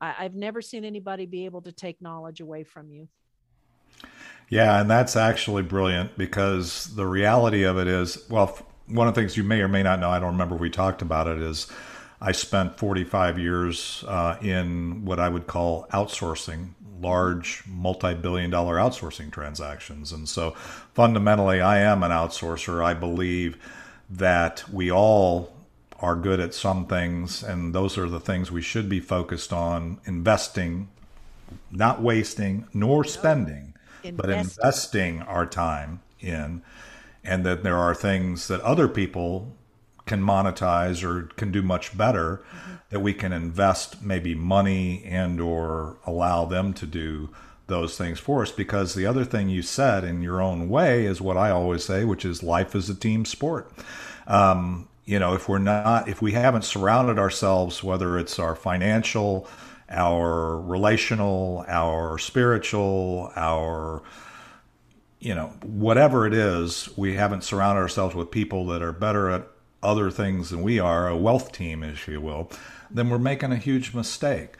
I, 0.00 0.22
have 0.22 0.34
never 0.34 0.60
seen 0.60 0.84
anybody 0.84 1.26
be 1.26 1.44
able 1.44 1.62
to 1.62 1.72
take 1.72 2.00
knowledge 2.00 2.40
away 2.40 2.62
from 2.62 2.90
you. 2.90 3.08
Yeah, 4.48 4.80
and 4.80 4.90
that's 4.90 5.16
actually 5.16 5.62
brilliant 5.62 6.18
because 6.18 6.94
the 6.94 7.06
reality 7.06 7.62
of 7.62 7.78
it 7.78 7.88
is 7.88 8.18
well, 8.28 8.58
one 8.86 9.08
of 9.08 9.14
the 9.14 9.20
things 9.20 9.36
you 9.36 9.44
may 9.44 9.60
or 9.60 9.68
may 9.68 9.82
not 9.82 9.98
know, 9.98 10.10
I 10.10 10.18
don't 10.18 10.32
remember 10.32 10.56
we 10.56 10.70
talked 10.70 11.00
about 11.02 11.26
it, 11.26 11.40
is 11.40 11.66
I 12.20 12.32
spent 12.32 12.78
45 12.78 13.38
years 13.38 14.04
uh, 14.06 14.36
in 14.42 15.04
what 15.04 15.18
I 15.18 15.28
would 15.28 15.46
call 15.46 15.86
outsourcing, 15.92 16.70
large 17.00 17.62
multi-billion 17.66 18.50
dollar 18.50 18.76
outsourcing 18.76 19.30
transactions. 19.30 20.12
And 20.12 20.28
so 20.28 20.52
fundamentally 20.92 21.60
I 21.60 21.78
am 21.78 22.02
an 22.02 22.10
outsourcer. 22.10 22.84
I 22.84 22.94
believe 22.94 23.56
that 24.10 24.64
we 24.72 24.90
all 24.90 25.52
are 26.00 26.16
good 26.16 26.40
at 26.40 26.54
some 26.54 26.86
things 26.86 27.42
and 27.42 27.74
those 27.74 27.96
are 27.96 28.08
the 28.08 28.20
things 28.20 28.50
we 28.50 28.62
should 28.62 28.88
be 28.88 29.00
focused 29.00 29.52
on 29.52 29.98
investing, 30.04 30.88
not 31.70 32.02
wasting 32.02 32.66
nor 32.74 33.04
spending, 33.04 33.74
investing. 34.02 34.16
but 34.16 34.30
investing 34.30 35.22
our 35.22 35.46
time 35.46 36.00
in 36.20 36.62
and 37.24 37.44
that 37.44 37.62
there 37.62 37.78
are 37.78 37.94
things 37.94 38.48
that 38.48 38.60
other 38.60 38.86
people 38.86 39.56
can 40.06 40.20
monetize 40.22 41.02
or 41.02 41.28
can 41.36 41.50
do 41.50 41.62
much 41.62 41.96
better 41.96 42.42
mm-hmm. 42.50 42.74
that 42.90 43.00
we 43.00 43.14
can 43.14 43.32
invest 43.32 44.02
maybe 44.02 44.34
money 44.34 45.02
and 45.04 45.40
or 45.40 45.96
allow 46.06 46.44
them 46.44 46.72
to 46.74 46.86
do 46.86 47.30
those 47.66 47.96
things 47.96 48.18
for 48.18 48.42
us 48.42 48.50
because 48.50 48.94
the 48.94 49.06
other 49.06 49.24
thing 49.24 49.48
you 49.48 49.62
said 49.62 50.04
in 50.04 50.20
your 50.20 50.42
own 50.42 50.68
way 50.68 51.06
is 51.06 51.20
what 51.20 51.36
I 51.36 51.50
always 51.50 51.84
say 51.84 52.04
which 52.04 52.24
is 52.24 52.42
life 52.42 52.74
is 52.74 52.90
a 52.90 52.94
team 52.94 53.24
sport 53.24 53.72
um, 54.26 54.88
you 55.06 55.18
know 55.18 55.34
if 55.34 55.48
we're 55.48 55.58
not 55.58 56.08
if 56.08 56.20
we 56.20 56.32
haven't 56.32 56.64
surrounded 56.64 57.18
ourselves 57.18 57.82
whether 57.82 58.18
it's 58.18 58.38
our 58.38 58.54
financial 58.54 59.48
our 59.88 60.60
relational 60.60 61.64
our 61.66 62.18
spiritual 62.18 63.32
our 63.34 64.02
you 65.20 65.34
know 65.34 65.46
whatever 65.62 66.26
it 66.26 66.34
is 66.34 66.90
we 66.96 67.14
haven't 67.14 67.44
surrounded 67.44 67.80
ourselves 67.80 68.14
with 68.14 68.30
people 68.30 68.66
that 68.66 68.82
are 68.82 68.92
better 68.92 69.30
at 69.30 69.48
other 69.84 70.10
things 70.10 70.50
than 70.50 70.62
we 70.62 70.78
are, 70.78 71.06
a 71.06 71.16
wealth 71.16 71.52
team, 71.52 71.82
if 71.82 72.08
you 72.08 72.20
will, 72.20 72.50
then 72.90 73.10
we're 73.10 73.18
making 73.18 73.52
a 73.52 73.56
huge 73.56 73.94
mistake. 73.94 74.54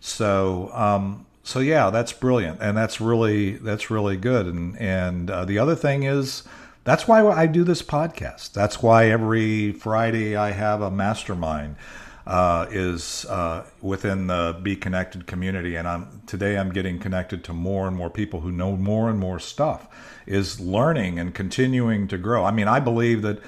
So, 0.00 0.70
um, 0.72 1.26
so 1.44 1.60
yeah, 1.60 1.90
that's 1.90 2.12
brilliant, 2.12 2.60
and 2.60 2.76
that's 2.76 3.00
really 3.00 3.52
that's 3.52 3.90
really 3.90 4.16
good. 4.16 4.46
And 4.46 4.78
and 4.78 5.30
uh, 5.30 5.44
the 5.44 5.58
other 5.58 5.74
thing 5.74 6.04
is 6.04 6.44
that's 6.84 7.06
why 7.06 7.24
I 7.26 7.46
do 7.46 7.64
this 7.64 7.82
podcast. 7.82 8.52
That's 8.52 8.82
why 8.82 9.06
every 9.06 9.72
Friday 9.72 10.36
I 10.36 10.50
have 10.50 10.80
a 10.80 10.90
mastermind. 10.90 11.76
Uh, 12.24 12.68
is 12.70 13.26
uh, 13.28 13.66
within 13.80 14.28
the 14.28 14.56
Be 14.62 14.76
Connected 14.76 15.26
community, 15.26 15.74
and 15.74 15.88
I'm 15.88 16.22
today 16.24 16.56
I'm 16.56 16.70
getting 16.70 17.00
connected 17.00 17.42
to 17.44 17.52
more 17.52 17.88
and 17.88 17.96
more 17.96 18.10
people 18.10 18.42
who 18.42 18.52
know 18.52 18.76
more 18.76 19.10
and 19.10 19.18
more 19.18 19.40
stuff. 19.40 19.88
Is 20.24 20.60
learning 20.60 21.18
and 21.18 21.34
continuing 21.34 22.06
to 22.06 22.18
grow. 22.18 22.44
I 22.44 22.52
mean, 22.52 22.68
I 22.68 22.78
believe 22.78 23.22
that 23.22 23.42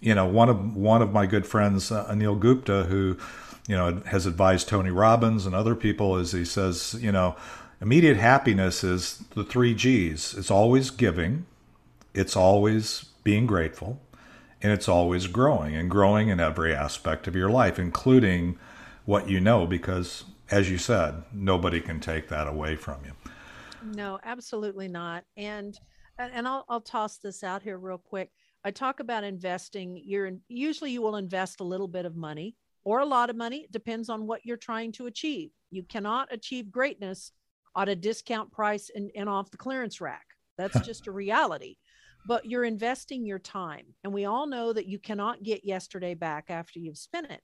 you 0.00 0.14
know, 0.14 0.26
one 0.26 0.48
of 0.48 0.76
one 0.76 1.02
of 1.02 1.12
my 1.12 1.26
good 1.26 1.46
friends, 1.46 1.92
uh, 1.92 2.06
Anil 2.10 2.38
Gupta, 2.38 2.84
who 2.84 3.16
you 3.68 3.76
know 3.76 4.02
has 4.06 4.26
advised 4.26 4.68
Tony 4.68 4.90
Robbins 4.90 5.46
and 5.46 5.54
other 5.54 5.74
people, 5.74 6.16
is 6.16 6.32
he 6.32 6.44
says, 6.44 6.96
you 7.00 7.12
know, 7.12 7.36
immediate 7.80 8.16
happiness 8.16 8.82
is 8.82 9.22
the 9.34 9.44
three 9.44 9.74
G's. 9.74 10.34
It's 10.36 10.50
always 10.50 10.90
giving, 10.90 11.46
it's 12.14 12.36
always 12.36 13.06
being 13.22 13.46
grateful, 13.46 14.00
and 14.62 14.72
it's 14.72 14.88
always 14.88 15.26
growing 15.26 15.74
and 15.76 15.90
growing 15.90 16.28
in 16.28 16.40
every 16.40 16.74
aspect 16.74 17.28
of 17.28 17.36
your 17.36 17.50
life, 17.50 17.78
including 17.78 18.58
what 19.04 19.28
you 19.28 19.40
know, 19.40 19.66
because 19.66 20.24
as 20.50 20.70
you 20.70 20.78
said, 20.78 21.22
nobody 21.32 21.80
can 21.80 22.00
take 22.00 22.28
that 22.28 22.46
away 22.46 22.76
from 22.76 22.98
you. 23.04 23.12
No, 23.82 24.18
absolutely 24.24 24.88
not. 24.88 25.24
And 25.36 25.78
and 26.18 26.46
I'll 26.46 26.64
I'll 26.68 26.80
toss 26.80 27.16
this 27.18 27.42
out 27.42 27.62
here 27.62 27.78
real 27.78 27.98
quick. 27.98 28.30
I 28.64 28.70
talk 28.70 29.00
about 29.00 29.24
investing. 29.24 30.00
You're 30.04 30.26
in, 30.26 30.40
usually 30.48 30.90
you 30.90 31.02
will 31.02 31.16
invest 31.16 31.60
a 31.60 31.64
little 31.64 31.88
bit 31.88 32.04
of 32.04 32.16
money 32.16 32.56
or 32.84 33.00
a 33.00 33.06
lot 33.06 33.30
of 33.30 33.36
money. 33.36 33.58
It 33.58 33.72
depends 33.72 34.08
on 34.08 34.26
what 34.26 34.44
you're 34.44 34.56
trying 34.56 34.92
to 34.92 35.06
achieve. 35.06 35.50
You 35.70 35.82
cannot 35.82 36.32
achieve 36.32 36.70
greatness 36.70 37.32
at 37.76 37.88
a 37.88 37.96
discount 37.96 38.50
price 38.52 38.90
and, 38.94 39.10
and 39.14 39.28
off 39.28 39.50
the 39.50 39.56
clearance 39.56 40.00
rack. 40.00 40.26
That's 40.58 40.80
just 40.86 41.06
a 41.06 41.12
reality. 41.12 41.76
But 42.26 42.44
you're 42.44 42.64
investing 42.64 43.24
your 43.24 43.38
time. 43.38 43.86
And 44.04 44.12
we 44.12 44.26
all 44.26 44.46
know 44.46 44.72
that 44.74 44.86
you 44.86 44.98
cannot 44.98 45.42
get 45.42 45.64
yesterday 45.64 46.14
back 46.14 46.50
after 46.50 46.78
you've 46.78 46.98
spent 46.98 47.30
it. 47.30 47.40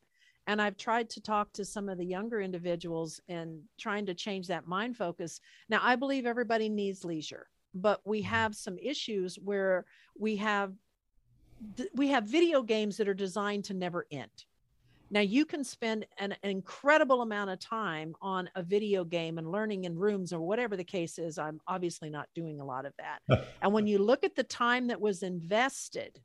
And 0.47 0.63
I've 0.63 0.77
tried 0.77 1.11
to 1.11 1.21
talk 1.21 1.53
to 1.55 1.65
some 1.65 1.89
of 1.89 1.99
the 1.99 2.05
younger 2.05 2.41
individuals 2.41 3.21
and 3.29 3.63
trying 3.81 4.07
to 4.07 4.15
change 4.15 4.47
that 4.47 4.69
mind 4.69 4.97
focus. 4.97 5.41
Now, 5.69 5.81
I 5.83 5.97
believe 5.97 6.27
everybody 6.27 6.69
needs 6.69 7.05
leisure, 7.05 7.49
but 7.75 8.01
we 8.05 8.21
mm-hmm. 8.21 8.31
have 8.31 8.55
some 8.55 8.79
issues 8.79 9.37
where 9.43 9.87
we 10.19 10.37
have 10.37 10.73
we 11.95 12.09
have 12.09 12.25
video 12.25 12.63
games 12.63 12.97
that 12.97 13.09
are 13.09 13.15
designed 13.15 13.65
to 13.65 13.75
never 13.75 14.07
end 14.11 14.45
Now 15.11 15.21
you 15.21 15.45
can 15.45 15.65
spend 15.65 16.07
an, 16.19 16.35
an, 16.43 16.51
incredible 16.51 17.23
amount 17.23 17.51
of 17.51 17.59
time 17.61 18.15
on 18.21 18.51
a 18.55 18.63
video 18.63 19.05
game 19.05 19.39
and 19.39 19.51
learning 19.51 19.85
in 19.85 19.97
rooms 19.97 20.33
or 20.33 20.41
whatever 20.41 20.77
the 20.77 20.85
case 20.85 21.19
is. 21.19 21.39
I'm 21.39 21.61
obviously 21.67 22.11
not 22.11 22.29
doing 22.35 22.61
a 22.61 22.65
lot 22.65 22.87
of 22.87 22.93
that. 22.99 23.47
and 23.63 23.73
when 23.73 23.87
you 23.87 23.99
look 23.99 24.25
at 24.25 24.35
the 24.35 24.43
time 24.43 24.89
that 24.89 25.01
was 25.01 25.23
invested 25.23 26.21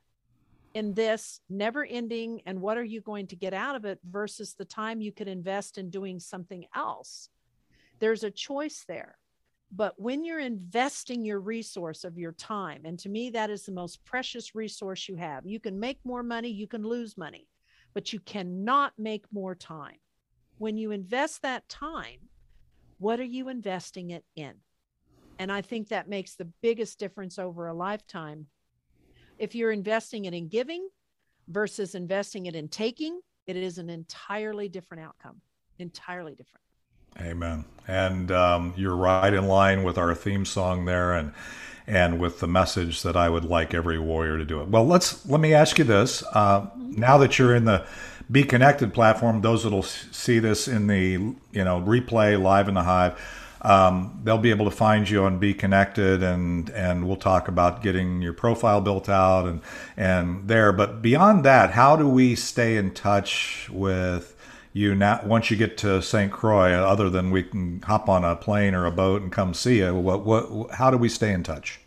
in 0.74 0.94
this 0.94 1.40
never 1.48 1.84
ending 1.84 2.40
and 2.46 2.60
what 2.60 2.76
are 2.76 2.84
you 2.84 3.00
going 3.00 3.26
to 3.28 3.36
get 3.36 3.54
out 3.54 3.76
of 3.76 3.84
it 3.84 3.98
versus 4.10 4.54
the 4.54 4.64
time 4.64 5.00
you 5.00 5.12
could 5.12 5.28
invest 5.28 5.78
in 5.78 5.90
doing 5.90 6.18
something 6.18 6.66
else, 6.74 7.28
there's 8.00 8.24
a 8.24 8.30
choice 8.30 8.84
there. 8.88 9.16
But 9.74 9.94
when 9.96 10.24
you're 10.24 10.38
investing 10.38 11.24
your 11.24 11.40
resource 11.40 12.04
of 12.04 12.18
your 12.18 12.32
time, 12.32 12.82
and 12.84 12.98
to 12.98 13.08
me, 13.08 13.30
that 13.30 13.50
is 13.50 13.64
the 13.64 13.72
most 13.72 14.04
precious 14.04 14.54
resource 14.54 15.08
you 15.08 15.16
have, 15.16 15.46
you 15.46 15.60
can 15.60 15.80
make 15.80 15.98
more 16.04 16.22
money, 16.22 16.50
you 16.50 16.66
can 16.66 16.82
lose 16.82 17.16
money 17.16 17.48
but 17.94 18.12
you 18.12 18.20
cannot 18.20 18.92
make 18.98 19.24
more 19.32 19.54
time. 19.54 19.96
When 20.58 20.76
you 20.76 20.90
invest 20.90 21.42
that 21.42 21.68
time, 21.68 22.28
what 22.98 23.20
are 23.20 23.24
you 23.24 23.48
investing 23.48 24.10
it 24.10 24.24
in? 24.36 24.54
And 25.38 25.50
I 25.50 25.60
think 25.60 25.88
that 25.88 26.08
makes 26.08 26.34
the 26.34 26.48
biggest 26.62 26.98
difference 26.98 27.38
over 27.38 27.66
a 27.66 27.74
lifetime. 27.74 28.46
If 29.38 29.54
you're 29.54 29.72
investing 29.72 30.26
it 30.26 30.34
in 30.34 30.48
giving 30.48 30.88
versus 31.48 31.94
investing 31.94 32.46
it 32.46 32.54
in 32.54 32.68
taking, 32.68 33.20
it 33.46 33.56
is 33.56 33.78
an 33.78 33.90
entirely 33.90 34.68
different 34.68 35.02
outcome. 35.04 35.40
Entirely 35.78 36.34
different. 36.34 36.62
Amen. 37.20 37.64
And 37.86 38.30
um, 38.30 38.74
you're 38.76 38.96
right 38.96 39.32
in 39.32 39.46
line 39.46 39.82
with 39.82 39.98
our 39.98 40.14
theme 40.14 40.44
song 40.44 40.84
there, 40.84 41.12
and 41.12 41.32
and 41.86 42.20
with 42.20 42.40
the 42.40 42.46
message 42.46 43.02
that 43.02 43.16
I 43.16 43.28
would 43.28 43.44
like 43.44 43.74
every 43.74 43.98
warrior 43.98 44.38
to 44.38 44.44
do 44.44 44.60
it. 44.60 44.68
Well, 44.68 44.86
let's 44.86 45.26
let 45.26 45.40
me 45.40 45.52
ask 45.52 45.78
you 45.78 45.84
this: 45.84 46.22
uh, 46.32 46.66
now 46.76 47.18
that 47.18 47.38
you're 47.38 47.54
in 47.54 47.64
the 47.64 47.86
Be 48.30 48.44
Connected 48.44 48.94
platform, 48.94 49.40
those 49.40 49.64
that'll 49.64 49.82
see 49.82 50.38
this 50.38 50.68
in 50.68 50.86
the 50.86 51.12
you 51.52 51.64
know 51.64 51.80
replay 51.80 52.40
live 52.40 52.68
in 52.68 52.74
the 52.74 52.84
Hive, 52.84 53.20
um, 53.62 54.20
they'll 54.24 54.38
be 54.38 54.50
able 54.50 54.64
to 54.64 54.76
find 54.76 55.08
you 55.08 55.24
on 55.24 55.38
Be 55.38 55.54
Connected, 55.54 56.22
and 56.22 56.70
and 56.70 57.06
we'll 57.06 57.16
talk 57.16 57.48
about 57.48 57.82
getting 57.82 58.22
your 58.22 58.32
profile 58.32 58.80
built 58.80 59.08
out 59.08 59.46
and 59.46 59.60
and 59.96 60.48
there. 60.48 60.72
But 60.72 61.02
beyond 61.02 61.44
that, 61.44 61.70
how 61.70 61.96
do 61.96 62.08
we 62.08 62.34
stay 62.34 62.76
in 62.76 62.92
touch 62.92 63.68
with 63.70 64.31
you 64.72 64.94
now 64.94 65.20
once 65.24 65.50
you 65.50 65.56
get 65.56 65.76
to 65.78 66.00
St. 66.00 66.32
Croix, 66.32 66.72
other 66.72 67.10
than 67.10 67.30
we 67.30 67.42
can 67.42 67.82
hop 67.82 68.08
on 68.08 68.24
a 68.24 68.36
plane 68.36 68.74
or 68.74 68.86
a 68.86 68.90
boat 68.90 69.22
and 69.22 69.30
come 69.30 69.54
see 69.54 69.78
you? 69.78 69.94
What 69.94 70.24
what? 70.24 70.72
How 70.72 70.90
do 70.90 70.96
we 70.96 71.08
stay 71.08 71.32
in 71.32 71.42
touch? 71.42 71.81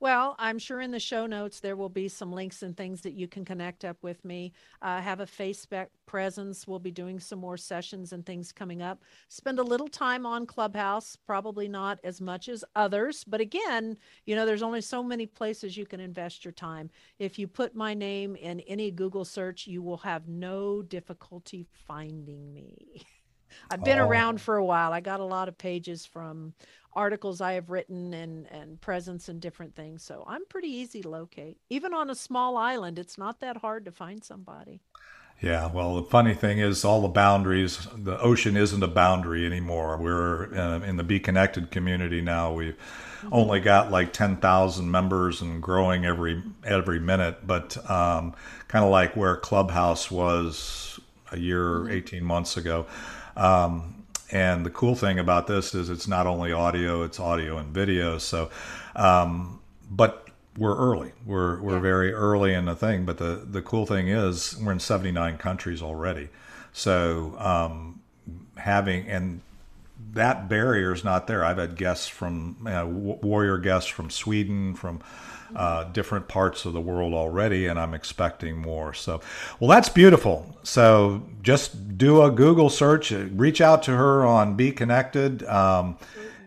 Well, 0.00 0.34
I'm 0.38 0.58
sure 0.58 0.80
in 0.80 0.92
the 0.92 0.98
show 0.98 1.26
notes 1.26 1.60
there 1.60 1.76
will 1.76 1.90
be 1.90 2.08
some 2.08 2.32
links 2.32 2.62
and 2.62 2.74
things 2.74 3.02
that 3.02 3.12
you 3.12 3.28
can 3.28 3.44
connect 3.44 3.84
up 3.84 3.98
with 4.00 4.24
me. 4.24 4.54
I 4.80 4.96
uh, 4.96 5.02
have 5.02 5.20
a 5.20 5.26
Facebook 5.26 5.88
presence. 6.06 6.66
We'll 6.66 6.78
be 6.78 6.90
doing 6.90 7.20
some 7.20 7.38
more 7.38 7.58
sessions 7.58 8.14
and 8.14 8.24
things 8.24 8.50
coming 8.50 8.80
up. 8.80 9.02
Spend 9.28 9.58
a 9.58 9.62
little 9.62 9.88
time 9.88 10.24
on 10.24 10.46
Clubhouse, 10.46 11.16
probably 11.26 11.68
not 11.68 11.98
as 12.02 12.18
much 12.18 12.48
as 12.48 12.64
others, 12.74 13.24
but 13.24 13.42
again, 13.42 13.94
you 14.24 14.34
know, 14.34 14.46
there's 14.46 14.62
only 14.62 14.80
so 14.80 15.02
many 15.02 15.26
places 15.26 15.76
you 15.76 15.84
can 15.84 16.00
invest 16.00 16.46
your 16.46 16.52
time. 16.52 16.88
If 17.18 17.38
you 17.38 17.46
put 17.46 17.74
my 17.74 17.92
name 17.92 18.36
in 18.36 18.60
any 18.60 18.90
Google 18.90 19.26
search, 19.26 19.66
you 19.66 19.82
will 19.82 19.98
have 19.98 20.26
no 20.26 20.80
difficulty 20.80 21.66
finding 21.86 22.54
me. 22.54 23.04
I've 23.70 23.84
been 23.84 23.98
oh. 23.98 24.06
around 24.06 24.40
for 24.40 24.56
a 24.56 24.64
while. 24.64 24.92
I 24.92 25.00
got 25.00 25.20
a 25.20 25.24
lot 25.24 25.48
of 25.48 25.58
pages 25.58 26.06
from 26.06 26.54
articles 26.92 27.40
I 27.40 27.52
have 27.52 27.70
written 27.70 28.12
and 28.14 28.46
and 28.50 28.80
presence 28.80 29.28
and 29.28 29.40
different 29.40 29.74
things. 29.74 30.02
So 30.02 30.24
I'm 30.26 30.44
pretty 30.46 30.68
easy 30.68 31.02
to 31.02 31.08
locate. 31.08 31.58
Even 31.68 31.94
on 31.94 32.10
a 32.10 32.14
small 32.14 32.56
island, 32.56 32.98
it's 32.98 33.18
not 33.18 33.40
that 33.40 33.58
hard 33.58 33.84
to 33.84 33.92
find 33.92 34.24
somebody. 34.24 34.80
Yeah, 35.40 35.68
well, 35.72 35.96
the 35.96 36.02
funny 36.02 36.34
thing 36.34 36.58
is, 36.58 36.84
all 36.84 37.00
the 37.00 37.08
boundaries, 37.08 37.88
the 37.96 38.20
ocean 38.20 38.58
isn't 38.58 38.82
a 38.82 38.88
boundary 38.88 39.46
anymore. 39.46 39.96
We're 39.96 40.54
uh, 40.54 40.80
in 40.80 40.96
the 40.98 41.02
Be 41.02 41.18
Connected 41.18 41.70
community 41.70 42.20
now. 42.20 42.52
We've 42.52 42.76
mm-hmm. 42.76 43.28
only 43.32 43.60
got 43.60 43.90
like 43.90 44.12
10,000 44.12 44.90
members 44.90 45.40
and 45.40 45.62
growing 45.62 46.04
every 46.04 46.42
every 46.62 47.00
minute, 47.00 47.46
but 47.46 47.78
um, 47.90 48.34
kind 48.68 48.84
of 48.84 48.90
like 48.90 49.16
where 49.16 49.34
Clubhouse 49.36 50.10
was 50.10 51.00
a 51.32 51.38
year, 51.38 51.64
mm-hmm. 51.64 51.92
18 51.92 52.22
months 52.22 52.58
ago. 52.58 52.84
Um, 53.34 53.99
and 54.32 54.64
the 54.64 54.70
cool 54.70 54.94
thing 54.94 55.18
about 55.18 55.46
this 55.46 55.74
is 55.74 55.90
it's 55.90 56.08
not 56.08 56.26
only 56.26 56.52
audio, 56.52 57.02
it's 57.02 57.18
audio 57.18 57.58
and 57.58 57.72
video. 57.72 58.18
So, 58.18 58.50
um, 58.94 59.60
but 59.90 60.28
we're 60.56 60.76
early. 60.76 61.12
We're 61.24 61.60
we're 61.60 61.74
yeah. 61.74 61.80
very 61.80 62.12
early 62.12 62.54
in 62.54 62.66
the 62.66 62.76
thing. 62.76 63.04
But 63.04 63.18
the 63.18 63.44
the 63.48 63.62
cool 63.62 63.86
thing 63.86 64.08
is 64.08 64.56
we're 64.58 64.72
in 64.72 64.80
79 64.80 65.38
countries 65.38 65.82
already. 65.82 66.28
So 66.72 67.34
um, 67.38 68.00
having 68.56 69.08
and 69.08 69.40
that 70.12 70.48
barrier 70.48 70.92
is 70.92 71.04
not 71.04 71.26
there. 71.26 71.44
I've 71.44 71.58
had 71.58 71.76
guests 71.76 72.08
from 72.08 72.66
uh, 72.66 72.86
warrior 72.86 73.58
guests 73.58 73.88
from 73.88 74.10
Sweden, 74.10 74.74
from 74.74 75.00
uh, 75.54 75.84
different 75.84 76.28
parts 76.28 76.64
of 76.64 76.72
the 76.72 76.80
world 76.80 77.14
already, 77.14 77.66
and 77.66 77.78
I'm 77.78 77.94
expecting 77.94 78.58
more. 78.58 78.94
So, 78.94 79.20
well, 79.58 79.68
that's 79.70 79.88
beautiful. 79.88 80.56
So, 80.62 81.22
just 81.42 81.98
do 81.98 82.22
a 82.22 82.30
Google 82.30 82.70
search, 82.70 83.10
reach 83.10 83.60
out 83.60 83.82
to 83.84 83.96
her 83.96 84.24
on 84.24 84.56
Be 84.56 84.72
Connected, 84.72 85.42
um, 85.44 85.96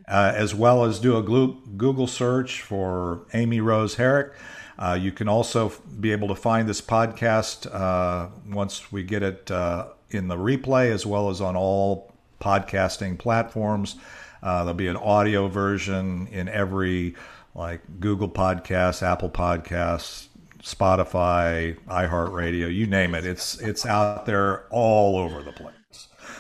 uh, 0.07 0.33
as 0.35 0.53
well 0.53 0.83
as 0.83 0.99
do 0.99 1.17
a 1.17 1.23
Google 1.23 2.07
search 2.07 2.61
for 2.61 3.25
Amy 3.33 3.61
Rose 3.61 3.95
Herrick. 3.95 4.33
Uh, 4.77 4.97
you 4.99 5.11
can 5.11 5.27
also 5.27 5.71
be 5.99 6.11
able 6.11 6.27
to 6.27 6.35
find 6.35 6.67
this 6.67 6.81
podcast 6.81 7.73
uh, 7.73 8.29
once 8.49 8.91
we 8.91 9.03
get 9.03 9.23
it 9.23 9.49
uh, 9.51 9.87
in 10.09 10.27
the 10.27 10.35
replay, 10.35 10.91
as 10.91 11.05
well 11.05 11.29
as 11.29 11.41
on 11.41 11.55
all 11.55 12.13
podcasting 12.41 13.17
platforms. 13.17 13.95
Uh, 14.41 14.65
there'll 14.65 14.73
be 14.73 14.87
an 14.87 14.97
audio 14.97 15.47
version 15.47 16.27
in 16.27 16.49
every 16.49 17.15
like 17.55 17.81
Google 17.99 18.29
Podcasts, 18.29 19.03
Apple 19.03 19.29
Podcasts, 19.29 20.27
Spotify, 20.61 21.77
iHeartRadio, 21.87 22.73
you 22.73 22.87
name 22.87 23.13
it. 23.13 23.25
It's 23.25 23.59
it's 23.59 23.85
out 23.85 24.25
there 24.25 24.65
all 24.69 25.17
over 25.17 25.43
the 25.43 25.51
place. 25.51 25.73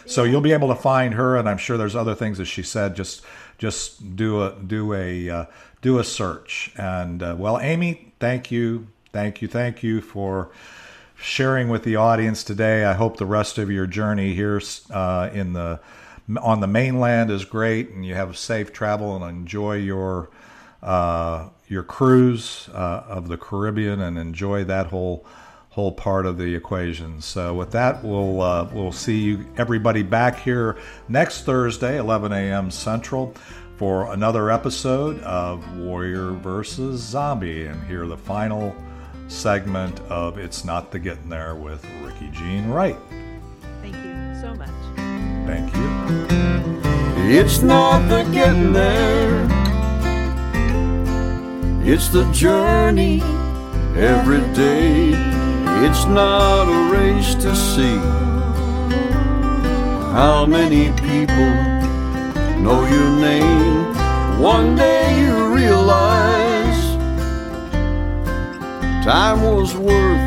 So 0.05 0.23
you'll 0.23 0.41
be 0.41 0.53
able 0.53 0.69
to 0.69 0.75
find 0.75 1.13
her, 1.13 1.37
and 1.37 1.47
I'm 1.47 1.57
sure 1.57 1.77
there's 1.77 1.95
other 1.95 2.15
things 2.15 2.39
as 2.39 2.47
she 2.47 2.63
said. 2.63 2.95
Just 2.95 3.21
just 3.57 4.15
do 4.15 4.41
a 4.43 4.55
do 4.55 4.93
a 4.93 5.29
uh, 5.29 5.45
do 5.81 5.99
a 5.99 6.03
search. 6.03 6.71
And 6.77 7.21
uh, 7.21 7.35
well, 7.37 7.59
Amy, 7.59 8.13
thank 8.19 8.49
you, 8.49 8.87
thank 9.11 9.41
you, 9.41 9.47
thank 9.47 9.83
you 9.83 10.01
for 10.01 10.51
sharing 11.15 11.69
with 11.69 11.83
the 11.83 11.95
audience 11.95 12.43
today. 12.43 12.85
I 12.85 12.93
hope 12.93 13.17
the 13.17 13.25
rest 13.25 13.57
of 13.57 13.69
your 13.69 13.87
journey 13.87 14.33
here 14.33 14.61
uh, 14.89 15.29
in 15.33 15.53
the 15.53 15.79
on 16.41 16.61
the 16.61 16.67
mainland 16.67 17.29
is 17.29 17.43
great, 17.43 17.89
and 17.89 18.05
you 18.05 18.15
have 18.15 18.37
safe 18.37 18.71
travel 18.71 19.15
and 19.15 19.25
enjoy 19.25 19.75
your 19.75 20.29
uh, 20.83 21.49
your 21.67 21.83
cruise 21.83 22.69
uh, 22.73 23.03
of 23.07 23.27
the 23.27 23.37
Caribbean 23.37 24.01
and 24.01 24.17
enjoy 24.17 24.63
that 24.65 24.87
whole 24.87 25.25
whole 25.69 25.91
part 25.91 26.27
of 26.27 26.37
the 26.37 26.53
equation. 26.53 27.19
So 27.19 27.55
with 27.55 27.71
that, 27.71 28.03
we'll 28.03 28.41
uh, 28.41 28.69
we'll 28.71 28.91
see 28.91 29.19
you 29.19 29.45
everybody 29.57 30.03
back 30.03 30.39
here 30.39 30.77
next 31.07 31.45
Thursday, 31.45 31.97
11 31.97 32.31
a.m. 32.31 32.69
Central, 32.69 33.33
for 33.77 34.13
another 34.13 34.51
episode 34.51 35.19
of 35.21 35.77
Warrior 35.77 36.31
versus 36.33 37.01
Zombie, 37.01 37.65
and 37.65 37.81
hear 37.87 38.05
the 38.05 38.17
final 38.17 38.75
segment 39.27 39.99
of 40.01 40.37
It's 40.37 40.63
Not 40.63 40.91
the 40.91 40.99
Getting 40.99 41.29
There 41.29 41.55
with 41.55 41.83
Ricky 42.03 42.29
Jean 42.31 42.67
Wright. 42.67 42.97
Thank 43.81 43.95
you 43.95 44.41
so 44.41 44.53
much. 44.53 44.69
Thank 45.47 45.73
you. 45.75 45.83
It's 47.35 47.61
not 47.61 48.07
the 48.09 48.29
getting 48.31 48.73
there 48.73 49.62
it's 51.85 52.07
the 52.07 52.23
journey 52.31 53.21
every 53.95 54.41
day. 54.53 55.11
It's 55.85 56.05
not 56.05 56.63
a 56.69 56.91
race 56.93 57.35
to 57.35 57.53
see 57.53 57.97
how 60.13 60.45
many 60.45 60.91
people 61.01 61.53
know 62.63 62.85
your 62.85 63.09
name. 63.19 63.93
One 64.41 64.75
day 64.77 65.19
you 65.19 65.53
realize 65.53 66.95
time 69.03 69.41
was 69.41 69.75
worth 69.75 70.23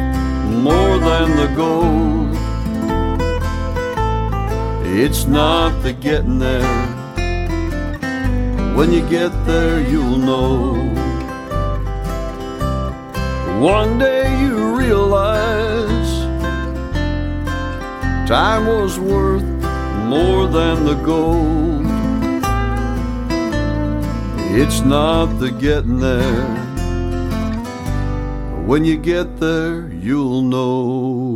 more 0.53 0.99
than 0.99 1.37
the 1.37 1.51
gold. 1.57 2.37
It's 4.85 5.25
not 5.25 5.71
the 5.83 5.95
getting 5.95 6.39
there. 6.39 6.87
When 8.77 8.93
you 8.93 9.09
get 9.09 9.31
there, 9.47 9.81
you'll 9.81 10.19
know. 10.19 11.06
One 13.61 13.99
day 13.99 14.39
you 14.43 14.77
realize 14.77 16.11
time 18.29 18.67
was 18.67 19.01
worth 19.01 19.43
more 20.05 20.47
than 20.47 20.85
the 20.85 20.95
gold. 21.03 21.87
It's 24.61 24.81
not 24.83 25.39
the 25.41 25.51
getting 25.51 26.01
there. 26.01 26.47
When 28.67 28.85
you 28.85 28.99
get 28.99 29.39
there, 29.39 29.89
you'll 29.89 30.43
know. 30.43 31.36